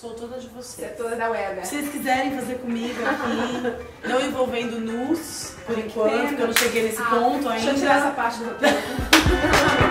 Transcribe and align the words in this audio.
Sou 0.00 0.14
toda 0.14 0.38
de 0.38 0.46
Você 0.46 0.82
é 0.82 0.84
vocês. 0.84 0.96
toda 0.96 1.16
da 1.16 1.28
web. 1.28 1.66
Se 1.66 1.74
vocês 1.74 1.88
quiserem 1.90 2.30
fazer 2.38 2.54
comigo 2.60 2.94
aqui, 3.04 3.82
não 4.08 4.20
envolvendo 4.20 4.78
nus, 4.78 5.54
por 5.66 5.74
Ai, 5.74 5.84
enquanto, 5.88 6.28
porque 6.28 6.42
eu 6.42 6.46
não 6.46 6.54
cheguei 6.54 6.82
nesse 6.84 7.02
Ah, 7.02 7.06
ponto 7.06 7.48
Deixa 7.48 7.70
eu 7.70 7.74
tirar 7.74 7.96
essa 7.96 8.04
ainda. 8.04 8.14
parte 8.14 8.38
do. 8.38 8.54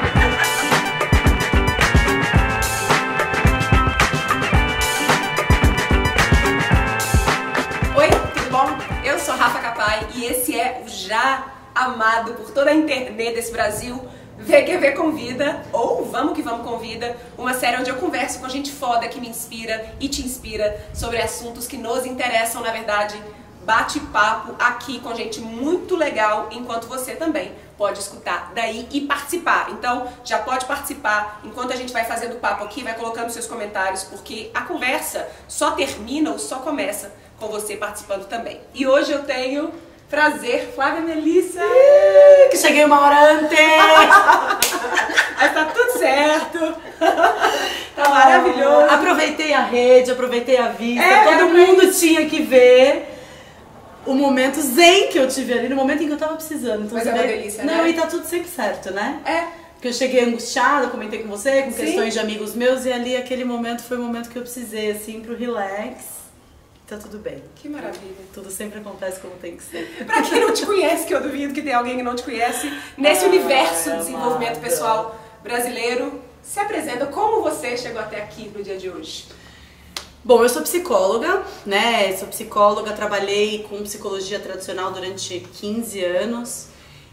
Oi, 7.98 8.10
tudo 8.34 8.50
bom? 8.52 8.68
Eu 9.04 9.20
sou 9.20 9.36
Rafa 9.36 9.60
Capai 9.60 10.08
e 10.16 10.26
esse 10.26 10.58
é 10.60 10.84
o 10.86 10.90
já 10.90 11.48
amado 11.74 12.34
por 12.36 12.52
toda 12.52 12.72
a 12.72 12.74
internet 12.74 13.36
desse 13.36 13.52
Brasil 13.52 14.04
VQV 14.48 14.94
Convida, 14.94 15.62
ou 15.74 16.06
Vamos 16.06 16.34
Que 16.34 16.42
Vamos 16.42 16.66
Convida, 16.66 17.18
uma 17.38 17.54
série 17.54 17.76
onde 17.82 17.90
eu 17.90 17.98
converso 17.98 18.40
com 18.40 18.48
gente 18.48 18.72
foda 18.72 19.06
que 19.10 19.20
me 19.20 19.28
inspira 19.28 19.94
e 20.00 20.08
te 20.08 20.22
inspira 20.22 20.88
sobre 20.94 21.22
assuntos 21.22 21.68
que 21.68 21.76
nos 21.76 22.06
interessam, 22.06 22.62
na 22.62 22.72
verdade, 22.72 23.22
bate-papo 23.66 24.56
aqui 24.58 25.02
com 25.02 25.14
gente 25.14 25.42
muito 25.42 25.98
legal, 25.98 26.48
enquanto 26.50 26.88
você 26.88 27.14
também 27.14 27.52
pode 27.78 28.00
escutar 28.00 28.54
daí 28.56 28.88
e 28.90 29.02
participar. 29.02 29.70
Então, 29.72 30.08
já 30.24 30.40
pode 30.40 30.66
participar 30.66 31.42
enquanto 31.44 31.74
a 31.74 31.76
gente 31.76 31.92
vai 31.92 32.06
fazendo 32.06 32.40
papo 32.40 32.64
aqui, 32.64 32.84
vai 32.84 32.96
colocando 32.96 33.30
seus 33.30 33.48
comentários, 33.48 34.04
porque 34.04 34.50
a 34.54 34.62
conversa 34.62 35.28
só 35.50 35.72
termina 35.72 36.32
ou 36.32 36.40
só 36.40 36.60
começa 36.60 37.12
com 37.38 37.48
você 37.48 37.76
participando 37.76 38.26
também. 38.30 38.62
E 38.74 38.88
hoje 38.88 39.12
eu 39.12 39.24
tenho 39.24 39.74
prazer, 40.10 40.72
Flávia 40.74 41.02
Melissa. 41.02 41.60
Que 42.50 42.58
cheguei 42.58 42.86
uma 42.86 43.00
hora 43.02 43.34
antes! 43.34 43.58
Mas 45.40 45.54
tá 45.54 45.66
tudo 45.66 46.00
certo. 46.00 46.76
tá 47.96 48.10
maravilhoso. 48.10 48.90
Aproveitei 48.90 49.54
a 49.54 49.62
rede, 49.62 50.12
aproveitei 50.12 50.58
a 50.58 50.70
vista. 50.70 51.04
É, 51.04 51.24
Todo 51.38 51.50
mundo 51.50 51.92
tinha 51.94 52.26
que 52.28 52.42
ver 52.42 53.14
o 54.06 54.14
momento 54.16 54.60
zen 54.62 55.10
que 55.10 55.20
eu 55.20 55.28
tive 55.28 55.54
ali, 55.54 55.70
no 55.70 55.76
momento 55.76 56.02
em 56.04 56.08
que 56.08 56.14
eu 56.14 56.18
tava 56.18 56.36
precisando. 56.36 56.86
Então, 56.86 56.98
Mas 56.98 57.06
é 57.08 57.12
uma 57.14 57.22
vê- 57.22 57.28
delícia, 57.28 57.64
Não, 57.64 57.84
né? 57.84 57.90
e 57.90 57.94
tá 57.94 58.08
tudo 58.08 58.26
sempre 58.26 58.48
certo, 58.50 58.92
né? 58.92 59.20
É, 59.26 59.44
Porque 59.74 59.90
eu 59.90 59.94
cheguei 59.94 60.24
angustiada, 60.24 60.88
comentei 60.88 61.22
com 61.22 61.28
você, 61.30 61.62
com 61.64 61.72
Sim. 61.72 61.78
questões 61.86 62.14
de 62.14 62.20
amigos 62.20 62.56
meus, 62.56 62.86
e 62.86 62.92
ali 62.92 63.16
aquele 63.18 63.44
momento 63.44 63.84
foi 63.84 63.98
o 63.98 64.02
momento 64.02 64.30
que 64.30 64.38
eu 64.38 64.42
precisei, 64.42 64.92
assim, 64.92 65.20
pro 65.20 65.36
relax. 65.38 66.17
Tá 66.88 66.98
tudo 66.98 67.18
bem. 67.18 67.44
que 67.56 67.68
maravilha. 67.68 68.16
Tudo 68.34 68.50
sempre 68.50 68.80
acontece 68.80 69.20
como 69.20 69.36
tem 69.36 69.58
que 69.58 69.64
ser. 69.64 70.06
Pra 70.06 70.22
quem 70.22 70.40
não 70.40 70.54
te 70.54 70.66
conhece, 70.66 71.06
que 71.06 71.14
eu 71.14 71.22
duvido 71.22 71.54
que 71.54 71.62
tem 71.62 71.74
alguém 71.74 71.98
que 71.98 72.04
não 72.04 72.16
te 72.16 72.24
conhece, 72.24 72.72
nesse 72.98 73.26
Ai, 73.26 73.30
universo 73.30 73.92
de 73.92 73.98
desenvolvimento 73.98 74.58
amada. 74.58 74.70
pessoal 74.70 75.20
brasileiro, 75.44 76.22
se 76.42 76.60
apresenta 76.62 77.06
como 77.08 77.42
você 77.42 77.78
chegou 77.78 78.00
até 78.00 78.22
aqui 78.22 78.50
no 78.56 78.64
dia 78.64 78.78
de 78.78 78.90
hoje. 78.90 79.26
Bom, 80.24 80.44
eu 80.44 80.50
sou 80.50 80.62
psicóloga, 80.62 81.44
né? 81.66 82.16
Sou 82.16 82.28
psicóloga, 82.30 82.94
trabalhei 82.94 83.66
com 83.70 83.84
psicologia 83.84 84.40
tradicional 84.40 84.92
durante 84.92 85.40
15 85.40 86.04
anos. 86.04 86.68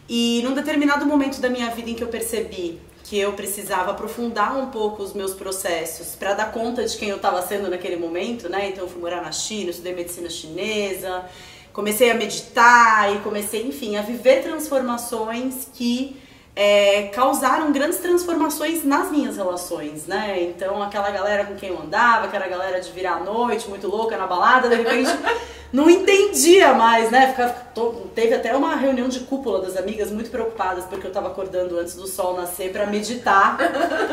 E 0.09 0.41
num 0.45 0.55
determinado 0.55 1.05
momento 1.05 1.41
da 1.41 1.49
minha 1.49 1.71
vida 1.71 1.91
em 1.91 1.95
que 1.95 2.05
eu 2.05 2.09
percebi 2.09 2.81
que 3.15 3.21
eu 3.21 3.33
precisava 3.35 3.93
aprofundar 3.93 4.59
um 4.59 4.73
pouco 4.73 5.01
os 5.01 5.13
meus 5.13 5.35
processos 5.35 6.17
para 6.17 6.35
dar 6.35 6.51
conta 6.51 6.85
de 6.85 6.97
quem 6.97 7.11
eu 7.11 7.17
estava 7.17 7.41
sendo 7.43 7.71
naquele 7.71 7.95
momento, 7.95 8.49
né? 8.49 8.71
Então 8.71 8.83
eu 8.83 8.91
fui 8.91 9.01
morar 9.01 9.23
na 9.23 9.31
China, 9.31 9.71
estudei 9.71 9.95
medicina 9.95 10.29
chinesa, 10.29 11.25
comecei 11.73 12.11
a 12.11 12.15
meditar 12.15 13.15
e 13.15 13.21
comecei, 13.21 13.65
enfim, 13.65 13.97
a 13.97 14.03
viver 14.03 14.43
transformações 14.43 15.69
que 15.73 16.21
é, 16.57 17.05
causaram 17.15 17.73
grandes 17.73 17.99
transformações 17.99 18.85
nas 18.85 19.11
minhas 19.11 19.37
relações, 19.37 20.07
né? 20.07 20.41
Então, 20.43 20.81
aquela 20.83 21.11
galera 21.11 21.45
com 21.45 21.55
quem 21.57 21.71
eu 21.71 21.81
andava, 21.81 22.27
aquela 22.27 22.47
galera 22.47 22.81
de 22.81 22.91
virar 22.93 23.15
à 23.17 23.21
noite, 23.21 23.69
muito 23.69 23.89
louca 23.89 24.17
na 24.17 24.27
balada, 24.27 24.69
de 24.69 24.77
repente 24.77 25.11
não 25.73 25.91
entendia 25.91 26.73
mais, 26.73 27.11
né? 27.11 27.29
Ficava, 27.31 27.53
to- 27.75 28.09
teve 28.15 28.35
até 28.35 28.55
uma 28.57 28.77
reunião 28.77 29.09
de 29.09 29.21
cúpula 29.21 29.63
das 29.63 29.77
amigas 29.77 30.13
muito 30.13 30.31
preocupadas 30.31 30.85
porque 30.85 31.07
eu 31.09 31.13
tava 31.13 31.27
acordando 31.27 31.77
antes 31.79 31.97
do 31.97 32.07
sol 32.07 32.37
nascer 32.37 32.71
pra 32.71 32.87
meditar 32.87 33.59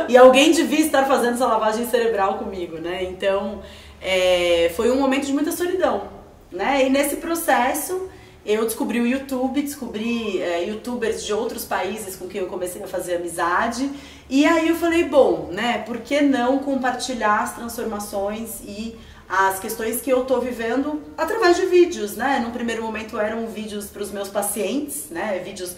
e 0.09 0.18
alguém 0.18 0.51
devia 0.51 0.80
estar 0.84 1.06
fazendo 1.06 1.35
essa 1.35 1.46
lavagem 1.46 1.88
cerebral 1.90 2.40
comigo, 2.40 2.78
né? 2.80 3.03
Então, 3.03 3.62
é, 4.01 4.72
foi 4.75 4.90
um 4.90 4.96
momento 5.00 5.28
de 5.28 5.34
muita 5.34 5.51
solidão, 5.51 6.06
né? 6.51 6.88
E 6.88 6.90
nesse 6.90 7.18
processo 7.18 8.09
eu 8.46 8.66
descobri 8.66 9.00
o 9.00 9.06
YouTube, 9.06 9.62
descobri 9.62 10.41
é, 10.41 10.63
youtubers 10.66 11.24
de 11.24 11.34
outros 11.34 11.63
países 11.63 12.16
com 12.16 12.28
quem 12.28 12.41
eu 12.41 12.47
comecei 12.47 12.81
a 12.81 12.88
fazer 12.88 13.16
amizade. 13.16 13.90
E 14.29 14.46
aí 14.46 14.69
eu 14.69 14.75
falei, 14.75 15.03
bom, 15.03 15.50
né, 15.52 15.79
por 15.79 16.00
que 16.00 16.22
não 16.22 16.59
compartilhar 16.59 17.41
as 17.41 17.56
transformações 17.56 18.62
e 18.66 18.97
as 19.30 19.59
questões 19.59 20.01
que 20.01 20.09
eu 20.09 20.25
tô 20.25 20.41
vivendo 20.41 21.01
através 21.18 21.56
de 21.56 21.66
vídeos, 21.66 22.18
né? 22.18 22.40
No 22.46 22.51
primeiro 22.51 22.84
momento 22.84 23.18
eram 23.18 23.47
vídeos 23.47 23.85
para 23.85 24.01
os 24.01 24.12
meus 24.12 24.28
pacientes, 24.28 25.09
né? 25.09 25.40
Vídeos 25.40 25.75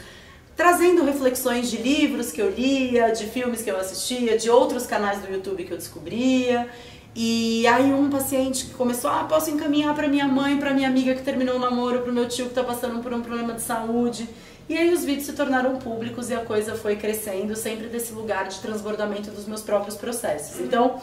trazendo 0.56 1.04
reflexões 1.04 1.70
de 1.70 1.78
livros 1.78 2.32
que 2.32 2.42
eu 2.42 2.50
lia, 2.50 3.12
de 3.12 3.26
filmes 3.26 3.62
que 3.62 3.70
eu 3.70 3.78
assistia, 3.78 4.38
de 4.38 4.50
outros 4.50 4.86
canais 4.86 5.20
do 5.22 5.32
YouTube 5.32 5.64
que 5.66 5.72
eu 5.72 5.78
descobria. 5.78 6.68
E 7.16 7.68
aí 7.68 7.94
um 7.94 8.10
paciente 8.10 8.66
que 8.66 8.74
começou, 8.74 9.10
ah, 9.10 9.24
posso 9.24 9.52
encaminhar 9.52 9.94
para 9.94 10.08
minha 10.08 10.28
mãe, 10.28 10.58
para 10.58 10.74
minha 10.74 10.88
amiga 10.88 11.14
que 11.14 11.22
terminou 11.22 11.58
o 11.58 11.60
namoro, 11.60 12.02
pro 12.02 12.12
meu 12.12 12.28
tio 12.28 12.48
que 12.48 12.56
tá 12.56 12.64
passando 12.64 13.04
por 13.04 13.14
um 13.14 13.22
problema 13.22 13.54
de 13.54 13.62
saúde. 13.62 14.28
E 14.68 14.78
aí 14.78 14.92
os 14.92 15.04
vídeos 15.04 15.26
se 15.26 15.34
tornaram 15.34 15.78
públicos 15.78 16.30
e 16.30 16.34
a 16.34 16.40
coisa 16.40 16.74
foi 16.74 16.96
crescendo 16.96 17.56
sempre 17.56 17.88
desse 17.88 18.14
lugar 18.14 18.48
de 18.48 18.60
transbordamento 18.60 19.30
dos 19.30 19.46
meus 19.46 19.62
próprios 19.62 19.96
processos. 19.96 20.60
Então, 20.60 21.00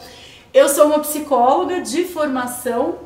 eu 0.53 0.67
sou 0.67 0.87
uma 0.87 0.99
psicóloga 0.99 1.79
de 1.79 2.03
formação, 2.03 2.99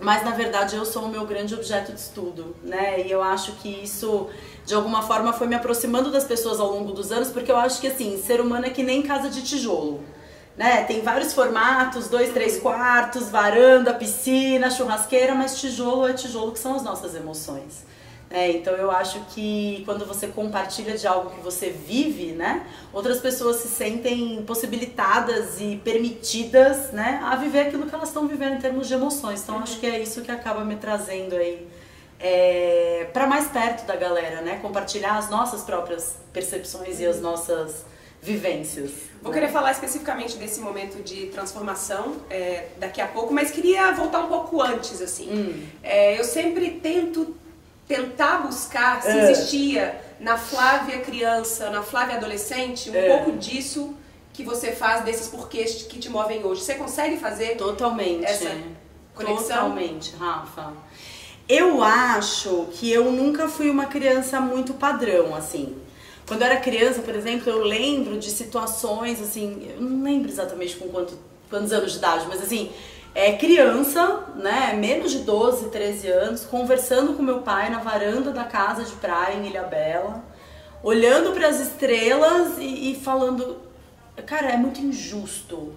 mas 0.00 0.24
na 0.24 0.30
verdade 0.30 0.76
eu 0.76 0.86
sou 0.86 1.02
o 1.02 1.08
meu 1.08 1.26
grande 1.26 1.54
objeto 1.54 1.92
de 1.92 2.00
estudo, 2.00 2.56
né? 2.62 3.06
E 3.06 3.10
eu 3.10 3.22
acho 3.22 3.52
que 3.56 3.68
isso 3.68 4.28
de 4.64 4.74
alguma 4.74 5.02
forma 5.02 5.32
foi 5.32 5.46
me 5.46 5.56
aproximando 5.56 6.10
das 6.10 6.24
pessoas 6.24 6.58
ao 6.58 6.72
longo 6.72 6.92
dos 6.92 7.12
anos, 7.12 7.28
porque 7.28 7.52
eu 7.52 7.56
acho 7.56 7.80
que 7.80 7.88
assim, 7.88 8.16
ser 8.16 8.40
humano 8.40 8.64
é 8.64 8.70
que 8.70 8.82
nem 8.82 9.02
casa 9.02 9.28
de 9.28 9.42
tijolo. 9.42 10.00
Né? 10.56 10.84
Tem 10.84 11.00
vários 11.00 11.32
formatos, 11.32 12.08
dois, 12.08 12.32
três 12.32 12.58
quartos, 12.58 13.28
varanda, 13.28 13.94
piscina, 13.94 14.70
churrasqueira, 14.70 15.34
mas 15.34 15.58
tijolo 15.60 16.06
é 16.08 16.12
tijolo 16.12 16.52
que 16.52 16.58
são 16.58 16.74
as 16.74 16.82
nossas 16.82 17.14
emoções. 17.14 17.84
né? 18.28 18.50
então 18.50 18.74
eu 18.74 18.90
acho 18.90 19.20
que 19.30 19.82
quando 19.86 20.04
você 20.04 20.26
compartilha 20.28 20.96
de 20.96 21.06
algo 21.06 21.30
que 21.30 21.40
você 21.40 21.70
vive, 21.70 22.32
né, 22.32 22.66
outras 22.92 23.20
pessoas 23.20 23.56
se 23.56 23.68
sentem 23.68 24.42
possibilitadas 24.46 25.60
e 25.60 25.80
permitidas, 25.82 26.92
né, 26.92 27.20
a 27.24 27.36
viver 27.36 27.60
aquilo 27.60 27.86
que 27.86 27.94
elas 27.94 28.08
estão 28.08 28.28
vivendo 28.28 28.54
em 28.54 28.60
termos 28.60 28.86
de 28.86 28.94
emoções. 28.94 29.42
Então 29.42 29.58
acho 29.58 29.80
que 29.80 29.86
é 29.86 29.98
isso 29.98 30.20
que 30.20 30.30
acaba 30.30 30.64
me 30.64 30.76
trazendo 30.76 31.34
aí 31.36 31.66
é, 32.20 33.08
para 33.14 33.26
mais 33.26 33.48
perto 33.48 33.86
da 33.86 33.96
galera, 33.96 34.42
né, 34.42 34.58
compartilhar 34.60 35.16
as 35.16 35.30
nossas 35.30 35.62
próprias 35.62 36.16
percepções 36.32 37.00
e 37.00 37.06
as 37.06 37.20
nossas 37.20 37.86
vivências. 38.22 38.90
Vou 39.22 39.32
né? 39.32 39.38
querer 39.40 39.52
falar 39.52 39.72
especificamente 39.72 40.36
desse 40.36 40.60
momento 40.60 41.02
de 41.02 41.26
transformação 41.26 42.16
é, 42.28 42.68
daqui 42.78 43.00
a 43.00 43.06
pouco, 43.06 43.32
mas 43.32 43.50
queria 43.50 43.90
voltar 43.92 44.20
um 44.20 44.28
pouco 44.28 44.60
antes, 44.62 45.00
assim. 45.00 45.28
Hum. 45.30 45.66
É, 45.82 46.18
eu 46.18 46.24
sempre 46.24 46.70
tento 46.82 47.34
tentar 47.88 48.38
buscar 48.46 49.02
se 49.02 49.08
É. 49.08 49.30
existia 49.30 50.00
na 50.20 50.36
Flávia 50.36 51.00
criança, 51.00 51.70
na 51.70 51.82
Flávia 51.82 52.16
adolescente, 52.16 52.90
um 52.90 52.94
É. 52.94 53.08
pouco 53.16 53.32
disso 53.32 53.94
que 54.32 54.44
você 54.44 54.70
faz, 54.72 55.02
desses 55.04 55.28
porquês 55.28 55.82
que 55.82 55.98
te 55.98 56.08
movem 56.08 56.44
hoje. 56.44 56.62
Você 56.62 56.74
consegue 56.74 57.16
fazer 57.16 57.56
Totalmente. 57.56 58.24
essa 58.24 58.50
conexão? 59.14 59.38
Totalmente, 59.70 60.14
Rafa. 60.16 60.72
Eu 61.48 61.82
acho 61.82 62.68
que 62.72 62.90
eu 62.92 63.10
nunca 63.10 63.48
fui 63.48 63.68
uma 63.68 63.86
criança 63.86 64.40
muito 64.40 64.74
padrão, 64.74 65.34
assim. 65.34 65.76
Quando 66.30 66.42
eu 66.42 66.46
era 66.46 66.60
criança, 66.60 67.02
por 67.02 67.12
exemplo, 67.12 67.50
eu 67.50 67.64
lembro 67.64 68.16
de 68.16 68.30
situações, 68.30 69.20
assim, 69.20 69.68
eu 69.74 69.82
não 69.82 70.04
lembro 70.04 70.28
exatamente 70.28 70.76
com 70.76 70.86
quanto, 70.86 71.18
quantos 71.50 71.72
anos 71.72 71.90
de 71.90 71.98
idade, 71.98 72.24
mas 72.28 72.40
assim, 72.40 72.70
é 73.16 73.32
criança, 73.32 74.26
né, 74.36 74.72
menos 74.74 75.10
de 75.10 75.18
12, 75.24 75.70
13 75.70 76.06
anos, 76.06 76.44
conversando 76.44 77.14
com 77.14 77.22
meu 77.24 77.40
pai 77.40 77.68
na 77.68 77.80
varanda 77.80 78.30
da 78.30 78.44
casa 78.44 78.84
de 78.84 78.92
praia 78.92 79.38
em 79.38 79.48
Ilhabela, 79.48 80.22
olhando 80.84 81.32
para 81.32 81.48
as 81.48 81.58
estrelas 81.58 82.58
e, 82.58 82.92
e 82.92 82.94
falando, 82.94 83.56
cara, 84.24 84.50
é 84.50 84.56
muito 84.56 84.80
injusto 84.80 85.72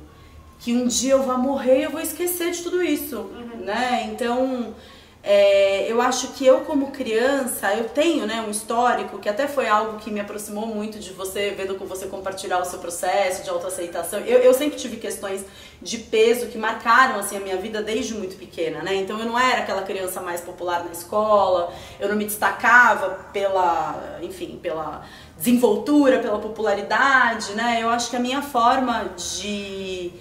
que 0.60 0.72
um 0.72 0.86
dia 0.86 1.14
eu 1.14 1.24
vá 1.24 1.36
morrer 1.36 1.80
e 1.80 1.84
eu 1.86 1.90
vou 1.90 2.00
esquecer 2.00 2.52
de 2.52 2.62
tudo 2.62 2.84
isso, 2.84 3.32
né? 3.60 4.08
Então, 4.14 4.76
é, 5.26 5.90
eu 5.90 6.02
acho 6.02 6.34
que 6.34 6.46
eu 6.46 6.62
como 6.62 6.92
criança, 6.92 7.74
eu 7.74 7.88
tenho 7.88 8.28
né, 8.28 8.44
um 8.46 8.52
histórico 8.52 9.20
que 9.20 9.30
até 9.30 9.48
foi 9.48 9.70
algo 9.70 9.98
que 9.98 10.12
me 10.12 10.20
aproximou 10.20 10.68
muito 10.68 11.00
de 11.00 11.14
você, 11.14 11.52
vendo 11.52 11.76
com 11.76 11.86
você 11.86 12.08
compartilhar 12.08 12.60
o 12.60 12.66
seu 12.66 12.78
processo 12.80 13.42
de 13.42 13.50
autoaceitação. 13.50 14.20
Eu, 14.20 14.40
eu 14.40 14.54
sempre 14.54 14.78
tive 14.78 14.98
questões 14.98 15.46
de 15.82 15.98
peso 15.98 16.48
que 16.48 16.58
marcaram 16.58 17.18
assim, 17.18 17.38
a 17.38 17.40
minha 17.40 17.56
vida 17.56 17.82
desde 17.82 18.14
muito 18.14 18.36
pequena, 18.36 18.84
né? 18.84 18.96
Então 18.96 19.18
eu 19.18 19.26
não 19.26 19.40
era 19.40 19.62
aquela 19.62 19.84
criança 19.84 20.20
mais 20.20 20.42
popular 20.42 20.84
na 20.84 20.92
escola, 20.92 21.74
eu 22.02 22.10
não 22.10 22.18
me 22.18 22.26
destacava 22.26 23.26
pela, 23.32 24.20
enfim, 24.22 24.60
pela 24.62 25.06
desenvoltura, 25.38 26.20
pela 26.20 26.40
popularidade, 26.40 27.54
né? 27.54 27.80
Eu 27.82 27.90
acho 27.90 28.10
que 28.10 28.18
a 28.18 28.20
minha 28.20 28.42
forma 28.42 29.14
de 29.16 30.12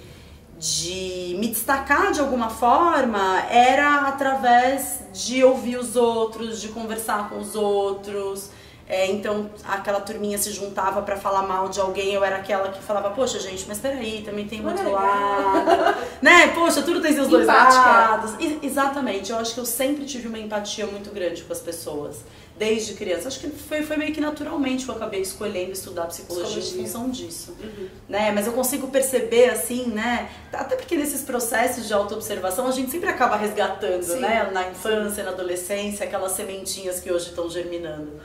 de 0.62 1.35
me 1.41 1.49
destacar 1.49 2.12
de 2.12 2.20
alguma 2.20 2.49
forma 2.49 3.43
era 3.50 4.06
através 4.06 5.00
de 5.12 5.43
ouvir 5.43 5.76
os 5.76 5.97
outros, 5.97 6.61
de 6.61 6.69
conversar 6.69 7.29
com 7.29 7.38
os 7.41 7.56
outros. 7.56 8.49
É, 8.88 9.11
então 9.11 9.50
aquela 9.64 10.00
turminha 10.00 10.38
se 10.38 10.53
juntava 10.53 11.03
para 11.03 11.17
falar 11.17 11.43
mal 11.43 11.69
de 11.69 11.81
alguém, 11.81 12.14
eu 12.14 12.23
era 12.23 12.37
aquela 12.37 12.69
que 12.69 12.81
falava, 12.81 13.11
poxa 13.11 13.41
gente, 13.41 13.64
mas 13.67 13.79
peraí, 13.79 14.23
também 14.23 14.47
tem 14.47 14.64
um 14.64 14.69
outro 14.69 14.93
lado. 14.93 15.97
né? 16.23 16.49
Poxa, 16.49 16.81
tudo 16.82 17.00
tem 17.00 17.12
seus 17.12 17.26
dois 17.26 17.47
lados. 17.47 18.35
E, 18.38 18.61
exatamente, 18.62 19.32
eu 19.32 19.38
acho 19.38 19.55
que 19.55 19.61
eu 19.61 19.67
sempre 19.67 20.05
tive 20.05 20.29
uma 20.29 20.38
empatia 20.38 20.87
muito 20.87 21.12
grande 21.12 21.43
com 21.43 21.53
as 21.53 21.61
pessoas 21.61 22.19
desde 22.58 22.94
criança. 22.94 23.28
Acho 23.28 23.40
que 23.40 23.49
foi, 23.49 23.82
foi 23.82 23.96
meio 23.96 24.12
que 24.12 24.20
naturalmente 24.20 24.84
que 24.84 24.90
eu 24.90 24.94
acabei 24.94 25.20
escolhendo 25.20 25.72
estudar 25.72 26.06
psicologia, 26.06 26.60
psicologia. 26.60 26.81
em 26.81 26.84
função 26.84 27.10
disso. 27.10 27.56
Uhum. 27.60 27.88
Né? 28.08 28.31
Mas 28.32 28.46
eu 28.46 28.52
consigo 28.52 28.88
perceber, 28.88 29.50
assim, 29.50 29.87
né? 29.87 30.31
Até 30.52 30.76
porque 30.76 30.96
nesses 30.96 31.22
processos 31.22 31.87
de 31.87 31.93
autoobservação 31.93 32.66
a 32.66 32.72
gente 32.72 32.90
sempre 32.90 33.08
acaba 33.08 33.37
resgatando, 33.37 34.02
Sim. 34.02 34.20
né? 34.20 34.50
Na 34.52 34.70
infância, 34.70 35.25
na 35.25 35.31
adolescência, 35.31 36.06
aquelas 36.06 36.32
sementinhas 36.32 37.00
que 37.00 37.10
hoje 37.10 37.31
estão 37.31 37.49
germinando. 37.49 38.20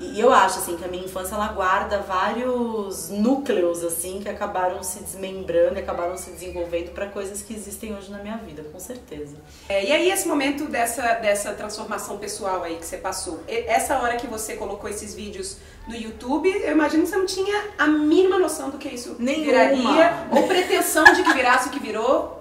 E 0.00 0.18
eu 0.18 0.32
acho, 0.32 0.60
assim, 0.60 0.78
que 0.78 0.84
a 0.84 0.88
minha 0.88 1.04
infância, 1.04 1.34
ela 1.34 1.48
guarda 1.48 1.98
vários 1.98 3.10
núcleos, 3.10 3.84
assim, 3.84 4.18
que 4.20 4.30
acabaram 4.30 4.82
se 4.82 5.00
desmembrando 5.00 5.74
e 5.74 5.82
acabaram 5.82 6.16
se 6.16 6.30
desenvolvendo 6.30 6.90
para 6.92 7.06
coisas 7.06 7.42
que 7.42 7.52
existem 7.52 7.94
hoje 7.94 8.10
na 8.10 8.16
minha 8.18 8.38
vida, 8.38 8.64
com 8.72 8.80
certeza. 8.80 9.36
É, 9.68 9.84
e 9.84 9.92
aí, 9.92 10.10
esse 10.10 10.26
momento 10.26 10.64
dessa, 10.64 11.02
dessa 11.16 11.52
transformação 11.52 12.16
pessoal 12.16 12.62
aí 12.62 12.76
que 12.76 12.86
você 12.86 12.96
passou, 12.96 13.40
essa 13.46 13.98
hora 13.98 14.16
que 14.16 14.26
você 14.26 14.56
colocou 14.56 14.88
esses 14.88 15.14
vídeos 15.14 15.58
no 15.86 15.94
YouTube, 15.94 16.48
eu 16.48 16.72
imagino 16.72 17.02
que 17.02 17.10
você 17.10 17.16
não 17.16 17.26
tinha 17.26 17.64
a 17.78 17.86
mínima 17.86 18.38
noção 18.38 18.70
do 18.70 18.78
que 18.78 18.88
isso 18.88 19.16
Nenhuma. 19.18 19.44
viraria, 19.44 20.28
ou 20.30 20.48
pretensão 20.48 21.04
de 21.04 21.22
que 21.22 21.32
virasse 21.34 21.68
o 21.68 21.72
que 21.72 21.78
virou. 21.78 22.38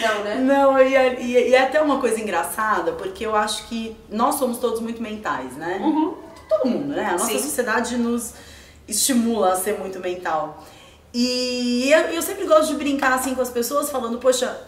Não, 0.00 0.24
né? 0.24 0.34
Não, 0.36 0.78
e, 0.78 0.94
e, 0.94 1.48
e 1.50 1.54
é 1.54 1.62
até 1.62 1.80
uma 1.80 1.98
coisa 1.98 2.20
engraçada, 2.20 2.92
porque 2.92 3.24
eu 3.24 3.34
acho 3.34 3.68
que 3.68 3.96
nós 4.10 4.34
somos 4.34 4.58
todos 4.58 4.80
muito 4.80 5.02
mentais, 5.02 5.56
né? 5.56 5.78
Uhum 5.82 6.29
todo 6.50 6.68
mundo, 6.68 6.88
né? 6.88 7.06
A 7.06 7.12
nossa 7.12 7.26
Sim. 7.26 7.38
sociedade 7.38 7.96
nos 7.96 8.34
estimula 8.86 9.52
a 9.52 9.56
ser 9.56 9.78
muito 9.78 10.00
mental. 10.00 10.66
E 11.14 11.90
eu, 11.90 12.00
eu 12.10 12.22
sempre 12.22 12.44
gosto 12.44 12.68
de 12.68 12.74
brincar 12.74 13.12
assim 13.12 13.34
com 13.34 13.40
as 13.40 13.50
pessoas, 13.50 13.90
falando, 13.90 14.18
poxa, 14.18 14.60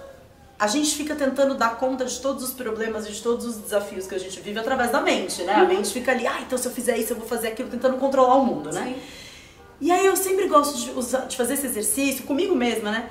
a 0.58 0.66
gente 0.66 0.94
fica 0.94 1.14
tentando 1.14 1.54
dar 1.54 1.76
conta 1.76 2.04
de 2.04 2.20
todos 2.20 2.42
os 2.44 2.52
problemas 2.52 3.06
e 3.06 3.12
de 3.12 3.20
todos 3.20 3.44
os 3.44 3.56
desafios 3.56 4.06
que 4.06 4.14
a 4.14 4.18
gente 4.18 4.40
vive 4.40 4.58
através 4.58 4.90
da 4.90 5.00
mente, 5.00 5.42
né? 5.42 5.54
A 5.54 5.62
uhum. 5.62 5.68
mente 5.68 5.92
fica 5.92 6.12
ali, 6.12 6.26
ah, 6.26 6.40
então 6.40 6.56
se 6.56 6.66
eu 6.66 6.72
fizer 6.72 6.96
isso, 6.96 7.12
eu 7.12 7.16
vou 7.16 7.26
fazer 7.26 7.48
aquilo, 7.48 7.68
tentando 7.68 7.96
controlar 7.98 8.36
o 8.36 8.46
mundo, 8.46 8.72
né? 8.72 8.84
Sim. 8.84 9.02
E 9.80 9.90
aí 9.90 10.06
eu 10.06 10.16
sempre 10.16 10.46
gosto 10.46 10.78
de, 10.78 10.90
usar, 10.92 11.26
de 11.26 11.36
fazer 11.36 11.54
esse 11.54 11.66
exercício 11.66 12.24
comigo 12.24 12.54
mesma, 12.54 12.92
né? 12.92 13.10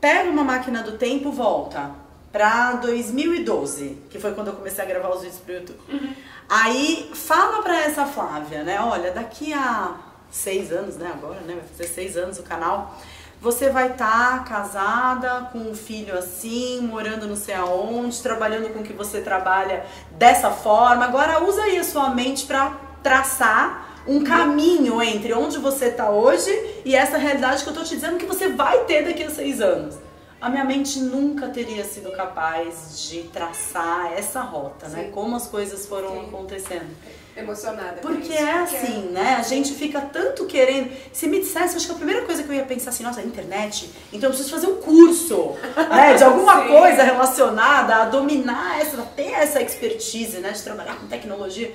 Pega 0.00 0.30
uma 0.30 0.44
máquina 0.44 0.82
do 0.82 0.92
tempo, 0.92 1.32
volta 1.32 2.03
pra 2.34 2.72
2012, 2.72 3.96
que 4.10 4.18
foi 4.18 4.32
quando 4.34 4.48
eu 4.48 4.54
comecei 4.54 4.82
a 4.82 4.86
gravar 4.88 5.10
os 5.10 5.22
vídeos 5.22 5.38
pro 5.38 5.54
YouTube. 5.54 5.78
Uhum. 5.88 6.14
Aí 6.50 7.08
fala 7.14 7.62
pra 7.62 7.80
essa 7.82 8.06
Flávia, 8.06 8.64
né? 8.64 8.80
Olha, 8.80 9.12
daqui 9.12 9.52
a 9.52 9.94
seis 10.32 10.72
anos, 10.72 10.96
né? 10.96 11.12
Agora, 11.14 11.40
né? 11.42 11.54
Vai 11.54 11.62
fazer 11.62 11.84
seis 11.84 12.16
anos 12.16 12.40
o 12.40 12.42
canal. 12.42 12.98
Você 13.40 13.70
vai 13.70 13.92
estar 13.92 14.38
tá 14.38 14.44
casada, 14.48 15.48
com 15.52 15.60
um 15.60 15.76
filho 15.76 16.18
assim, 16.18 16.80
morando 16.80 17.28
não 17.28 17.36
sei 17.36 17.54
aonde, 17.54 18.20
trabalhando 18.20 18.72
com 18.72 18.80
o 18.80 18.82
que 18.82 18.92
você 18.92 19.20
trabalha 19.20 19.86
dessa 20.10 20.50
forma. 20.50 21.04
Agora 21.04 21.40
usa 21.44 21.62
aí 21.62 21.78
a 21.78 21.84
sua 21.84 22.10
mente 22.10 22.46
para 22.46 22.76
traçar 23.00 24.02
um 24.08 24.24
caminho 24.24 25.00
entre 25.00 25.32
onde 25.34 25.56
você 25.58 25.84
está 25.84 26.10
hoje 26.10 26.50
e 26.84 26.96
essa 26.96 27.16
realidade 27.16 27.62
que 27.62 27.70
eu 27.70 27.74
tô 27.74 27.84
te 27.84 27.94
dizendo 27.94 28.18
que 28.18 28.26
você 28.26 28.48
vai 28.48 28.80
ter 28.86 29.04
daqui 29.04 29.22
a 29.22 29.30
seis 29.30 29.60
anos 29.60 30.02
a 30.44 30.50
minha 30.50 30.64
mente 30.64 31.00
nunca 31.00 31.48
teria 31.48 31.82
sido 31.84 32.12
capaz 32.12 33.08
de 33.08 33.22
traçar 33.22 34.12
essa 34.12 34.42
rota, 34.42 34.88
né? 34.88 34.98
Sim. 34.98 35.06
né? 35.06 35.10
Como 35.10 35.34
as 35.34 35.46
coisas 35.46 35.86
foram 35.86 36.10
Sim. 36.10 36.26
acontecendo. 36.26 36.94
Emocionada. 37.34 38.02
Porque 38.02 38.30
é 38.30 38.52
assim, 38.58 39.08
né? 39.10 39.36
A 39.38 39.42
gente 39.42 39.72
fica 39.72 40.02
tanto 40.02 40.44
querendo. 40.44 40.92
Se 41.14 41.26
me 41.26 41.40
dissesse, 41.40 41.78
acho 41.78 41.86
que 41.86 41.92
a 41.92 41.96
primeira 41.96 42.26
coisa 42.26 42.42
que 42.42 42.50
eu 42.50 42.54
ia 42.54 42.64
pensar 42.64 42.90
assim, 42.90 43.02
nossa, 43.02 43.22
internet, 43.22 43.90
então 44.12 44.28
eu 44.28 44.34
preciso 44.34 44.54
fazer 44.54 44.66
um 44.66 44.76
curso, 44.76 45.54
né? 45.88 46.14
De 46.14 46.22
alguma 46.22 46.60
coisa 46.68 47.02
relacionada 47.02 47.96
a 47.96 48.04
dominar 48.04 48.82
essa, 48.82 48.98
ter 49.16 49.32
essa 49.32 49.62
expertise, 49.62 50.40
né? 50.40 50.50
De 50.50 50.62
trabalhar 50.62 50.96
com 50.96 51.06
tecnologia. 51.06 51.72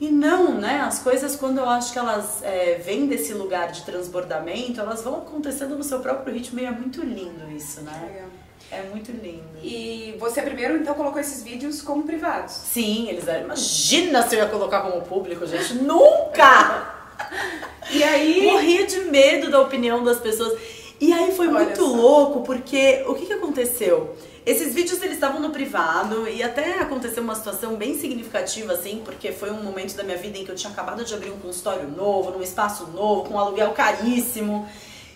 E 0.00 0.08
não, 0.08 0.54
né? 0.54 0.80
As 0.80 1.00
coisas, 1.00 1.34
quando 1.34 1.58
eu 1.58 1.68
acho 1.68 1.92
que 1.92 1.98
elas 1.98 2.40
é, 2.42 2.80
vêm 2.84 3.06
desse 3.06 3.34
lugar 3.34 3.72
de 3.72 3.82
transbordamento, 3.82 4.80
elas 4.80 5.02
vão 5.02 5.16
acontecendo 5.18 5.76
no 5.76 5.82
seu 5.82 5.98
próprio 5.98 6.32
ritmo 6.32 6.60
e 6.60 6.64
é 6.64 6.70
muito 6.70 7.02
lindo 7.02 7.50
isso, 7.50 7.80
né? 7.82 8.26
É 8.70 8.82
muito 8.82 9.10
lindo. 9.10 9.58
E 9.62 10.14
você 10.20 10.42
primeiro, 10.42 10.76
então, 10.76 10.94
colocou 10.94 11.20
esses 11.20 11.42
vídeos 11.42 11.80
como 11.80 12.04
privados? 12.04 12.52
Sim, 12.52 13.08
eles 13.08 13.26
eram. 13.26 13.46
Imagina 13.46 14.22
se 14.28 14.36
eu 14.36 14.40
ia 14.40 14.48
colocar 14.48 14.82
como 14.82 15.00
público, 15.02 15.46
gente. 15.46 15.74
Nunca! 15.74 16.94
e 17.90 18.02
aí. 18.04 18.46
Morria 18.52 18.86
de 18.86 19.00
medo 19.00 19.50
da 19.50 19.60
opinião 19.60 20.04
das 20.04 20.18
pessoas. 20.18 20.58
E 21.00 21.12
aí 21.12 21.34
foi 21.34 21.48
Olha 21.48 21.64
muito 21.64 21.80
só. 21.80 21.86
louco, 21.86 22.42
porque 22.42 23.04
o 23.06 23.14
que, 23.14 23.26
que 23.26 23.32
aconteceu? 23.32 24.14
Esses 24.48 24.72
vídeos 24.72 25.02
eles 25.02 25.16
estavam 25.16 25.42
no 25.42 25.50
privado 25.50 26.26
e 26.26 26.42
até 26.42 26.80
aconteceu 26.80 27.22
uma 27.22 27.34
situação 27.34 27.76
bem 27.76 28.00
significativa 28.00 28.72
assim, 28.72 29.02
porque 29.04 29.30
foi 29.30 29.50
um 29.50 29.62
momento 29.62 29.94
da 29.94 30.02
minha 30.02 30.16
vida 30.16 30.38
em 30.38 30.44
que 30.46 30.50
eu 30.50 30.54
tinha 30.54 30.72
acabado 30.72 31.04
de 31.04 31.12
abrir 31.12 31.30
um 31.30 31.38
consultório 31.38 31.86
novo, 31.86 32.30
num 32.30 32.42
espaço 32.42 32.86
novo, 32.86 33.28
com 33.28 33.34
um 33.34 33.38
aluguel 33.38 33.72
caríssimo. 33.72 34.66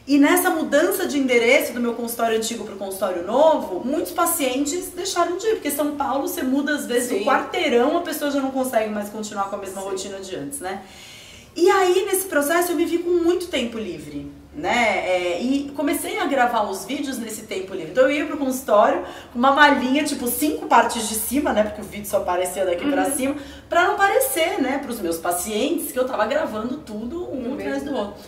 E 0.07 0.19
nessa 0.19 0.51
mudança 0.51 1.07
de 1.07 1.19
endereço 1.19 1.73
do 1.73 1.81
meu 1.81 1.95
consultório 1.95 2.37
antigo 2.37 2.63
para 2.63 2.75
o 2.75 2.77
consultório 2.77 3.27
novo, 3.27 3.81
muitos 3.83 4.13
pacientes 4.13 4.89
deixaram 4.89 5.39
de 5.39 5.47
ir, 5.47 5.55
porque 5.55 5.71
São 5.71 5.97
Paulo 5.97 6.29
você 6.29 6.43
muda 6.43 6.75
às 6.75 6.85
vezes 6.85 7.09
Sim. 7.09 7.21
do 7.21 7.25
quarteirão, 7.25 7.97
a 7.97 8.03
pessoa 8.03 8.31
já 8.31 8.39
não 8.39 8.51
consegue 8.51 8.91
mais 8.91 9.09
continuar 9.09 9.45
com 9.45 9.57
a 9.57 9.59
mesma 9.59 9.81
Sim. 9.81 9.89
rotina 9.89 10.21
de 10.21 10.37
antes, 10.37 10.61
né? 10.61 10.83
E 11.57 11.71
aí 11.71 12.05
nesse 12.05 12.27
processo 12.27 12.73
eu 12.73 12.77
me 12.77 12.85
vi 12.85 12.99
com 12.99 13.09
muito 13.09 13.47
tempo 13.47 13.79
livre 13.79 14.42
né? 14.55 15.09
É, 15.09 15.43
e 15.43 15.71
comecei 15.75 16.19
a 16.19 16.27
gravar 16.27 16.63
os 16.63 16.85
vídeos 16.85 17.19
nesse 17.19 17.43
tempo 17.43 17.75
livre. 17.75 17.93
Então 17.93 18.05
eu 18.05 18.11
ia 18.11 18.27
pro 18.27 18.37
consultório 18.37 19.05
com 19.33 19.39
uma 19.39 19.53
malinha, 19.53 20.05
tipo, 20.05 20.27
cinco 20.29 20.67
partes 20.67 21.09
de 21.09 21.15
cima, 21.15 21.53
né? 21.53 21.65
Porque 21.65 21.81
o 21.81 21.85
vídeo 21.85 22.07
só 22.07 22.19
aparecia 22.19 22.65
daqui 22.65 22.85
uhum. 22.85 22.93
pra 22.93 23.11
cima, 23.11 23.37
pra 23.69 23.89
não 23.89 23.97
parecer, 23.97 24.61
né, 24.61 24.79
pros 24.79 25.01
meus 25.01 25.19
pacientes 25.19 25.91
que 25.91 25.99
eu 25.99 26.07
tava 26.07 26.27
gravando 26.27 26.79
tudo 26.79 27.25
um 27.25 27.49
uhum. 27.49 27.55
atrás 27.55 27.83
do 27.83 27.95
outro. 27.95 28.23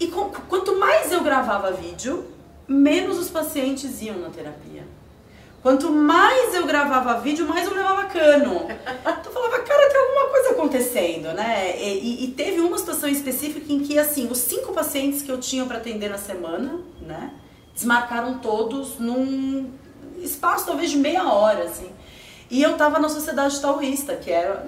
E 0.00 0.06
com, 0.08 0.30
quanto 0.48 0.78
mais 0.78 1.12
eu 1.12 1.22
gravava 1.22 1.70
vídeo, 1.72 2.26
menos 2.66 3.18
os 3.18 3.30
pacientes 3.30 4.00
iam 4.02 4.18
na 4.18 4.30
terapia. 4.30 4.84
Quanto 5.62 5.90
mais 5.90 6.54
eu 6.54 6.66
gravava 6.66 7.18
vídeo, 7.20 7.46
mais 7.46 7.66
eu 7.66 7.74
levava 7.74 8.04
cano. 8.04 8.68
Então 9.06 9.24
eu 9.24 9.32
falava, 9.32 9.58
cara, 9.62 9.90
tem 9.90 10.00
alguma 10.00 10.28
coisa 10.28 10.54
acontecendo, 10.66 11.32
né? 11.32 11.80
E, 11.80 12.24
e 12.24 12.28
teve 12.28 12.60
uma 12.60 12.76
situação 12.76 13.08
específica 13.08 13.72
em 13.72 13.80
que, 13.80 13.98
assim, 13.98 14.28
os 14.30 14.38
cinco 14.38 14.72
pacientes 14.72 15.22
que 15.22 15.30
eu 15.30 15.38
tinha 15.38 15.64
para 15.64 15.78
atender 15.78 16.10
na 16.10 16.18
semana, 16.18 16.80
né? 17.00 17.32
Desmarcaram 17.74 18.38
todos 18.38 18.98
num 18.98 19.70
espaço 20.18 20.66
talvez 20.66 20.90
de 20.90 20.98
meia 20.98 21.32
hora, 21.32 21.64
assim. 21.64 21.90
E 22.50 22.62
eu 22.62 22.76
tava 22.76 22.98
na 22.98 23.08
Sociedade 23.08 23.60
Taoísta, 23.60 24.14
que 24.16 24.30
era 24.30 24.64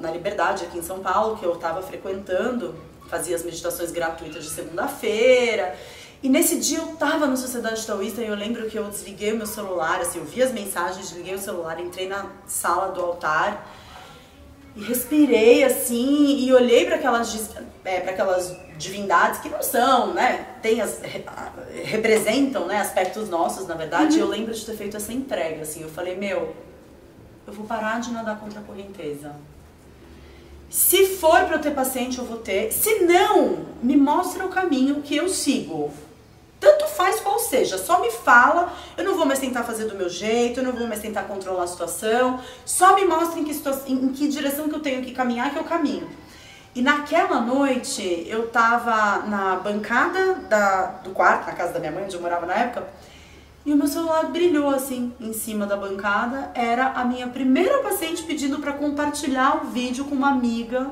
na 0.00 0.10
Liberdade, 0.10 0.64
aqui 0.64 0.78
em 0.78 0.82
São 0.82 1.00
Paulo, 1.00 1.36
que 1.36 1.44
eu 1.44 1.54
tava 1.56 1.80
frequentando, 1.82 2.74
fazia 3.08 3.36
as 3.36 3.44
meditações 3.44 3.92
gratuitas 3.92 4.44
de 4.44 4.50
segunda-feira. 4.50 5.76
E 6.22 6.28
nesse 6.28 6.58
dia 6.58 6.78
eu 6.78 6.88
tava 6.96 7.26
na 7.26 7.36
Sociedade 7.36 7.86
Taoísta 7.86 8.20
e 8.20 8.26
eu 8.26 8.34
lembro 8.34 8.68
que 8.68 8.76
eu 8.76 8.84
desliguei 8.84 9.32
o 9.32 9.36
meu 9.36 9.46
celular, 9.46 10.00
assim, 10.00 10.18
eu 10.18 10.24
vi 10.24 10.42
as 10.42 10.52
mensagens, 10.52 11.08
desliguei 11.08 11.34
o 11.34 11.38
celular, 11.38 11.80
entrei 11.80 12.08
na 12.08 12.26
sala 12.46 12.92
do 12.92 13.00
altar 13.00 13.64
e 14.76 14.82
respirei 14.82 15.64
assim 15.64 16.38
e 16.38 16.52
olhei 16.52 16.84
para 16.84 16.96
aquelas 16.96 17.54
é, 17.84 18.00
para 18.00 18.12
aquelas 18.12 18.56
divindades 18.78 19.40
que 19.40 19.48
não 19.48 19.62
são, 19.62 20.14
né? 20.14 20.46
Tem 20.62 20.80
as 20.80 21.00
representam, 21.84 22.66
né, 22.66 22.80
aspectos 22.80 23.28
nossos, 23.28 23.66
na 23.66 23.74
verdade. 23.74 24.16
Uhum. 24.16 24.24
eu 24.24 24.28
lembro 24.28 24.54
de 24.54 24.64
ter 24.64 24.76
feito 24.76 24.96
essa 24.96 25.12
entrega 25.12 25.62
assim. 25.62 25.82
Eu 25.82 25.88
falei: 25.88 26.16
"Meu, 26.16 26.54
eu 27.46 27.52
vou 27.52 27.66
parar 27.66 28.00
de 28.00 28.12
nadar 28.12 28.38
contra 28.38 28.60
a 28.60 28.62
correnteza. 28.62 29.34
Se 30.70 31.04
for 31.16 31.44
para 31.46 31.56
eu 31.56 31.60
ter 31.60 31.72
paciente, 31.72 32.18
eu 32.18 32.24
vou 32.24 32.38
ter. 32.38 32.72
Se 32.72 33.00
não, 33.00 33.66
me 33.82 33.96
mostra 33.96 34.46
o 34.46 34.48
caminho 34.48 35.02
que 35.02 35.16
eu 35.16 35.28
sigo. 35.28 35.92
Tanto 36.60 36.86
faz 36.86 37.18
qual 37.20 37.38
seja, 37.38 37.78
só 37.78 38.00
me 38.00 38.10
fala, 38.10 38.70
eu 38.96 39.02
não 39.02 39.16
vou 39.16 39.24
mais 39.24 39.38
tentar 39.38 39.64
fazer 39.64 39.86
do 39.86 39.96
meu 39.96 40.10
jeito, 40.10 40.60
eu 40.60 40.64
não 40.64 40.72
vou 40.72 40.86
mais 40.86 41.00
tentar 41.00 41.22
controlar 41.22 41.64
a 41.64 41.66
situação, 41.66 42.38
só 42.66 42.94
me 42.94 43.06
mostra 43.06 43.40
em 43.40 43.44
que, 43.44 43.52
em 43.86 44.08
que 44.12 44.28
direção 44.28 44.68
que 44.68 44.74
eu 44.74 44.80
tenho 44.80 45.02
que 45.02 45.12
caminhar, 45.12 45.50
que 45.50 45.58
eu 45.58 45.64
caminho. 45.64 46.06
E 46.74 46.82
naquela 46.82 47.40
noite, 47.40 48.26
eu 48.28 48.48
tava 48.48 49.26
na 49.26 49.56
bancada 49.56 50.34
da, 50.48 50.86
do 51.02 51.10
quarto, 51.10 51.46
na 51.46 51.52
casa 51.52 51.72
da 51.72 51.80
minha 51.80 51.90
mãe, 51.90 52.04
onde 52.04 52.14
eu 52.14 52.20
morava 52.20 52.44
na 52.44 52.54
época, 52.54 52.86
e 53.64 53.72
o 53.72 53.76
meu 53.76 53.86
celular 53.86 54.26
brilhou 54.26 54.70
assim, 54.70 55.12
em 55.20 55.32
cima 55.32 55.66
da 55.66 55.76
bancada. 55.76 56.50
Era 56.54 56.92
a 56.92 57.04
minha 57.04 57.26
primeira 57.28 57.78
paciente 57.80 58.22
pedindo 58.22 58.58
para 58.58 58.72
compartilhar 58.72 59.62
o 59.62 59.68
vídeo 59.68 60.04
com 60.04 60.14
uma 60.14 60.30
amiga 60.30 60.90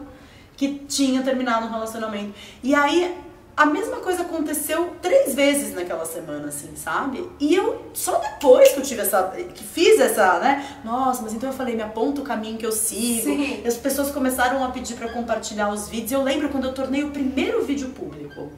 que 0.56 0.80
tinha 0.86 1.22
terminado 1.22 1.66
um 1.66 1.70
relacionamento. 1.70 2.34
E 2.62 2.74
aí 2.74 3.16
a 3.58 3.66
mesma 3.66 3.96
coisa 3.96 4.22
aconteceu 4.22 4.94
três 5.02 5.34
vezes 5.34 5.74
naquela 5.74 6.06
semana, 6.06 6.46
assim, 6.46 6.76
sabe? 6.76 7.28
E 7.40 7.56
eu, 7.56 7.90
só 7.92 8.16
depois 8.18 8.68
que 8.68 8.78
eu 8.78 8.84
tive 8.84 9.00
essa, 9.00 9.20
que 9.52 9.64
fiz 9.64 9.98
essa, 9.98 10.38
né? 10.38 10.78
Nossa, 10.84 11.22
mas 11.22 11.34
então 11.34 11.50
eu 11.50 11.52
falei, 11.52 11.74
me 11.74 11.82
aponta 11.82 12.20
o 12.20 12.24
caminho 12.24 12.56
que 12.56 12.64
eu 12.64 12.70
sigo. 12.70 13.24
Sim. 13.24 13.60
E 13.64 13.66
as 13.66 13.74
pessoas 13.74 14.12
começaram 14.12 14.62
a 14.62 14.68
pedir 14.70 14.94
para 14.94 15.08
compartilhar 15.08 15.70
os 15.70 15.88
vídeos. 15.88 16.12
Eu 16.12 16.22
lembro 16.22 16.50
quando 16.50 16.66
eu 16.66 16.72
tornei 16.72 17.02
o 17.02 17.10
primeiro 17.10 17.64
vídeo 17.64 17.88
público. 17.88 18.52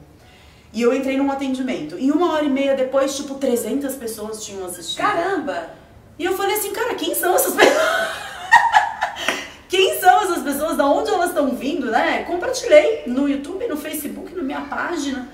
E 0.71 0.83
eu 0.83 0.93
entrei 0.93 1.17
num 1.17 1.31
atendimento. 1.31 1.97
E 1.97 2.11
uma 2.11 2.33
hora 2.33 2.45
e 2.45 2.49
meia 2.49 2.75
depois, 2.75 3.17
tipo, 3.17 3.33
300 3.35 3.95
pessoas 3.95 4.45
tinham 4.45 4.63
assistido. 4.67 5.01
Caramba! 5.01 5.71
E 6.19 6.23
eu 6.23 6.37
falei 6.37 6.55
assim, 6.55 6.71
cara, 6.71 6.93
quem 6.93 7.15
são 7.15 7.33
essas 7.33 7.55
pessoas? 7.55 8.30
Quem 9.71 9.97
são 10.01 10.23
essas 10.23 10.43
pessoas? 10.43 10.75
Da 10.75 10.85
onde 10.85 11.09
elas 11.09 11.29
estão 11.29 11.55
vindo, 11.55 11.89
né? 11.89 12.25
Compartilhei 12.27 13.03
no 13.07 13.29
YouTube, 13.29 13.65
no 13.69 13.77
Facebook, 13.77 14.35
na 14.35 14.43
minha 14.43 14.59
página. 14.63 15.29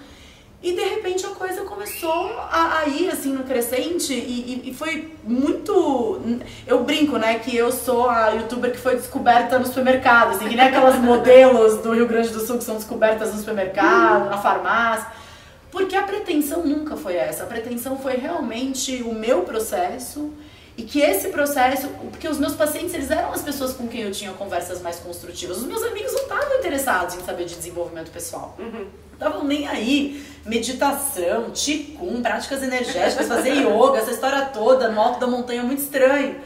E 0.62 0.74
de 0.74 0.82
repente 0.82 1.26
a 1.26 1.30
coisa 1.30 1.62
começou 1.64 2.38
a, 2.52 2.82
a 2.82 2.88
ir 2.88 3.10
assim 3.10 3.32
no 3.34 3.44
crescente 3.46 4.14
e, 4.14 4.64
e, 4.64 4.70
e, 4.70 4.74
foi 4.76 5.12
muito. 5.24 6.22
Eu 6.68 6.84
brinco, 6.84 7.18
né, 7.18 7.40
que 7.40 7.56
eu 7.58 7.72
sou 7.72 8.08
a 8.08 8.30
youtuber 8.30 8.72
que 8.72 8.78
foi 8.78 8.96
descoberta 8.96 9.58
no 9.58 9.66
supermercado, 9.66 10.36
assim, 10.36 10.48
que 10.48 10.56
nem 10.56 10.68
aquelas 10.68 11.00
modelos 11.00 11.78
do 11.78 11.94
Rio 11.94 12.08
Grande 12.08 12.30
do 12.30 12.40
Sul 12.40 12.60
que 12.60 12.64
são 12.64 12.76
descobertas 12.76 13.34
no 13.34 13.40
supermercado, 13.40 14.30
na 14.30 14.38
farmácia. 14.38 15.08
Porque 15.72 15.96
a 15.96 16.04
pretensão 16.04 16.64
nunca 16.64 16.96
foi 16.96 17.16
essa. 17.16 17.42
A 17.42 17.48
pretensão 17.48 17.98
foi 17.98 18.18
realmente 18.18 19.02
o 19.02 19.16
meu 19.16 19.42
processo 19.42 20.32
e 20.78 20.84
que 20.84 21.02
esse 21.02 21.30
processo, 21.30 21.88
porque 22.12 22.28
os 22.28 22.38
meus 22.38 22.54
pacientes, 22.54 22.94
eles 22.94 23.10
eram 23.10 23.34
as 23.34 23.42
pessoas 23.42 23.74
com 23.74 23.88
quem 23.88 24.02
eu 24.02 24.12
tinha 24.12 24.32
conversas 24.34 24.80
mais 24.80 25.00
construtivas. 25.00 25.58
Os 25.58 25.66
meus 25.66 25.82
amigos 25.82 26.14
não 26.14 26.22
estavam 26.22 26.60
interessados 26.60 27.16
em 27.16 27.22
saber 27.22 27.46
de 27.46 27.56
desenvolvimento 27.56 28.12
pessoal. 28.12 28.56
Uhum. 28.60 28.86
Estavam 29.12 29.44
nem 29.44 29.68
aí. 29.68 30.24
Meditação, 30.46 31.50
ticum, 31.50 32.22
práticas 32.22 32.62
energéticas, 32.62 33.28
fazer 33.28 33.54
yoga, 33.66 33.98
essa 33.98 34.12
história 34.12 34.46
toda 34.46 34.90
no 34.90 35.02
alto 35.02 35.20
da 35.20 35.26
montanha 35.26 35.62
é 35.62 35.64
muito 35.64 35.82
estranho. 35.82 36.40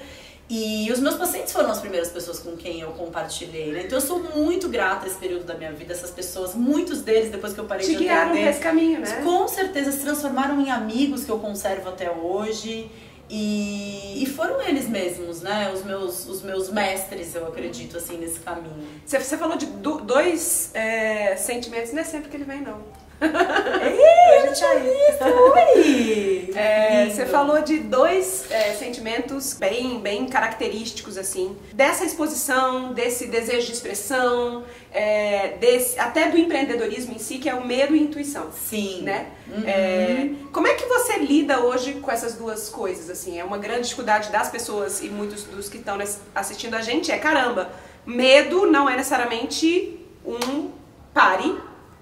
E 0.49 0.89
os 0.91 0.99
meus 0.99 1.15
pacientes 1.15 1.51
foram 1.51 1.69
as 1.69 1.79
primeiras 1.79 2.09
pessoas 2.09 2.39
com 2.39 2.55
quem 2.55 2.81
eu 2.81 2.91
compartilhei, 2.91 3.71
né? 3.71 3.83
Então 3.85 3.97
eu 3.97 4.01
sou 4.01 4.19
muito 4.35 4.67
grata 4.69 5.05
a 5.05 5.07
esse 5.07 5.17
período 5.17 5.45
da 5.45 5.53
minha 5.53 5.71
vida, 5.71 5.93
essas 5.93 6.11
pessoas, 6.11 6.55
muitos 6.55 7.01
deles, 7.01 7.31
depois 7.31 7.53
que 7.53 7.59
eu 7.59 7.65
parei 7.65 7.85
Te 7.85 7.93
de 7.93 7.99
guiaram 7.99 8.31
atender, 8.31 8.41
pra 8.41 8.49
esse 8.49 8.59
caminho, 8.59 8.99
né? 8.99 9.21
com 9.23 9.47
certeza 9.47 9.91
se 9.91 9.99
transformaram 9.99 10.59
em 10.59 10.69
amigos 10.69 11.23
que 11.23 11.31
eu 11.31 11.39
conservo 11.39 11.89
até 11.89 12.11
hoje. 12.11 12.89
E, 13.33 14.21
e 14.21 14.25
foram 14.25 14.61
eles 14.61 14.89
mesmos, 14.89 15.41
né? 15.41 15.71
Os 15.73 15.85
meus, 15.85 16.27
os 16.27 16.41
meus 16.41 16.69
mestres, 16.69 17.33
eu 17.33 17.47
acredito, 17.47 17.97
assim, 17.97 18.17
nesse 18.17 18.41
caminho. 18.41 18.85
Você, 19.05 19.37
falou 19.37 19.55
de 19.55 19.67
do- 19.67 20.01
dois 20.01 20.69
é, 20.73 21.37
sentimentos, 21.37 21.93
não 21.93 22.01
é 22.01 22.03
sempre 22.03 22.29
que 22.29 22.35
ele 22.35 22.43
vem, 22.43 22.59
não. 22.59 22.79
Ei, 23.83 24.47
eu 24.47 24.53
tinha 24.53 24.79
visto! 24.79 25.23
Oi! 25.23 26.41
É, 26.53 27.09
você 27.09 27.25
falou 27.25 27.61
de 27.61 27.79
dois 27.79 28.45
é, 28.51 28.73
sentimentos 28.73 29.53
bem, 29.53 29.99
bem 29.99 30.27
característicos, 30.27 31.17
assim, 31.17 31.57
dessa 31.73 32.03
exposição, 32.03 32.93
desse 32.93 33.27
desejo 33.27 33.67
de 33.67 33.71
expressão, 33.71 34.63
é, 34.93 35.55
desse, 35.59 35.97
até 35.97 36.29
do 36.29 36.37
empreendedorismo 36.37 37.13
em 37.13 37.19
si, 37.19 37.37
que 37.37 37.49
é 37.49 37.55
o 37.55 37.65
medo 37.65 37.95
e 37.95 37.99
a 37.99 38.01
intuição. 38.03 38.51
Sim. 38.51 39.01
Né? 39.03 39.27
Uhum. 39.47 39.63
É, 39.65 40.29
como 40.51 40.67
é 40.67 40.73
que 40.73 40.85
você 40.85 41.19
lida 41.19 41.61
hoje 41.61 41.93
com 41.93 42.11
essas 42.11 42.35
duas 42.35 42.69
coisas? 42.69 43.09
Assim, 43.09 43.39
é 43.39 43.43
uma 43.43 43.57
grande 43.57 43.83
dificuldade 43.83 44.29
das 44.29 44.49
pessoas 44.49 45.01
e 45.01 45.09
muitos 45.09 45.45
dos 45.45 45.69
que 45.69 45.77
estão 45.77 45.97
assistindo 46.35 46.75
a 46.75 46.81
gente 46.81 47.11
é 47.11 47.17
caramba. 47.17 47.71
Medo 48.05 48.65
não 48.65 48.89
é 48.89 48.97
necessariamente 48.97 49.99
um 50.25 50.69
pare, 51.13 51.57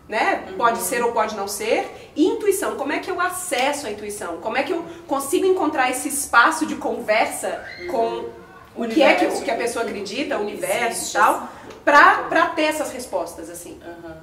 né? 0.10 0.54
Pode 0.58 0.80
ser 0.80 1.04
ou 1.04 1.12
pode 1.12 1.36
não 1.38 1.48
ser. 1.48 2.12
E 2.16 2.26
intuição, 2.26 2.76
como 2.76 2.92
é 2.92 2.98
que 3.00 3.10
eu 3.10 3.22
acesso 3.22 3.86
a 3.86 3.92
intuição? 3.92 4.38
Como 4.38 4.58
é 4.58 4.64
que 4.64 4.74
eu 4.74 4.84
consigo 5.08 5.46
encontrar 5.46 5.92
esse 5.92 6.10
espaço 6.10 6.66
de 6.66 6.76
conversa 6.76 7.64
com 7.90 8.26
o 8.76 8.88
que 8.88 9.04
é 9.04 9.14
que, 9.14 9.26
o 9.26 9.42
que 9.42 9.52
a 9.52 9.56
pessoa 9.56 9.86
acredita, 9.86 10.38
o 10.38 10.42
universo 10.42 11.12
e 11.12 11.20
tal, 11.20 11.50
pra, 11.86 12.24
pra 12.24 12.48
ter 12.48 12.64
essas 12.64 12.92
respostas, 12.92 13.50
assim. 13.50 13.80
Aham. 13.84 14.18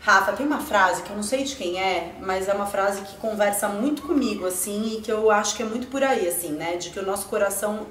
Rafa, 0.00 0.32
tem 0.32 0.44
uma 0.44 0.58
frase 0.58 1.02
que 1.02 1.10
eu 1.10 1.16
não 1.16 1.22
sei 1.22 1.44
de 1.44 1.54
quem 1.54 1.80
é, 1.80 2.16
mas 2.20 2.48
é 2.48 2.52
uma 2.52 2.66
frase 2.66 3.02
que 3.02 3.16
conversa 3.18 3.68
muito 3.68 4.02
comigo, 4.02 4.44
assim, 4.44 4.96
e 4.96 5.00
que 5.00 5.12
eu 5.12 5.30
acho 5.30 5.56
que 5.56 5.62
é 5.62 5.66
muito 5.66 5.86
por 5.86 6.02
aí, 6.02 6.26
assim, 6.26 6.50
né? 6.50 6.76
De 6.76 6.90
que 6.90 6.98
o 6.98 7.06
nosso 7.06 7.26
coração 7.28 7.86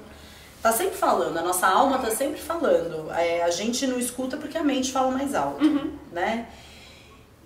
tá 0.62 0.70
sempre 0.72 0.94
falando, 0.94 1.38
a 1.38 1.42
nossa 1.42 1.66
alma 1.66 1.98
tá 1.98 2.10
sempre 2.10 2.38
falando. 2.38 3.10
É, 3.12 3.42
a 3.42 3.50
gente 3.50 3.86
não 3.86 3.98
escuta 3.98 4.36
porque 4.36 4.58
a 4.58 4.62
mente 4.62 4.92
fala 4.92 5.10
mais 5.10 5.34
alto, 5.34 5.64
né? 6.12 6.46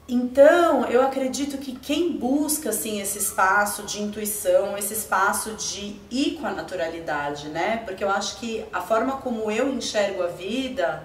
Então, 0.08 0.84
eu 0.86 1.02
acredito 1.02 1.58
que 1.58 1.72
quem 1.74 2.12
busca 2.12 2.70
assim 2.70 3.00
esse 3.00 3.18
espaço 3.18 3.82
de 3.82 4.00
intuição, 4.00 4.78
esse 4.78 4.94
espaço 4.94 5.54
de 5.54 5.96
ir 6.10 6.38
com 6.40 6.46
a 6.46 6.52
naturalidade, 6.52 7.48
né? 7.48 7.82
Porque 7.84 8.04
eu 8.04 8.10
acho 8.10 8.38
que 8.38 8.64
a 8.72 8.80
forma 8.80 9.16
como 9.16 9.50
eu 9.50 9.68
enxergo 9.72 10.22
a 10.22 10.28
vida, 10.28 11.02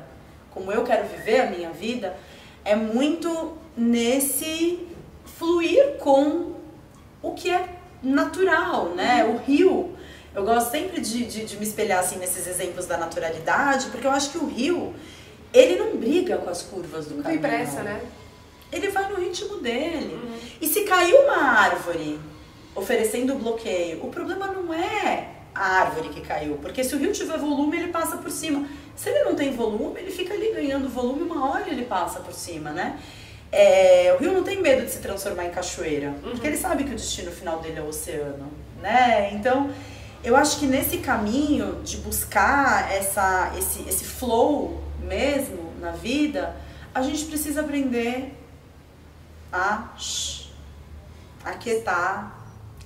como 0.52 0.72
eu 0.72 0.84
quero 0.84 1.08
viver 1.08 1.42
a 1.42 1.50
minha 1.50 1.72
vida, 1.72 2.16
é 2.64 2.76
muito 2.76 3.58
nesse 3.76 4.88
fluir 5.26 5.98
com 5.98 6.54
o 7.24 7.32
que 7.34 7.50
é 7.50 7.70
natural, 8.04 8.90
né? 8.90 9.26
O 9.26 9.38
rio. 9.38 9.96
Eu 10.36 10.46
gosto 10.46 10.70
sempre 10.70 11.02
de, 11.02 11.26
de, 11.26 11.46
de 11.46 11.58
me 11.58 11.64
espelhar 11.64 12.00
assim 12.02 12.18
nesses 12.18 12.46
exemplos 12.46 12.86
da 12.86 12.98
naturalidade, 12.98 13.88
porque 13.88 14.06
eu 14.06 14.12
acho 14.12 14.30
que 14.30 14.38
o 14.38 14.46
rio, 14.46 14.94
ele 15.52 15.76
não 15.80 15.98
briga 15.98 16.38
com 16.38 16.52
as 16.52 16.62
curvas 16.62 17.08
do 17.08 17.16
Não 17.16 17.24
caminho. 17.24 17.42
tem 17.42 17.50
pressa, 17.50 17.82
né? 17.82 18.00
Ele 18.72 18.90
vai 18.90 19.10
no 19.12 19.20
ritmo 19.20 19.58
dele. 19.58 20.20
E 20.62 20.68
se 20.68 20.84
caiu 20.84 21.18
uma 21.24 21.38
árvore 21.38 22.20
oferecendo 22.76 23.36
bloqueio, 23.36 24.04
o 24.06 24.10
problema 24.10 24.48
não 24.48 24.74
é 24.74 25.30
a 25.54 25.82
árvore 25.82 26.10
que 26.10 26.22
caiu, 26.22 26.58
porque 26.62 26.84
se 26.84 26.96
o 26.96 26.98
rio 26.98 27.12
tiver 27.12 27.38
volume, 27.38 27.78
ele 27.78 27.92
passa 27.92 28.18
por 28.18 28.32
cima. 28.32 28.66
Se 28.96 29.10
ele 29.10 29.24
não 29.24 29.36
tem 29.36 29.52
volume, 29.52 30.00
ele 30.00 30.12
fica 30.12 30.34
ali 30.34 30.54
ganhando 30.54 30.88
volume, 30.88 31.24
uma 31.24 31.50
hora 31.50 31.70
ele 31.70 31.86
passa 31.86 32.20
por 32.22 32.34
cima, 32.34 32.72
né? 32.72 33.00
É, 33.52 34.16
o 34.18 34.22
rio 34.22 34.32
não 34.32 34.44
tem 34.44 34.62
medo 34.62 34.86
de 34.86 34.92
se 34.92 35.00
transformar 35.00 35.46
em 35.46 35.50
cachoeira, 35.50 36.16
porque 36.22 36.48
ele 36.48 36.56
sabe 36.56 36.86
que 36.86 36.92
o 36.92 36.96
destino 36.96 37.32
final 37.32 37.60
dele 37.60 37.80
é 37.80 37.82
o 37.82 37.88
oceano, 37.88 38.50
né? 38.82 39.32
Então, 39.34 39.70
eu 40.24 40.38
acho 40.38 40.58
que 40.58 40.66
nesse 40.66 41.00
caminho 41.00 41.82
de 41.84 41.98
buscar 41.98 42.90
essa, 42.94 43.52
esse, 43.58 43.82
esse 43.90 44.06
flow 44.06 44.82
mesmo 45.02 45.74
na 45.82 45.92
vida, 45.92 46.56
a 46.94 47.02
gente 47.02 47.26
precisa 47.26 47.60
aprender 47.60 48.34
a 49.52 49.94
aquietar 51.44 52.40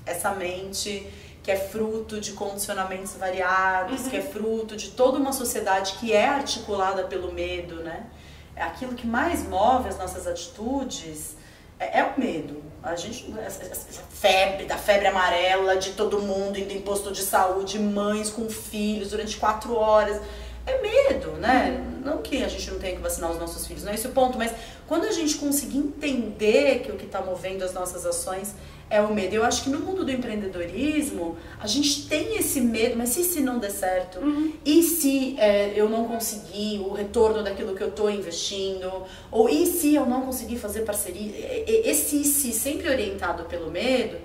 essa 0.06 0.32
mente 0.32 1.12
que 1.44 1.52
é 1.52 1.58
fruto 1.58 2.20
de 2.20 2.32
condicionamentos 2.34 3.14
variados, 3.14 4.08
que 4.08 4.18
é 4.18 4.22
fruto 4.22 4.76
de 4.76 4.92
toda 4.92 5.20
uma 5.20 5.32
sociedade 5.32 5.94
que 6.00 6.12
é 6.12 6.28
articulada 6.28 7.04
pelo 7.04 7.32
medo, 7.32 7.84
né? 7.84 8.08
É 8.56 8.64
aquilo 8.64 8.96
que 8.96 9.06
mais 9.06 9.48
move 9.48 9.88
as 9.88 9.98
nossas 9.98 10.26
atitudes 10.26 11.36
é, 11.80 12.00
é 12.00 12.04
o 12.04 12.20
medo. 12.20 12.64
A 12.82 12.96
gente 12.96 13.34
essa, 13.40 13.64
essa 13.64 14.02
febre 14.10 14.66
da 14.66 14.78
febre 14.78 15.08
amarela 15.08 15.76
de 15.76 15.92
todo 15.92 16.20
mundo 16.20 16.58
indo 16.58 16.72
em 16.72 16.82
posto 16.82 17.12
de 17.12 17.22
saúde, 17.22 17.80
mães 17.80 18.30
com 18.30 18.50
filhos 18.50 19.12
durante 19.12 19.38
quatro 19.38 19.76
horas. 19.76 20.22
É 20.66 20.82
medo, 20.82 21.32
né? 21.34 21.86
Não 22.04 22.24
que 22.24 22.44
a 22.44 22.48
gente 22.48 22.72
não 22.72 22.80
tenha 22.80 22.96
que 22.96 23.02
vacinar 23.02 23.30
os 23.30 23.38
nossos 23.38 23.68
filhos, 23.68 23.84
não 23.84 23.92
é 23.92 23.96
esse 23.96 24.08
o 24.08 24.12
ponto, 24.12 24.36
mas 24.36 24.52
quando 24.88 25.06
a 25.06 25.12
gente 25.12 25.36
conseguir 25.36 25.78
entender 25.78 26.80
que 26.80 26.92
o 26.92 26.96
que 26.96 27.06
está 27.06 27.22
movendo 27.22 27.64
as 27.64 27.74
nossas 27.74 28.06
ações 28.06 28.54
é 28.90 29.02
o 29.02 29.14
medo. 29.14 29.34
Eu 29.34 29.44
acho 29.44 29.64
que 29.64 29.70
no 29.70 29.80
mundo 29.80 30.06
do 30.06 30.12
empreendedorismo, 30.12 31.38
a 31.60 31.66
gente 31.66 32.08
tem 32.08 32.38
esse 32.38 32.62
medo, 32.62 32.96
mas 32.96 33.18
e 33.18 33.24
se 33.24 33.42
não 33.42 33.58
der 33.58 33.72
certo? 33.72 34.20
E 34.64 34.84
se 34.84 35.36
é, 35.40 35.74
eu 35.76 35.90
não 35.90 36.06
conseguir 36.06 36.80
o 36.80 36.94
retorno 36.94 37.44
daquilo 37.44 37.76
que 37.76 37.82
eu 37.82 37.90
estou 37.90 38.10
investindo? 38.10 39.04
Ou 39.32 39.50
e 39.50 39.66
se 39.66 39.96
eu 39.96 40.06
não 40.06 40.22
conseguir 40.22 40.58
fazer 40.58 40.82
parceria? 40.82 41.32
Esse 41.68 42.22
e 42.22 42.26
se 42.26 42.52
sempre 42.52 42.88
orientado 42.88 43.46
pelo 43.46 43.72
medo, 43.72 44.18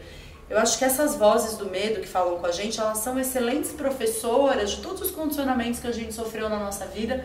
eu 0.50 0.59
acho 0.59 0.76
que 0.79 0.85
essas 0.85 1.14
vozes 1.14 1.57
do 1.57 1.67
medo 1.67 2.00
que 2.00 2.09
falam 2.09 2.38
com 2.38 2.47
a 2.47 2.50
gente, 2.50 2.81
elas 2.81 2.99
são 2.99 3.19
excelentes 3.19 3.71
professoras 3.71 4.73
de 4.73 4.83
todos 4.83 5.00
os 5.00 5.11
condicionamentos 5.12 5.79
que 5.79 5.87
a 5.87 5.93
gente 5.93 6.12
sofreu 6.12 6.49
na 6.49 6.59
nossa 6.59 6.87
vida. 6.87 7.25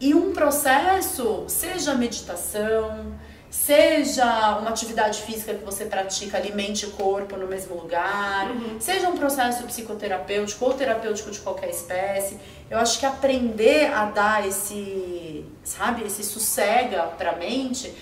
E 0.00 0.14
um 0.14 0.32
processo, 0.32 1.44
seja 1.48 1.94
meditação, 1.94 3.14
seja 3.50 4.58
uma 4.58 4.70
atividade 4.70 5.22
física 5.22 5.54
que 5.54 5.64
você 5.64 5.84
pratica, 5.84 6.36
alimente 6.36 6.86
o 6.86 6.90
corpo 6.90 7.36
no 7.36 7.46
mesmo 7.46 7.76
lugar, 7.76 8.48
seja 8.80 9.08
um 9.08 9.16
processo 9.16 9.62
psicoterapêutico 9.62 10.64
ou 10.64 10.74
terapêutico 10.74 11.30
de 11.30 11.38
qualquer 11.38 11.70
espécie, 11.70 12.38
eu 12.68 12.78
acho 12.78 12.98
que 12.98 13.06
aprender 13.06 13.92
a 13.92 14.06
dar 14.06 14.46
esse, 14.46 15.44
sabe, 15.62 16.02
esse 16.04 16.24
sossega 16.24 17.04
pra 17.16 17.36
mente, 17.36 17.94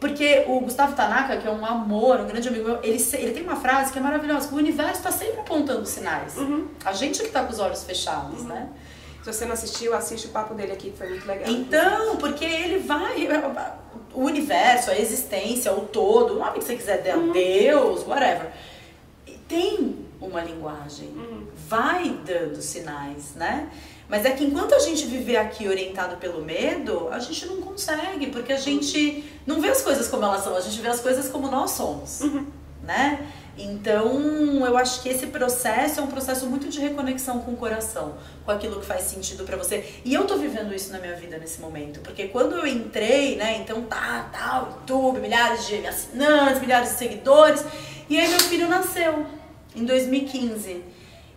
porque 0.00 0.44
o 0.48 0.58
Gustavo 0.58 0.96
Tanaka, 0.96 1.36
que 1.36 1.46
é 1.46 1.50
um 1.50 1.64
amor, 1.64 2.18
um 2.20 2.26
grande 2.26 2.48
amigo 2.48 2.64
meu, 2.64 2.80
ele, 2.82 3.00
ele 3.14 3.32
tem 3.32 3.44
uma 3.44 3.54
frase 3.54 3.92
que 3.92 3.98
é 4.00 4.02
maravilhosa, 4.02 4.48
que 4.48 4.54
o 4.54 4.58
universo 4.58 4.94
está 4.94 5.12
sempre 5.12 5.40
apontando 5.40 5.86
sinais. 5.86 6.34
A 6.84 6.92
gente 6.92 7.20
que 7.20 7.26
está 7.26 7.44
com 7.44 7.52
os 7.52 7.60
olhos 7.60 7.84
fechados, 7.84 8.42
né? 8.42 8.68
Se 9.22 9.32
você 9.32 9.44
não 9.44 9.52
assistiu, 9.52 9.94
assiste 9.94 10.26
o 10.26 10.30
papo 10.30 10.52
dele 10.54 10.72
aqui, 10.72 10.90
que 10.90 10.98
foi 10.98 11.08
muito 11.08 11.26
legal. 11.26 11.48
Então, 11.48 12.16
porque 12.16 12.44
ele 12.44 12.78
vai. 12.78 13.28
O 14.12 14.24
universo, 14.24 14.90
a 14.90 14.98
existência, 14.98 15.72
o 15.72 15.82
todo, 15.82 16.34
o 16.34 16.38
nome 16.38 16.58
que 16.58 16.64
você 16.64 16.76
quiser, 16.76 17.02
Deus, 17.32 18.06
whatever. 18.06 18.52
Tem 19.48 20.06
uma 20.20 20.42
linguagem. 20.42 21.08
Uhum. 21.08 21.46
Vai 21.68 22.10
dando 22.24 22.60
sinais, 22.60 23.34
né? 23.34 23.70
Mas 24.08 24.24
é 24.24 24.30
que 24.32 24.44
enquanto 24.44 24.74
a 24.74 24.78
gente 24.78 25.06
viver 25.06 25.36
aqui 25.36 25.66
orientado 25.68 26.16
pelo 26.16 26.42
medo, 26.42 27.08
a 27.10 27.18
gente 27.18 27.46
não 27.46 27.62
consegue, 27.62 28.26
porque 28.26 28.52
a 28.52 28.58
gente 28.58 29.24
não 29.46 29.60
vê 29.60 29.68
as 29.68 29.82
coisas 29.82 30.08
como 30.08 30.24
elas 30.24 30.44
são, 30.44 30.54
a 30.54 30.60
gente 30.60 30.80
vê 30.80 30.88
as 30.88 31.00
coisas 31.00 31.28
como 31.28 31.48
nós 31.48 31.70
somos, 31.70 32.20
né? 32.82 33.26
Então, 33.56 34.64
eu 34.64 34.76
acho 34.78 35.02
que 35.02 35.10
esse 35.10 35.26
processo 35.26 36.00
é 36.00 36.02
um 36.02 36.06
processo 36.06 36.46
muito 36.46 36.68
de 36.68 36.80
reconexão 36.80 37.40
com 37.40 37.52
o 37.52 37.56
coração, 37.56 38.14
com 38.44 38.50
aquilo 38.50 38.80
que 38.80 38.86
faz 38.86 39.02
sentido 39.02 39.44
pra 39.44 39.56
você. 39.56 39.84
E 40.04 40.14
eu 40.14 40.26
tô 40.26 40.36
vivendo 40.36 40.74
isso 40.74 40.90
na 40.90 40.98
minha 40.98 41.14
vida 41.14 41.36
nesse 41.36 41.60
momento, 41.60 42.00
porque 42.00 42.28
quando 42.28 42.56
eu 42.56 42.66
entrei, 42.66 43.36
né, 43.36 43.58
então 43.58 43.82
tá, 43.82 44.30
tá, 44.32 44.66
YouTube, 44.70 45.20
milhares 45.20 45.66
de 45.66 45.86
assinantes, 45.86 46.60
milhares 46.60 46.90
de 46.90 46.96
seguidores, 46.96 47.64
e 48.08 48.18
aí 48.18 48.28
meu 48.28 48.40
filho 48.40 48.68
nasceu 48.68 49.26
em 49.76 49.84
2015. 49.84 50.84